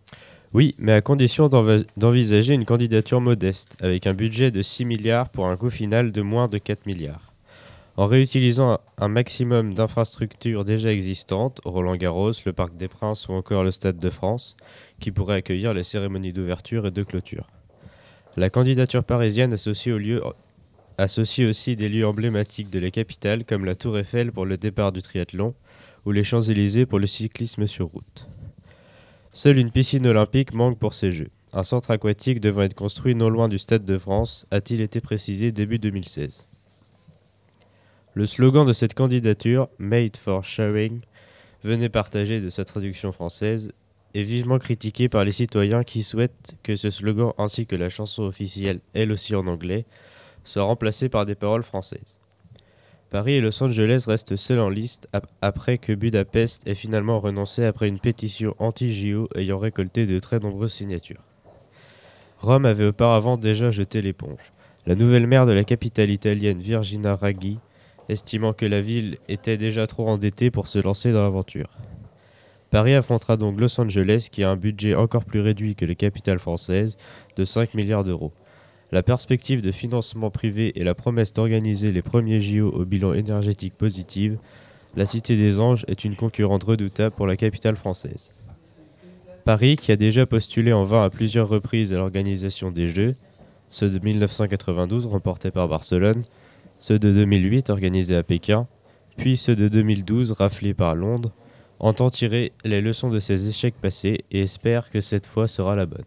Oui, 0.53 0.75
mais 0.77 0.92
à 0.92 1.01
condition 1.01 1.49
d'envisager 1.97 2.53
une 2.53 2.66
candidature 2.66 3.23
modeste, 3.23 3.79
avec 3.81 4.07
un 4.07 4.12
budget 4.12 4.51
de 4.51 4.61
6 4.61 4.85
milliards 4.85 5.31
pour 5.31 5.47
un 5.47 5.57
coût 5.57 5.71
final 5.71 6.12
de 6.12 6.21
moins 6.21 6.49
de 6.49 6.59
4 6.59 6.85
milliards. 6.85 7.32
En 7.96 8.07
réutilisant 8.07 8.81
un- 8.98 9.09
maximum 9.09 9.74
d'infrastructures 9.74 10.64
déjà 10.64 10.90
existantes, 10.92 11.61
Roland 11.64 11.96
Garros, 11.96 12.33
le 12.46 12.52
Parc 12.52 12.76
des 12.76 12.88
Princes 12.88 13.28
ou 13.28 13.33
encore 13.33 13.64
le 13.64 13.70
Stade 13.70 13.98
de 13.98 14.11
France, 14.11 14.57
qui 14.98 15.11
pourraient 15.11 15.37
accueillir 15.37 15.74
les 15.74 15.83
cérémonies 15.83 16.33
d'ouverture 16.33 16.87
et 16.87 16.90
de 16.90 17.02
clôture. 17.02 17.48
La 18.38 18.48
candidature 18.48 19.05
parisienne 19.05 19.52
associe 19.52 19.94
aussi 21.48 21.76
des 21.76 21.88
lieux 21.90 22.07
emblématiques 22.07 22.70
de 22.70 22.78
la 22.78 22.90
capitale 22.90 23.44
comme 23.44 23.66
la 23.66 23.74
Tour 23.74 23.98
Eiffel 23.98 24.33
pour 24.33 24.46
le 24.46 24.57
départ 24.57 24.92
du 24.92 25.02
triathlon 25.02 25.55
ou 26.07 26.12
les 26.12 26.24
Champs-Élysées 26.24 26.87
pour 26.87 26.98
le 26.98 27.07
cyclisme 27.07 27.66
sur 27.66 27.88
route. 27.88 28.26
Seule 29.35 29.59
une 29.59 29.70
piscine 29.70 30.07
olympique 30.07 30.55
manque 30.55 30.78
pour 30.78 30.94
ces 30.94 31.12
Jeux. 31.12 31.31
Un 31.52 31.62
centre 31.62 31.90
aquatique 31.90 32.40
devant 32.40 32.62
être 32.62 32.74
construit 32.74 33.14
non 33.14 33.28
loin 33.28 33.50
du 33.50 33.59
Stade 33.59 33.85
de 33.85 33.98
France, 33.98 34.46
a-t-il 34.50 34.81
été 34.81 35.02
précisé 35.02 35.52
début 35.52 35.78
2016. 35.78 36.46
Le 38.14 38.27
slogan 38.27 38.66
de 38.66 38.72
cette 38.72 38.94
candidature, 38.94 39.68
Made 39.79 40.16
for 40.16 40.44
Sharing, 40.44 41.01
venait 41.64 41.88
partager 41.88 42.40
de 42.40 42.51
sa 42.51 42.64
traduction 42.64 43.12
française, 43.12 43.72
est 44.14 44.22
vivement 44.22 44.59
critiqué 44.59 45.09
par 45.09 45.25
les 45.25 45.33
citoyens 45.33 45.85
qui 45.85 46.03
souhaitent 46.03 46.57
que 46.62 46.77
ce 46.77 46.90
slogan 46.90 47.33
ainsi 47.38 47.66
que 47.66 47.77
la 47.77 47.88
chanson 47.88 48.25
officielle, 48.25 48.81
elle 48.92 49.12
aussi 49.12 49.35
en 49.35 49.46
anglais, 49.46 49.87
soient 50.44 50.64
remplacés 50.64 51.09
par 51.09 51.25
des 51.25 51.35
paroles 51.35 51.62
françaises. 51.62 52.18
Paris 53.11 53.35
et 53.35 53.40
Los 53.40 53.62
Angeles 53.62 54.05
restent 54.07 54.37
seuls 54.37 54.59
en 54.59 54.68
liste 54.70 55.09
ap- 55.12 55.27
après 55.40 55.79
que 55.79 55.92
Budapest 55.92 56.66
ait 56.66 56.75
finalement 56.75 57.20
renoncé 57.20 57.64
après 57.64 57.88
une 57.88 57.98
pétition 58.01 58.55
anti-JO 58.59 59.29
ayant 59.37 59.59
récolté 59.59 60.07
de 60.07 60.18
très 60.18 60.38
nombreuses 60.40 60.72
signatures. 60.72 61.22
Rome 62.40 62.64
avait 62.66 62.87
auparavant 62.87 63.37
déjà 63.37 63.70
jeté 63.70 64.03
l'éponge. 64.03 64.53
La 64.87 64.94
nouvelle 64.94 65.27
maire 65.27 65.46
de 65.46 65.53
la 65.53 65.64
capitale 65.64 66.11
italienne 66.11 66.61
Virginia 66.61 67.14
Raggi, 67.14 67.59
estimant 68.08 68.52
que 68.52 68.66
la 68.66 68.80
ville 68.80 69.18
était 69.28 69.56
déjà 69.56 69.86
trop 69.86 70.08
endettée 70.08 70.50
pour 70.50 70.66
se 70.66 70.78
lancer 70.78 71.12
dans 71.12 71.22
l'aventure. 71.22 71.68
Paris 72.70 72.94
affrontera 72.94 73.36
donc 73.36 73.60
Los 73.60 73.78
Angeles 73.80 74.28
qui 74.32 74.42
a 74.42 74.50
un 74.50 74.56
budget 74.56 74.94
encore 74.94 75.24
plus 75.24 75.40
réduit 75.40 75.74
que 75.74 75.84
les 75.84 75.94
capitales 75.94 76.38
françaises 76.38 76.96
de 77.36 77.44
5 77.44 77.74
milliards 77.74 78.04
d'euros. 78.04 78.32
La 78.92 79.02
perspective 79.02 79.62
de 79.62 79.72
financement 79.72 80.30
privé 80.30 80.72
et 80.78 80.84
la 80.84 80.94
promesse 80.94 81.32
d'organiser 81.32 81.92
les 81.92 82.02
premiers 82.02 82.40
JO 82.40 82.70
au 82.70 82.84
bilan 82.84 83.12
énergétique 83.14 83.74
positif, 83.74 84.32
la 84.96 85.06
Cité 85.06 85.36
des 85.36 85.60
Anges 85.60 85.84
est 85.88 86.04
une 86.04 86.16
concurrente 86.16 86.64
redoutable 86.64 87.14
pour 87.14 87.26
la 87.26 87.36
capitale 87.36 87.76
française. 87.76 88.32
Paris, 89.44 89.76
qui 89.76 89.90
a 89.92 89.96
déjà 89.96 90.26
postulé 90.26 90.72
en 90.72 90.84
vain 90.84 91.04
à 91.04 91.10
plusieurs 91.10 91.48
reprises 91.48 91.92
à 91.92 91.96
l'organisation 91.96 92.70
des 92.70 92.88
Jeux, 92.88 93.16
ceux 93.70 93.90
de 93.90 93.98
1992 93.98 95.06
remportés 95.06 95.50
par 95.50 95.68
Barcelone, 95.68 96.22
ceux 96.83 96.99
de 96.99 97.12
2008 97.12 97.71
organisés 97.71 98.16
à 98.16 98.25
Pékin, 98.25 98.66
puis 99.16 99.37
ceux 99.37 99.55
de 99.55 99.68
2012 99.68 100.33
raflés 100.33 100.75
par 100.75 100.97
Londres, 100.97 101.31
entend 101.79 102.11
tirer 102.11 102.51
les 102.64 102.81
leçons 102.81 103.09
de 103.09 103.21
ces 103.21 103.49
échecs 103.49 103.77
passés 103.81 104.25
et 104.33 104.42
espère 104.42 104.90
que 104.90 105.01
cette 105.01 105.27
fois 105.27 105.47
sera 105.47 105.77
la 105.77 105.87
bonne. 105.87 106.03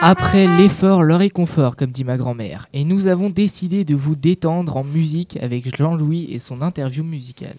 Après 0.00 0.48
l'effort, 0.48 1.04
le 1.04 1.14
réconfort, 1.14 1.76
comme 1.76 1.92
dit 1.92 2.02
ma 2.02 2.16
grand-mère. 2.16 2.66
Et 2.72 2.82
nous 2.82 3.06
avons 3.06 3.30
décidé 3.30 3.84
de 3.84 3.94
vous 3.94 4.16
détendre 4.16 4.76
en 4.76 4.82
musique 4.82 5.38
avec 5.40 5.76
Jean-Louis 5.76 6.26
et 6.32 6.40
son 6.40 6.60
interview 6.60 7.04
musicale. 7.04 7.54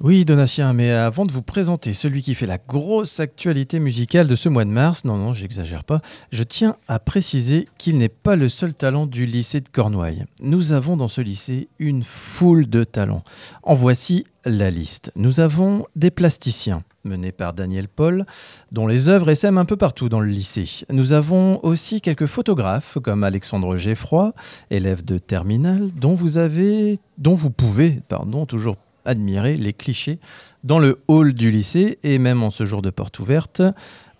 Oui, 0.00 0.24
Donatien, 0.24 0.74
mais 0.74 0.92
avant 0.92 1.26
de 1.26 1.32
vous 1.32 1.42
présenter 1.42 1.92
celui 1.92 2.22
qui 2.22 2.36
fait 2.36 2.46
la 2.46 2.58
grosse 2.58 3.18
actualité 3.18 3.80
musicale 3.80 4.28
de 4.28 4.36
ce 4.36 4.48
mois 4.48 4.64
de 4.64 4.70
mars, 4.70 5.04
non, 5.04 5.16
non, 5.16 5.34
j'exagère 5.34 5.82
pas, 5.82 6.02
je 6.30 6.44
tiens 6.44 6.76
à 6.86 7.00
préciser 7.00 7.68
qu'il 7.78 7.98
n'est 7.98 8.08
pas 8.08 8.36
le 8.36 8.48
seul 8.48 8.76
talent 8.76 9.06
du 9.06 9.26
lycée 9.26 9.60
de 9.60 9.68
Cornouailles. 9.68 10.24
Nous 10.40 10.70
avons 10.70 10.96
dans 10.96 11.08
ce 11.08 11.20
lycée 11.20 11.68
une 11.80 12.04
foule 12.04 12.70
de 12.70 12.84
talents. 12.84 13.24
En 13.64 13.74
voici 13.74 14.24
la 14.44 14.70
liste. 14.70 15.10
Nous 15.16 15.40
avons 15.40 15.84
des 15.96 16.12
plasticiens, 16.12 16.84
menés 17.02 17.32
par 17.32 17.52
Daniel 17.52 17.88
Paul, 17.88 18.24
dont 18.70 18.86
les 18.86 19.08
œuvres 19.08 19.30
essaiment 19.30 19.58
un 19.58 19.64
peu 19.64 19.76
partout 19.76 20.08
dans 20.08 20.20
le 20.20 20.30
lycée. 20.30 20.84
Nous 20.90 21.12
avons 21.12 21.58
aussi 21.64 22.00
quelques 22.00 22.26
photographes, 22.26 22.98
comme 23.02 23.24
Alexandre 23.24 23.76
Geffroy, 23.76 24.32
élève 24.70 25.04
de 25.04 25.18
terminale, 25.18 25.90
dont 25.92 26.14
vous 26.14 26.38
avez, 26.38 27.00
dont 27.18 27.34
vous 27.34 27.50
pouvez, 27.50 28.00
pardon, 28.08 28.46
toujours 28.46 28.76
admirer 29.08 29.56
les 29.56 29.72
clichés 29.72 30.20
dans 30.62 30.78
le 30.78 31.00
hall 31.08 31.32
du 31.32 31.50
lycée 31.50 31.98
et 32.02 32.18
même 32.18 32.42
en 32.42 32.50
ce 32.50 32.64
jour 32.64 32.82
de 32.82 32.90
porte 32.90 33.18
ouverte, 33.18 33.62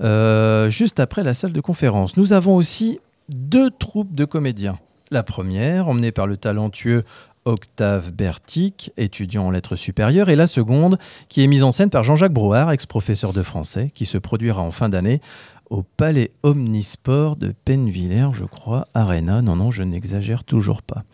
euh, 0.00 0.70
juste 0.70 0.98
après 0.98 1.22
la 1.22 1.34
salle 1.34 1.52
de 1.52 1.60
conférence. 1.60 2.16
Nous 2.16 2.32
avons 2.32 2.56
aussi 2.56 2.98
deux 3.28 3.70
troupes 3.70 4.14
de 4.14 4.24
comédiens. 4.24 4.78
La 5.10 5.22
première, 5.22 5.88
emmenée 5.88 6.12
par 6.12 6.26
le 6.26 6.36
talentueux 6.36 7.04
Octave 7.44 8.12
Bertic, 8.12 8.92
étudiant 8.98 9.46
en 9.46 9.50
lettres 9.50 9.76
supérieures, 9.76 10.28
et 10.28 10.36
la 10.36 10.46
seconde, 10.46 10.98
qui 11.28 11.42
est 11.42 11.46
mise 11.46 11.64
en 11.64 11.72
scène 11.72 11.88
par 11.88 12.04
Jean-Jacques 12.04 12.32
Brouard, 12.32 12.70
ex-professeur 12.72 13.32
de 13.32 13.42
français, 13.42 13.90
qui 13.94 14.04
se 14.04 14.18
produira 14.18 14.60
en 14.60 14.70
fin 14.70 14.90
d'année 14.90 15.22
au 15.70 15.82
Palais 15.82 16.32
Omnisport 16.42 17.36
de 17.36 17.54
Pennevillers, 17.64 18.30
je 18.32 18.44
crois, 18.44 18.88
Arena. 18.94 19.42
Non, 19.42 19.56
non, 19.56 19.70
je 19.70 19.82
n'exagère 19.82 20.44
toujours 20.44 20.82
pas. 20.82 21.04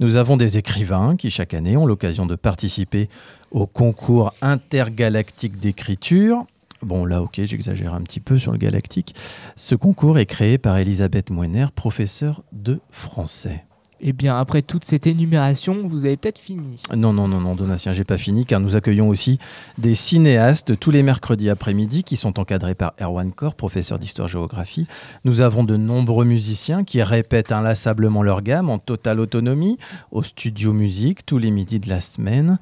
Nous 0.00 0.16
avons 0.16 0.36
des 0.36 0.58
écrivains 0.58 1.16
qui, 1.16 1.30
chaque 1.30 1.54
année, 1.54 1.76
ont 1.76 1.86
l'occasion 1.86 2.26
de 2.26 2.36
participer 2.36 3.08
au 3.50 3.66
concours 3.66 4.34
intergalactique 4.42 5.58
d'écriture. 5.58 6.46
Bon, 6.82 7.04
là, 7.04 7.22
ok, 7.22 7.40
j'exagère 7.44 7.94
un 7.94 8.02
petit 8.02 8.20
peu 8.20 8.38
sur 8.38 8.52
le 8.52 8.58
galactique. 8.58 9.14
Ce 9.56 9.74
concours 9.74 10.18
est 10.18 10.26
créé 10.26 10.58
par 10.58 10.76
Elisabeth 10.78 11.30
Moiner, 11.30 11.66
professeure 11.74 12.42
de 12.52 12.80
français. 12.90 13.64
Eh 14.04 14.12
bien, 14.12 14.36
après 14.36 14.62
toute 14.62 14.84
cette 14.84 15.06
énumération, 15.06 15.86
vous 15.86 16.04
avez 16.04 16.16
peut-être 16.16 16.40
fini. 16.40 16.80
Non, 16.96 17.12
non, 17.12 17.28
non, 17.28 17.40
non, 17.40 17.54
Donatien, 17.54 17.92
j'ai 17.92 18.02
pas 18.02 18.18
fini, 18.18 18.44
car 18.44 18.58
nous 18.58 18.74
accueillons 18.74 19.08
aussi 19.08 19.38
des 19.78 19.94
cinéastes 19.94 20.76
tous 20.76 20.90
les 20.90 21.04
mercredis 21.04 21.48
après-midi 21.48 22.02
qui 22.02 22.16
sont 22.16 22.40
encadrés 22.40 22.74
par 22.74 22.94
Erwan 23.00 23.30
Kor, 23.30 23.54
professeur 23.54 24.00
d'histoire-géographie. 24.00 24.88
Nous 25.24 25.40
avons 25.40 25.62
de 25.62 25.76
nombreux 25.76 26.24
musiciens 26.24 26.82
qui 26.82 27.00
répètent 27.00 27.52
inlassablement 27.52 28.24
leur 28.24 28.42
gamme 28.42 28.70
en 28.70 28.78
totale 28.78 29.20
autonomie 29.20 29.78
au 30.10 30.24
studio 30.24 30.72
musique 30.72 31.24
tous 31.24 31.38
les 31.38 31.52
midis 31.52 31.78
de 31.78 31.88
la 31.88 32.00
semaine. 32.00 32.58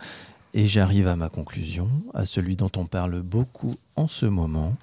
Et 0.53 0.67
j'arrive 0.67 1.09
à 1.09 1.17
ma 1.17 1.31
conclusion, 1.31 1.89
à 2.13 2.27
celui 2.27 2.57
dont 2.57 2.73
on 2.77 2.85
parle 2.85 3.23
beaucoup 3.23 3.77
en 3.97 4.09
ce 4.09 4.27
moment. 4.27 4.75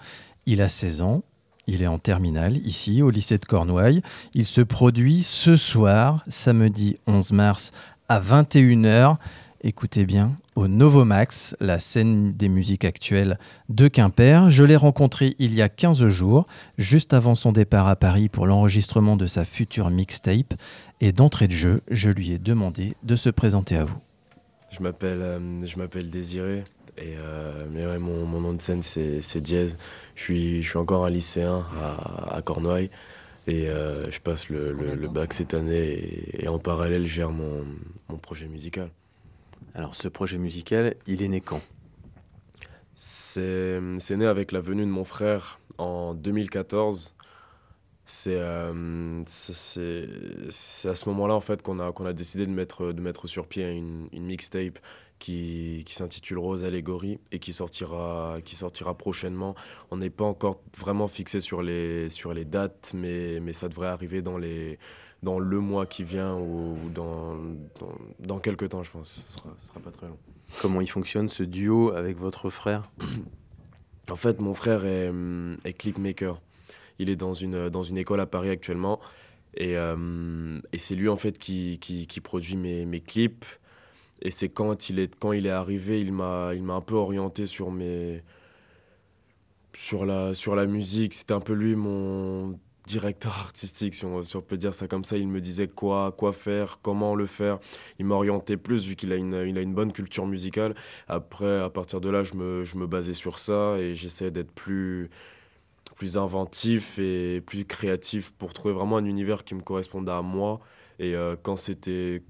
Il 0.47 0.61
a 0.61 0.69
16 0.69 1.01
ans, 1.01 1.21
il 1.67 1.81
est 1.81 1.87
en 1.87 1.99
terminale, 1.99 2.57
ici, 2.65 3.01
au 3.01 3.09
lycée 3.09 3.37
de 3.37 3.45
Cornouailles. 3.45 4.01
Il 4.33 4.45
se 4.45 4.61
produit 4.61 5.23
ce 5.23 5.55
soir, 5.55 6.23
samedi 6.27 6.97
11 7.07 7.33
mars, 7.33 7.71
à 8.09 8.19
21h. 8.19 9.17
Écoutez 9.61 10.05
bien, 10.05 10.37
au 10.55 10.67
Novomax, 10.67 11.55
la 11.59 11.79
scène 11.79 12.33
des 12.33 12.47
musiques 12.47 12.85
actuelles 12.85 13.37
de 13.69 13.87
Quimper. 13.87 14.49
Je 14.49 14.63
l'ai 14.63 14.75
rencontré 14.75 15.35
il 15.39 15.53
y 15.53 15.61
a 15.61 15.67
15 15.67 16.07
jours, 16.07 16.47
juste 16.77 17.13
avant 17.13 17.35
son 17.35 17.51
départ 17.51 17.87
à 17.87 17.95
Paris 17.95 18.29
pour 18.29 18.47
l'enregistrement 18.47 19.17
de 19.17 19.27
sa 19.27 19.45
future 19.45 19.89
mixtape. 19.89 20.53
Et 21.01 21.11
d'entrée 21.11 21.47
de 21.47 21.53
jeu, 21.53 21.81
je 21.91 22.09
lui 22.09 22.31
ai 22.31 22.39
demandé 22.39 22.95
de 23.03 23.15
se 23.15 23.29
présenter 23.29 23.75
à 23.75 23.83
vous. 23.83 23.97
Je 24.71 24.81
m'appelle 24.81 25.21
euh, 25.21 25.65
je 25.65 25.77
m'appelle 25.77 26.09
Désiré 26.09 26.63
et 26.97 27.17
euh, 27.21 27.65
mais 27.71 27.85
ouais, 27.85 27.99
mon, 27.99 28.25
mon, 28.25 28.41
nom 28.41 28.53
de 28.53 28.61
scène 28.61 28.83
c'est, 28.83 29.21
c'est 29.21 29.41
Diez. 29.41 29.67
Je 30.15 30.21
suis, 30.21 30.63
je 30.63 30.69
suis 30.69 30.77
encore 30.77 31.05
un 31.05 31.09
lycéen 31.09 31.65
à, 31.79 32.35
à 32.35 32.41
Cornouailles 32.41 32.89
et 33.47 33.69
euh, 33.69 34.09
je 34.09 34.19
passe 34.19 34.49
le, 34.49 34.71
le, 34.71 34.95
le, 34.95 35.07
bac 35.07 35.33
cette 35.33 35.53
année 35.53 35.77
et, 35.77 36.43
et, 36.43 36.47
en 36.47 36.59
parallèle 36.59 37.05
je 37.05 37.13
gère 37.13 37.31
mon, 37.31 37.65
mon 38.09 38.17
projet 38.17 38.47
musical. 38.47 38.89
Alors 39.75 39.95
ce 39.95 40.07
projet 40.07 40.37
musical, 40.37 40.95
il 41.05 41.21
est 41.21 41.27
né 41.27 41.41
quand? 41.41 41.61
C'est, 42.95 43.79
c'est 43.99 44.17
né 44.17 44.25
avec 44.25 44.51
la 44.51 44.59
venue 44.59 44.85
de 44.85 44.91
mon 44.91 45.03
frère 45.03 45.59
en 45.77 46.15
2014 46.15 47.13
c'est 48.09 48.37
euh, 48.37 49.21
c'est 49.27 50.87
à 50.87 50.95
ce 50.95 51.09
moment-là 51.09 51.35
en 51.35 51.41
fait 51.41 51.61
qu'on 51.61 51.79
a 51.79 51.91
qu'on 51.91 52.05
a 52.05 52.13
décidé 52.13 52.45
de 52.45 52.51
mettre 52.51 52.93
de 52.93 53.01
mettre 53.01 53.27
sur 53.27 53.47
pied 53.47 53.69
une, 53.69 54.07
une 54.13 54.23
mixtape 54.23 54.79
qui, 55.19 55.83
qui 55.85 55.93
s'intitule 55.93 56.37
Rose 56.37 56.63
Allégorie 56.63 57.19
et 57.31 57.39
qui 57.39 57.53
sortira 57.53 58.37
qui 58.43 58.55
sortira 58.55 58.95
prochainement. 58.97 59.55
On 59.91 59.97
n'est 59.97 60.09
pas 60.09 60.25
encore 60.25 60.61
vraiment 60.77 61.07
fixé 61.07 61.39
sur 61.39 61.61
les 61.61 62.09
sur 62.09 62.33
les 62.33 62.45
dates 62.45 62.91
mais 62.93 63.39
mais 63.39 63.53
ça 63.53 63.69
devrait 63.69 63.89
arriver 63.89 64.21
dans 64.21 64.37
les 64.37 64.79
dans 65.23 65.39
le 65.39 65.59
mois 65.59 65.87
qui 65.87 66.03
vient 66.03 66.35
ou, 66.37 66.77
dans, 66.93 67.35
dans, 67.79 67.97
dans 68.19 68.39
quelques 68.39 68.69
temps 68.69 68.83
je 68.83 68.91
pense. 68.91 69.09
Ce 69.09 69.33
sera, 69.33 69.49
ce 69.59 69.67
sera 69.67 69.79
pas 69.79 69.91
très 69.91 70.07
long. 70.07 70.17
Comment 70.61 70.79
il 70.79 70.89
fonctionne 70.89 71.27
ce 71.27 71.43
duo 71.43 71.91
avec 71.91 72.17
votre 72.17 72.49
frère? 72.49 72.89
En 74.09 74.15
fait, 74.15 74.39
mon 74.39 74.53
frère 74.53 74.85
est, 74.85 75.11
est 75.65 75.73
clipmaker. 75.73 76.39
Il 76.99 77.09
est 77.09 77.17
dans 77.17 77.33
une, 77.33 77.69
dans 77.69 77.83
une 77.83 77.97
école 77.97 78.21
à 78.21 78.25
Paris 78.25 78.49
actuellement. 78.49 79.01
Et, 79.55 79.77
euh, 79.77 80.59
et 80.71 80.77
c'est 80.77 80.95
lui, 80.95 81.09
en 81.09 81.17
fait, 81.17 81.37
qui, 81.37 81.77
qui, 81.79 82.07
qui, 82.07 82.21
produit 82.21 82.55
mes, 82.55 82.85
mes 82.85 83.01
clips. 83.01 83.45
Et 84.21 84.31
c'est 84.31 84.49
quand 84.49 84.89
il 84.89 84.99
est, 84.99 85.15
quand 85.15 85.31
il 85.33 85.45
est 85.45 85.51
arrivé, 85.51 86.01
il 86.01 86.11
m'a, 86.11 86.51
il 86.55 86.63
m'a 86.63 86.73
un 86.73 86.81
peu 86.81 86.95
orienté 86.95 87.45
sur 87.45 87.71
mes... 87.71 88.23
Sur 89.73 90.05
la, 90.07 90.33
sur 90.33 90.55
la 90.55 90.65
musique, 90.65 91.13
c'était 91.13 91.33
un 91.33 91.39
peu 91.39 91.53
lui 91.53 91.75
mon 91.75 92.57
directeur 92.87 93.37
artistique, 93.45 93.93
si 93.93 94.05
on, 94.05 94.21
peut 94.41 94.57
dire 94.57 94.73
ça 94.73 94.87
comme 94.87 95.03
ça. 95.03 95.17
Il 95.17 95.27
me 95.27 95.39
disait 95.39 95.67
quoi, 95.67 96.11
quoi 96.17 96.33
faire, 96.33 96.79
comment 96.81 97.13
le 97.13 97.27
faire. 97.27 97.59
Il 97.99 98.05
m'orientait 98.05 98.57
plus 98.57 98.87
vu 98.87 98.95
qu'il 98.95 99.11
a 99.13 99.17
une, 99.17 99.43
il 99.47 99.57
a 99.57 99.61
une 99.61 99.75
bonne 99.75 99.93
culture 99.93 100.25
musicale. 100.25 100.73
Après, 101.07 101.59
à 101.59 101.69
partir 101.69 102.01
de 102.01 102.09
là, 102.09 102.23
je 102.23 102.33
me, 102.33 102.63
je 102.63 102.77
me 102.77 102.87
basais 102.87 103.13
sur 103.13 103.37
ça 103.37 103.77
et 103.77 103.93
j'essayais 103.93 104.31
d'être 104.31 104.51
plus, 104.51 105.09
plus 105.95 106.17
inventif 106.17 106.97
et 106.97 107.41
plus 107.41 107.65
créatif 107.65 108.31
pour 108.31 108.53
trouver 108.53 108.73
vraiment 108.73 108.97
un 108.97 109.05
univers 109.05 109.43
qui 109.43 109.53
me 109.53 109.61
correspondait 109.61 110.11
à 110.11 110.21
moi. 110.21 110.59
Et 110.99 111.15
euh, 111.15 111.35
quand 111.41 111.57
c'était 111.57 112.23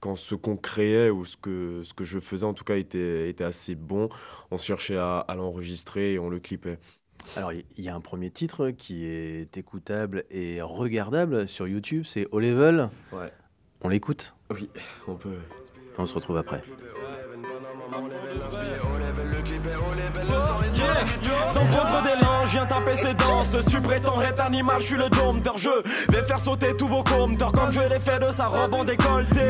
quand 0.00 0.16
ce 0.16 0.34
qu'on 0.34 0.56
créait 0.56 1.10
ou 1.10 1.24
ce 1.24 1.36
que, 1.36 1.82
ce 1.82 1.94
que 1.94 2.04
je 2.04 2.18
faisais 2.18 2.46
en 2.46 2.54
tout 2.54 2.64
cas 2.64 2.76
était, 2.76 3.28
était 3.28 3.44
assez 3.44 3.74
bon, 3.74 4.08
on 4.50 4.58
cherchait 4.58 4.96
à, 4.96 5.18
à 5.18 5.34
l'enregistrer 5.34 6.14
et 6.14 6.18
on 6.18 6.28
le 6.28 6.40
clippait. 6.40 6.78
Alors, 7.36 7.52
il 7.52 7.64
y 7.76 7.88
a 7.88 7.94
un 7.94 8.00
premier 8.00 8.30
titre 8.30 8.70
qui 8.70 9.06
est 9.06 9.56
écoutable 9.56 10.24
et 10.30 10.62
regardable 10.62 11.46
sur 11.46 11.68
YouTube, 11.68 12.04
c'est 12.06 12.26
O 12.32 12.40
Level. 12.40 12.88
Ouais. 13.12 13.30
On 13.82 13.88
l'écoute? 13.88 14.34
Oui, 14.50 14.70
on 15.06 15.14
peut. 15.14 15.36
On 15.98 16.06
se 16.06 16.14
retrouve 16.14 16.38
après. 16.38 16.62
Yeah. 19.48 21.30
Sans 21.46 21.64
prendre 21.66 22.02
d'élan, 22.02 22.44
je 22.44 22.50
viens 22.50 22.66
taper 22.66 22.94
ses 22.94 23.14
danses. 23.14 23.56
Tu 23.68 23.80
prétends 23.80 24.20
être 24.20 24.40
animal, 24.40 24.76
je 24.80 24.86
suis 24.86 24.96
le 24.96 25.08
dompteur. 25.08 25.56
Je 25.56 25.70
vais 26.12 26.22
faire 26.22 26.38
sauter 26.38 26.76
tous 26.76 26.88
vos 26.88 27.02
compteurs 27.02 27.52
comme 27.52 27.70
je 27.70 27.80
l'ai 27.80 27.98
fait 27.98 28.18
de 28.18 28.30
sa 28.32 28.46
robe 28.46 28.74
en 28.74 28.84
décolleté. 28.84 29.40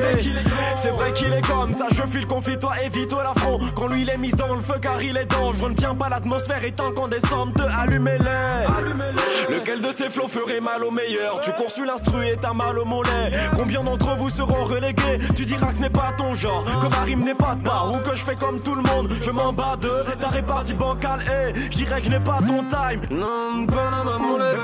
C'est 0.76 0.90
vrai 0.90 1.12
qu'il 1.12 1.32
est 1.32 1.46
comme 1.46 1.72
ça, 1.72 1.86
je 1.90 2.02
file 2.02 2.26
confie-toi, 2.26 2.72
évite-toi 2.84 3.24
l'affront. 3.24 3.58
Quand 3.74 3.88
lui 3.88 4.02
il 4.02 4.10
est 4.10 4.16
mis 4.16 4.30
dans 4.30 4.54
le 4.54 4.60
feu 4.60 4.74
car 4.80 5.02
il 5.02 5.16
est 5.16 5.26
dangereux. 5.26 5.70
Ne 5.70 5.74
tiens 5.74 5.94
pas 5.94 6.08
l'atmosphère 6.08 6.64
est 6.64 6.80
incandescente, 6.80 7.60
allumez-les. 7.60 8.66
Allumez 8.78 9.12
Lequel 9.50 9.80
de 9.80 9.90
ces 9.90 10.08
flots 10.08 10.28
ferait 10.28 10.60
mal 10.60 10.84
au 10.84 10.90
meilleur? 10.90 11.40
Tu 11.40 11.52
cours 11.52 11.70
sur 11.70 11.84
l'instru 11.84 12.26
et 12.26 12.36
t'as 12.40 12.52
mal 12.52 12.78
au 12.78 12.84
mollet. 12.84 13.32
Combien 13.56 13.82
d'entre 13.82 14.16
vous 14.16 14.30
seront 14.30 14.64
relégués? 14.64 15.18
Tu 15.34 15.44
diras 15.44 15.72
que 15.72 15.76
ce 15.76 15.82
n'est 15.82 15.90
pas 15.90 16.12
ton 16.16 16.34
genre, 16.34 16.64
que 16.80 16.86
ma 16.86 17.00
rime 17.00 17.24
n'est 17.24 17.34
pas 17.34 17.56
de 17.56 17.62
part 17.62 17.92
ou 17.92 17.98
que 17.98 18.14
je 18.14 18.22
fais 18.22 18.36
comme 18.36 18.60
tout 18.60 18.74
le 18.74 18.82
monde. 18.82 19.10
Je 19.20 19.30
m'en 19.30 19.52
bats 19.52 19.76
de 19.80 20.20
ta 20.20 20.28
répartie 20.28 20.74
bancale 20.74 21.20
et 21.22 21.54
je 21.54 21.68
dirais 21.76 22.00
que 22.00 22.06
je 22.06 22.10
n'ai 22.10 22.20
pas 22.20 22.38
ton 22.46 22.62
time. 22.64 23.00
Non, 23.10 23.66
Panama 23.66 24.18
mon 24.18 24.36
level, 24.36 24.58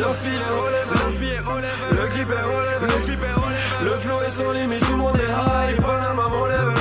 l'inspire 0.00 0.40
au 0.52 0.66
level, 0.66 0.94
l'inspire 0.94 1.44
au 1.48 1.56
level, 1.56 1.90
le 1.90 2.06
clip 2.08 2.30
est 2.30 2.44
au 2.44 2.60
level, 2.60 2.88
le 2.88 3.04
clip 3.04 3.20
est 3.22 3.36
au 3.36 3.48
level, 3.48 3.84
le 3.84 3.90
flow 3.90 4.20
est 4.26 4.30
sans 4.30 4.52
limite, 4.52 4.80
tout 4.80 4.92
le 4.92 4.98
monde 4.98 5.16
est 5.16 5.30
high. 5.30 5.76
Panama 5.80 6.28
mon 6.28 6.44
level, 6.46 6.74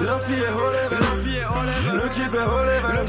l'inspire 0.00 0.54
au 0.56 0.70
level, 0.70 0.98
l'inspire 1.00 1.50
au 1.52 1.62
level, 1.62 2.02
le 2.02 2.08
clip 2.08 2.34
est 2.34 2.38
au 2.38 2.62
level, 2.64 3.08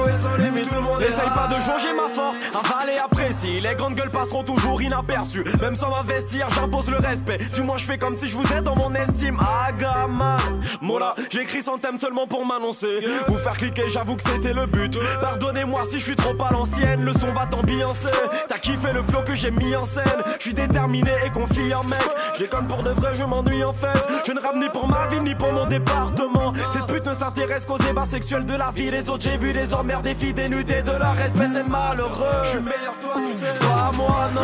clip 0.00 0.12
est 0.12 0.14
sans 0.14 0.36
limite, 0.36 0.68
tout 0.68 0.74
le 0.74 0.80
monde 0.80 1.02
Essaye 1.02 1.30
pas 1.34 1.48
de 1.48 1.54
jauger 1.60 1.94
ma 1.94 2.08
force, 2.08 2.36
avaler 2.54 2.98
apprécie. 2.98 3.60
Les 3.60 3.74
grandes 3.74 3.94
gueules 3.94 4.10
passeront 4.10 4.42
toujours 4.42 4.80
inaperçues. 4.82 5.44
Même 5.60 5.74
sans 5.74 5.90
m'investir, 5.90 6.48
j'impose 6.50 6.90
le 6.90 6.98
respect. 6.98 7.38
Du 7.54 7.62
moins, 7.62 7.78
je 7.78 7.84
fais 7.84 7.98
comme 7.98 8.16
si 8.16 8.28
je 8.28 8.36
vous 8.36 8.52
ai 8.52 8.60
dans 8.60 8.76
mon 8.76 8.94
estime. 8.94 9.38
Agama. 9.66 10.36
Mola, 10.80 11.14
j'écris 11.30 11.62
sans 11.62 11.78
thème 11.78 11.98
seulement 11.98 12.26
pour 12.26 12.44
m'annoncer. 12.44 13.00
Vous 13.28 13.38
faire 13.38 13.56
cliquer, 13.56 13.88
j'avoue 13.88 14.16
que 14.16 14.22
c'était 14.22 14.52
le 14.52 14.66
but. 14.66 14.98
Pardonnez-moi 15.20 15.82
si 15.84 15.98
je 15.98 16.04
suis 16.04 16.16
trop 16.16 16.34
à 16.42 16.52
l'ancienne. 16.52 17.02
Le 17.02 17.12
son 17.12 17.32
va 17.32 17.46
t'ambiancer. 17.46 18.10
T'as 18.48 18.58
kiffé 18.58 18.92
le 18.92 19.02
flow 19.02 19.22
que 19.22 19.34
j'ai 19.34 19.50
mis 19.50 19.74
en 19.74 19.84
scène. 19.84 20.04
Je 20.38 20.44
suis 20.44 20.54
déterminé 20.54 21.12
et 21.24 21.30
confiant, 21.30 21.84
mec. 21.84 22.00
J'ai 22.38 22.46
comme 22.46 22.68
pour 22.68 22.82
de 22.82 22.90
vrai, 22.90 23.14
je 23.14 23.24
m'ennuie 23.24 23.64
en 23.64 23.72
fait. 23.72 24.26
Je 24.26 24.32
ne 24.32 24.40
rame 24.40 24.60
ni 24.60 24.68
pour 24.68 24.86
ma 24.86 25.06
vie 25.06 25.20
ni 25.20 25.34
pour 25.34 25.52
mon 25.52 25.66
département. 25.66 26.52
Cette 26.72 26.86
pute 26.86 27.06
ne 27.06 27.14
s'intéresse 27.14 27.64
qu'aux 27.64 27.78
ébats 27.78 28.04
sexuels 28.04 28.44
de 28.44 28.54
la 28.54 28.70
vie 28.70 28.90
des 28.90 29.08
autres. 29.08 29.22
J'ai 29.22 29.36
vu 29.36 29.52
des 29.52 29.72
emmerdes, 29.90 30.04
des 30.04 30.14
filles 30.14 30.34
dénudées 30.34 30.82
de 30.82 30.90
leur 30.92 31.14
respect, 31.14 31.48
c'est 31.52 31.68
malheureux. 31.68 32.42
Je 32.44 32.48
suis 32.48 32.58
meilleur, 32.60 32.94
toi, 33.00 33.14
tu 33.16 33.34
sais. 33.34 33.52
Pas 33.60 33.90
moi, 33.94 34.30
non. 34.34 34.40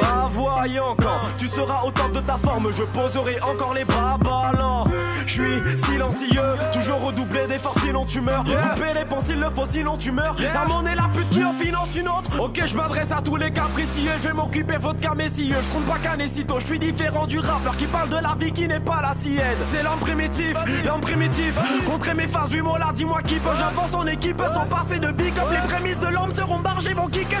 Bah, 0.00 0.28
voyons 0.30 0.96
quand 1.00 1.20
tu 1.38 1.48
seras 1.48 1.82
au 1.84 1.90
top 1.90 2.12
de 2.12 2.20
ta 2.20 2.36
forme, 2.36 2.70
je 2.72 2.82
poserai 2.84 3.38
encore 3.40 3.74
les 3.74 3.84
bras 3.84 4.18
ballants. 4.18 4.84
Je 5.26 5.32
suis 5.32 5.78
silencieux, 5.78 6.42
toujours 6.72 7.02
redoublé 7.02 7.46
d'efforts 7.46 7.78
sinon 7.82 8.04
tu 8.04 8.20
meurs. 8.20 8.44
Couper 8.44 8.94
les 8.94 9.26
s'il 9.26 9.40
le 9.40 9.50
faut 9.50 9.66
sinon 9.66 9.96
tu 9.96 10.12
meurs. 10.12 10.36
La 10.54 10.64
monnaie 10.64 10.94
la 10.94 11.08
pute 11.08 11.28
qui 11.30 11.44
en 11.44 11.52
finance 11.52 11.96
une 11.96 12.08
autre. 12.08 12.40
Ok, 12.40 12.62
je 12.64 12.76
m'adresse 12.76 13.12
à 13.12 13.20
tous 13.22 13.36
les 13.36 13.50
capricieux, 13.50 14.12
je 14.18 14.28
vais 14.28 14.34
m'occuper 14.34 14.76
votre 14.76 15.00
cas 15.00 15.14
messieurs. 15.14 15.56
Je 15.60 15.70
compte 15.70 15.86
pas 15.86 15.98
qu'un 15.98 16.26
sitôt, 16.26 16.58
je 16.58 16.66
suis 16.66 16.78
différent 16.78 17.26
du 17.26 17.38
rappeur 17.38 17.76
qui 17.76 17.86
parle 17.86 18.08
de 18.08 18.16
la 18.16 18.36
vie 18.38 18.52
qui 18.52 18.68
n'est 18.68 18.80
pas 18.80 19.00
la 19.02 19.14
sienne. 19.14 19.58
C'est 19.64 19.82
l'homme 19.82 20.00
primitif, 20.00 20.56
l'homme 20.84 21.00
primitif. 21.00 21.58
Contrer 21.86 22.14
mes 22.14 22.26
phases 22.26 22.50
du 22.50 22.62
là, 22.62 22.90
dis-moi 22.94 23.22
qui 23.22 23.36
peut. 23.36 23.50
J'avance 23.58 23.94
en 23.94 24.06
équipe 24.06 24.27
sans 24.48 24.66
passer 24.66 24.98
de 24.98 25.10
big 25.12 25.38
up. 25.38 25.46
Les 25.50 25.68
prémices 25.68 25.98
de 25.98 26.08
l'homme 26.08 26.30
seront 26.30 26.58
bargées, 26.60 26.94
vont 26.94 27.08
kicker. 27.08 27.38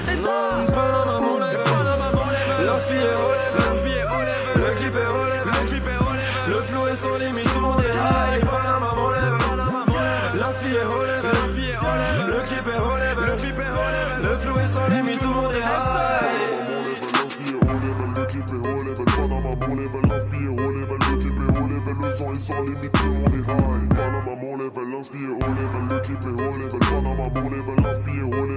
L'inspire, 2.64 3.18
l'inspire, 3.58 4.10
le 4.56 4.70
clip 4.76 4.94
est 4.94 5.06
relève, 5.06 5.46
le 5.46 5.68
clip 5.68 5.86
est 5.86 5.96
relève, 5.96 6.48
le 6.48 6.54
flow 6.62 6.86
est 6.86 6.96
sans 6.96 7.16
limite, 7.16 7.52
tout 7.52 7.60
le 7.60 7.60
monde 7.60 7.82
est 7.82 7.94
high, 7.94 8.44
Panama 8.44 8.90
relève, 8.90 9.38
l'inspire, 10.34 10.90
relève, 10.90 11.24
l'inspire, 11.24 11.80
relève, 11.80 12.28
le 12.28 12.40
clip 12.42 12.66
est 12.66 12.78
relève, 12.78 13.18
le 13.20 13.36
clip 13.36 13.58
est 13.58 13.70
relève, 13.70 14.22
le 14.22 14.36
flow 14.38 14.58
est 14.58 14.66
sans 14.66 14.88
limite, 14.88 15.18
tout 15.18 15.28
le 15.28 15.34
monde 15.34 15.52
est 15.52 15.60
high. 15.60 16.08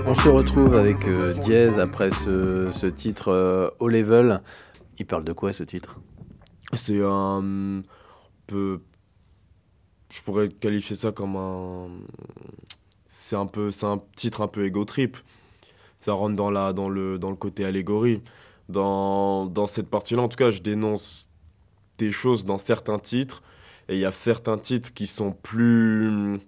On 0.06 0.16
se 0.16 0.30
retrouve 0.30 0.76
avec 0.76 1.06
euh, 1.06 1.34
Diez 1.44 1.78
après 1.80 2.12
ce, 2.12 2.72
ce 2.72 2.86
titre 2.86 3.28
euh, 3.28 3.70
O 3.80 3.90
Level. 3.90 4.42
Il 5.00 5.06
parle 5.06 5.26
de 5.26 5.34
quoi 5.34 5.52
ce 5.52 5.64
titre? 5.64 6.00
C'est 6.72 7.02
un 7.04 7.82
peu. 8.48 8.80
Je 10.10 10.22
pourrais 10.22 10.48
qualifier 10.48 10.96
ça 10.96 11.12
comme 11.12 11.36
un. 11.36 11.90
C'est 13.08 13.36
un 13.36 13.48
peu, 13.48 13.70
c'est 13.70 13.86
un 13.86 14.02
titre 14.16 14.40
un 14.42 14.48
peu 14.48 14.66
ego 14.66 14.86
trip. 14.86 15.18
Ça 16.00 16.14
rentre 16.14 16.38
dans 16.38 16.52
la, 16.52 16.72
dans 16.72 16.88
le, 16.88 17.20
dans 17.20 17.30
le 17.30 17.36
côté 17.36 17.66
allégorie. 17.66 18.24
Dans, 18.70 19.46
dans 19.46 19.68
cette 19.68 19.90
partie-là, 19.90 20.22
en 20.22 20.30
tout 20.30 20.38
cas, 20.38 20.52
je 20.52 20.62
dénonce 20.62 21.28
des 22.02 22.12
choses 22.12 22.46
dans 22.46 22.58
certains 22.58 23.00
titres, 23.00 23.42
et 23.88 23.96
il 23.96 24.00
y 24.00 24.06
a 24.06 24.12
certains 24.12 24.58
titres 24.58 24.94
qui 24.94 25.08
sont 25.08 25.32
plus 25.32 26.40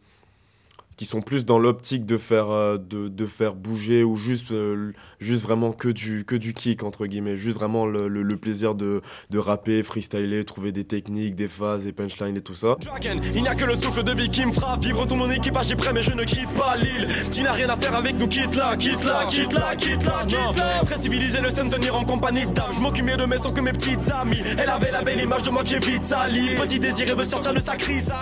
qui 0.97 1.05
sont 1.05 1.21
plus 1.21 1.45
dans 1.45 1.59
l'optique 1.59 2.05
de 2.05 2.17
faire 2.17 2.49
euh, 2.51 2.77
de, 2.77 3.07
de 3.07 3.25
faire 3.25 3.55
bouger 3.55 4.03
ou 4.03 4.15
juste 4.15 4.51
euh, 4.51 4.91
juste 5.19 5.43
vraiment 5.43 5.71
que 5.71 5.89
du 5.89 6.25
que 6.25 6.35
du 6.35 6.53
kick 6.53 6.83
entre 6.83 7.05
guillemets. 7.05 7.37
Juste 7.37 7.55
vraiment 7.57 7.85
le, 7.85 8.07
le, 8.07 8.21
le 8.21 8.37
plaisir 8.37 8.75
de, 8.75 9.01
de 9.29 9.39
rapper 9.39 9.83
freestyler 9.83 10.43
trouver 10.43 10.71
des 10.71 10.83
techniques 10.83 11.35
des 11.35 11.47
phases 11.47 11.83
des 11.85 11.93
punchlines 11.93 12.37
et 12.37 12.41
tout 12.41 12.55
ça. 12.55 12.75
Dragon, 12.81 13.21
Il 13.33 13.41
n'y 13.41 13.47
a 13.47 13.55
que 13.55 13.65
le 13.65 13.75
souffle 13.75 14.03
de 14.03 14.11
vie 14.13 14.29
qui 14.29 14.45
me 14.45 14.51
fera 14.51 14.77
vivre 14.77 15.05
tout 15.05 15.15
mon 15.15 15.29
équipage 15.29 15.71
est 15.71 15.75
prêt 15.75 15.93
mais 15.93 16.01
je 16.03 16.11
ne 16.11 16.23
quitte 16.23 16.49
pas 16.57 16.75
l'île. 16.75 17.07
Tu 17.31 17.41
n'as 17.43 17.53
rien 17.53 17.69
à 17.69 17.77
faire 17.77 17.95
avec 17.95 18.15
nous 18.17 18.27
quitte 18.27 18.55
là 18.55 18.75
quitte 18.77 19.03
là 19.05 19.25
quitte 19.27 19.53
là 19.53 19.75
quitte 19.75 20.03
là 20.05 20.23
non 20.25 20.53
Très 20.85 21.01
civilisé 21.01 21.39
le 21.41 21.49
stand 21.49 21.69
tenir 21.69 21.95
en 21.95 22.03
compagnie 22.03 22.45
de 22.45 22.51
dames 22.51 22.71
Je 22.73 22.79
m'occupe 22.79 23.05
mieux 23.05 23.17
de 23.17 23.25
mes 23.25 23.37
sons 23.37 23.51
que 23.51 23.61
mes 23.61 23.71
petites 23.73 24.11
amies. 24.11 24.41
Elle 24.57 24.69
avait 24.69 24.91
la 24.91 25.01
belle 25.01 25.21
image 25.21 25.43
de 25.43 25.49
moi 25.49 25.63
qui 25.63 25.75
est 25.75 25.85
vite 25.85 26.03
salie 26.03 26.55
Petit 26.55 26.79
désir 26.79 27.07
et 27.09 27.13
veut 27.15 27.25
sortir 27.25 27.53
de 27.53 27.59
sa 27.59 27.75
chrysalide 27.75 28.13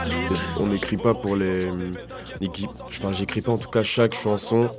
on 0.60 0.68
n'écrit 0.68 0.98
pas 0.98 1.14
pour 1.14 1.36
les 1.36 1.68
enfin 2.88 3.12
j'écris 3.14 3.42
pas 3.42 3.52
en 3.52 3.58
tout 3.58 3.70
cas 3.70 3.84
chaque 3.84 4.14
chanson 4.14 4.70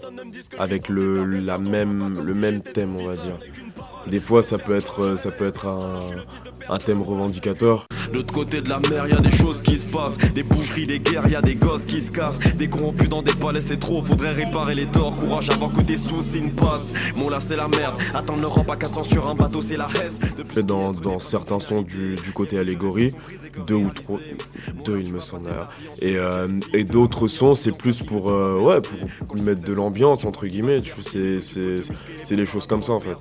avec 0.58 0.88
le 0.88 1.24
la 1.24 1.58
même 1.58 2.22
le 2.22 2.34
même 2.34 2.60
thème 2.60 2.96
on 2.96 3.04
va 3.04 3.16
dire. 3.16 3.38
Des 4.06 4.20
fois 4.20 4.42
ça 4.42 4.58
peut 4.58 4.74
être 4.74 5.16
ça 5.16 5.30
peut 5.30 5.46
être 5.46 5.66
un, 5.66 6.00
un 6.72 6.78
thème 6.78 7.02
revendicateur 7.02 7.86
De 8.10 8.16
l'autre 8.16 8.32
côté 8.32 8.62
de 8.62 8.68
la 8.68 8.80
mer, 8.80 9.06
y 9.06 9.12
a 9.12 9.20
des 9.20 9.30
choses 9.30 9.60
qui 9.60 9.76
se 9.76 9.88
passent. 9.88 10.16
Des 10.32 10.42
boucheries, 10.42 10.86
des 10.86 11.00
guerres, 11.00 11.28
y 11.28 11.36
a 11.36 11.42
des 11.42 11.54
gosses 11.54 11.84
qui 11.84 12.00
se 12.00 12.10
cassent. 12.10 12.38
Des 12.56 12.68
corrompus 12.68 13.08
dans 13.08 13.22
des 13.22 13.34
palais, 13.34 13.60
c'est 13.60 13.78
trop. 13.78 14.02
Faudrait 14.02 14.32
réparer 14.32 14.74
les 14.74 14.86
torts. 14.86 15.14
Courage 15.16 15.50
avant 15.50 15.68
que 15.68 15.82
des 15.82 15.98
soucis 15.98 16.40
ne 16.40 16.50
passent. 16.50 16.94
Mon 17.16 17.28
là, 17.28 17.40
c'est 17.40 17.56
la 17.56 17.68
merde. 17.68 17.94
Attendre 18.14 18.40
l'Europe 18.40 18.70
à 18.70 18.76
400 18.76 19.04
sur 19.04 19.28
un 19.28 19.34
bateau, 19.34 19.60
c'est 19.60 19.76
la 19.76 19.88
hesse. 19.88 20.20
Dans, 20.64 20.92
dans 20.92 21.18
certains 21.18 21.60
sons 21.60 21.82
du, 21.82 22.16
du 22.16 22.32
côté 22.32 22.58
allégorie, 22.58 23.12
deux 23.66 23.74
ou 23.74 23.90
trois, 23.90 24.18
deux 24.84 25.00
il 25.00 25.12
me 25.12 25.20
semble 25.20 25.44
d'ailleurs. 25.44 25.70
Et, 26.00 26.16
euh, 26.16 26.48
et 26.72 26.84
d'autres 26.84 27.28
sons, 27.28 27.54
c'est 27.54 27.72
plus 27.76 28.02
pour, 28.02 28.30
euh, 28.30 28.58
ouais, 28.58 28.78
pour 29.28 29.36
mettre 29.36 29.62
de 29.62 29.72
l'ambiance 29.72 30.24
entre 30.24 30.46
guillemets. 30.46 30.80
C'est 31.02 32.36
des 32.36 32.46
choses 32.46 32.66
comme 32.66 32.82
ça 32.82 32.92
en 32.92 33.00
fait. 33.00 33.16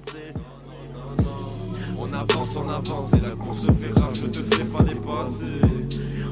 On 2.12 2.14
avance, 2.14 2.58
on 2.58 2.70
avance, 2.70 3.14
et 3.14 3.22
la 3.22 3.30
course 3.30 3.68
rage, 3.96 4.24
ne 4.24 4.28
te 4.28 4.40
fais 4.56 4.66
pas 4.66 4.84
dépasser. 4.84 5.54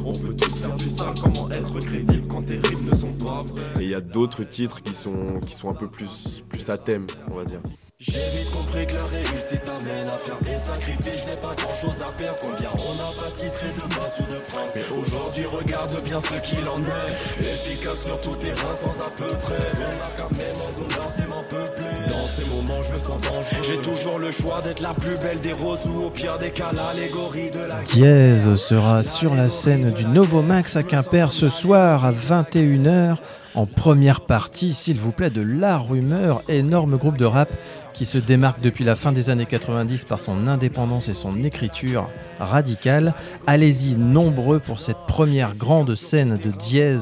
On 0.04 0.12
peut 0.12 0.34
tous 0.34 0.62
faire 0.62 0.76
du 0.76 0.90
sale, 0.90 1.14
comment 1.22 1.50
être 1.52 1.80
crédible 1.80 2.28
quand 2.28 2.46
tes 2.46 2.58
rimes 2.58 2.90
ne 2.90 2.96
sont 2.96 3.14
pas 3.14 3.44
vraies? 3.44 3.82
Et 3.82 3.84
il 3.84 3.90
y 3.90 3.96
a 3.96 4.02
d'autres 4.02 4.44
titres 4.44 4.84
qui 4.84 4.94
sont, 4.94 5.40
qui 5.46 5.54
sont 5.54 5.70
un 5.70 5.74
peu 5.74 5.88
plus, 5.88 6.44
plus 6.50 6.70
à 6.70 6.78
thème, 6.78 7.08
on 7.32 7.36
va 7.36 7.46
dire. 7.46 7.62
J'ai 8.02 8.14
vite 8.14 8.50
compris 8.52 8.88
que 8.88 8.96
la 8.96 9.04
réussite 9.04 9.68
amène 9.68 10.08
à 10.08 10.18
faire 10.18 10.40
des 10.42 10.58
sacrifices. 10.58 11.22
Je 11.22 11.32
n'ai 11.32 11.42
pas 11.42 11.54
grand 11.54 11.74
chose 11.74 12.02
à 12.02 12.10
perdre. 12.18 12.40
Combien 12.40 12.70
on 12.72 12.96
n'a 12.96 13.12
pas 13.22 13.30
titré 13.30 13.68
de 13.68 13.94
masse 13.94 14.22
ou 14.22 14.32
de 14.32 14.40
prince. 14.48 14.72
Mais 14.74 14.98
aujourd'hui, 14.98 15.44
regarde 15.44 16.02
bien 16.06 16.22
ce 16.22 16.36
qu'il 16.36 16.66
en 16.70 16.80
est. 16.80 17.42
Efficace 17.42 18.06
sur 18.06 18.22
tout 18.22 18.38
terrain, 18.38 18.74
sans 18.74 19.02
à 19.02 19.10
peu 19.18 19.36
près. 19.40 19.58
Remarque 19.74 20.18
à 20.18 20.30
même 20.34 20.62
en 20.66 20.72
zone 20.72 20.88
densément 20.96 21.44
peuplée. 21.50 22.08
Dans 22.08 22.26
ces 22.26 22.46
moments, 22.46 22.82
je 22.82 22.94
me 22.94 22.98
sens 22.98 23.22
dangereux. 23.22 23.64
J'ai 23.64 23.82
toujours 23.82 24.18
le 24.18 24.32
choix 24.32 24.62
d'être 24.62 24.80
la 24.80 24.94
plus 24.94 25.20
belle 25.20 25.42
des 25.42 25.52
roses 25.52 25.86
ou 25.86 26.04
au 26.04 26.10
pire 26.10 26.38
des 26.38 26.52
cas, 26.52 26.72
l'allégorie 26.72 27.52
de 27.52 27.60
la 27.60 27.82
Diez 27.82 28.56
sera 28.56 29.04
sur 29.04 29.36
la 29.36 29.50
scène 29.50 29.90
du 29.90 30.06
Novomax 30.06 30.78
à 30.78 30.84
Quimper 30.84 31.34
ce 31.34 31.50
soir 31.50 32.06
à 32.06 32.14
21h 32.14 33.18
en 33.56 33.66
première 33.66 34.22
partie, 34.22 34.74
s'il 34.74 35.00
vous 35.00 35.12
plaît, 35.12 35.30
de 35.30 35.42
La 35.42 35.78
Rumeur, 35.78 36.44
énorme 36.48 36.98
groupe 36.98 37.18
de 37.18 37.26
rap 37.26 37.50
qui 37.94 38.06
se 38.06 38.18
démarque 38.18 38.62
depuis 38.62 38.86
la 38.86 38.96
fin 38.96 39.12
des 39.12 39.30
années 39.30 39.46
90 39.46 40.06
par 40.06 40.20
son 40.20 40.48
indépendance 40.48 41.10
et 41.10 41.14
son 41.14 41.44
écriture 41.44 42.10
radicale. 42.40 43.14
Allez-y 43.48 43.98
nombreux 43.98 44.60
pour 44.60 44.80
cette 44.80 45.06
première 45.08 45.56
grande 45.56 45.96
scène 45.96 46.38
de 46.38 46.52
Diez. 46.52 46.98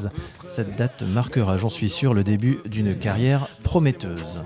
Cette 0.48 0.78
date 0.78 1.04
marquera, 1.04 1.58
j'en 1.58 1.70
suis 1.70 1.90
sûr, 1.90 2.14
le 2.14 2.24
début 2.24 2.60
d'une 2.66 2.98
carrière 2.98 3.48
prometteuse. 3.64 4.42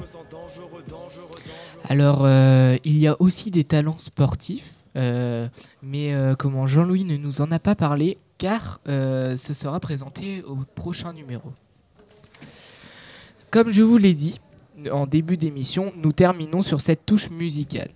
Alors, 1.87 2.25
euh, 2.25 2.77
il 2.83 2.97
y 2.97 3.07
a 3.07 3.15
aussi 3.19 3.51
des 3.51 3.63
talents 3.63 3.97
sportifs, 3.97 4.73
euh, 4.95 5.47
mais 5.81 6.13
euh, 6.13 6.35
comment 6.35 6.67
Jean-Louis 6.67 7.03
ne 7.03 7.17
nous 7.17 7.41
en 7.41 7.51
a 7.51 7.59
pas 7.59 7.75
parlé, 7.75 8.17
car 8.37 8.79
ce 8.85 9.53
sera 9.53 9.79
présenté 9.79 10.43
au 10.43 10.57
prochain 10.75 11.13
numéro. 11.13 11.53
Comme 13.51 13.71
je 13.71 13.81
vous 13.83 13.97
l'ai 13.97 14.13
dit 14.13 14.39
en 14.91 15.05
début 15.05 15.37
d'émission, 15.37 15.93
nous 15.97 16.11
terminons 16.11 16.61
sur 16.61 16.81
cette 16.81 17.05
touche 17.05 17.29
musicale. 17.29 17.89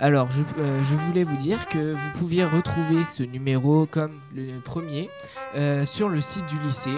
Alors, 0.00 0.28
je, 0.30 0.42
euh, 0.60 0.82
je 0.84 0.94
voulais 0.94 1.24
vous 1.24 1.36
dire 1.36 1.66
que 1.68 1.94
vous 1.94 2.18
pouviez 2.18 2.44
retrouver 2.44 3.04
ce 3.04 3.22
numéro 3.22 3.86
comme 3.86 4.20
le 4.34 4.60
premier 4.60 5.08
euh, 5.54 5.86
sur 5.86 6.08
le 6.08 6.20
site 6.20 6.46
du 6.46 6.58
lycée. 6.60 6.94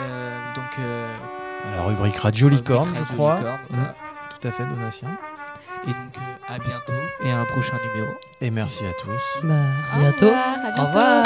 Euh, 0.00 0.54
donc, 0.54 0.64
euh, 0.78 1.12
La 1.74 1.82
rubrique 1.82 2.16
Radio 2.16 2.48
Licorne, 2.48 2.88
rubrique 2.90 3.06
je 3.08 3.12
crois. 3.14 3.36
Licorne, 3.38 3.58
Mm. 3.70 3.74
voilà. 3.76 3.94
Tout 4.40 4.48
à 4.48 4.50
fait, 4.52 4.64
Donatien. 4.66 5.08
Et 5.84 5.90
donc, 5.90 6.16
euh, 6.16 6.54
à 6.54 6.58
bientôt 6.58 6.92
et 7.24 7.30
à 7.30 7.38
un 7.40 7.44
prochain 7.46 7.76
numéro. 7.94 8.12
Et 8.40 8.50
merci 8.50 8.84
à 8.84 8.92
tous. 9.02 9.46
Bah, 9.46 9.54
Au 9.96 10.00
bientôt. 10.00 10.26
revoir, 10.26 10.58
à 10.64 10.82
Au 10.82 10.86
revoir. 10.86 11.24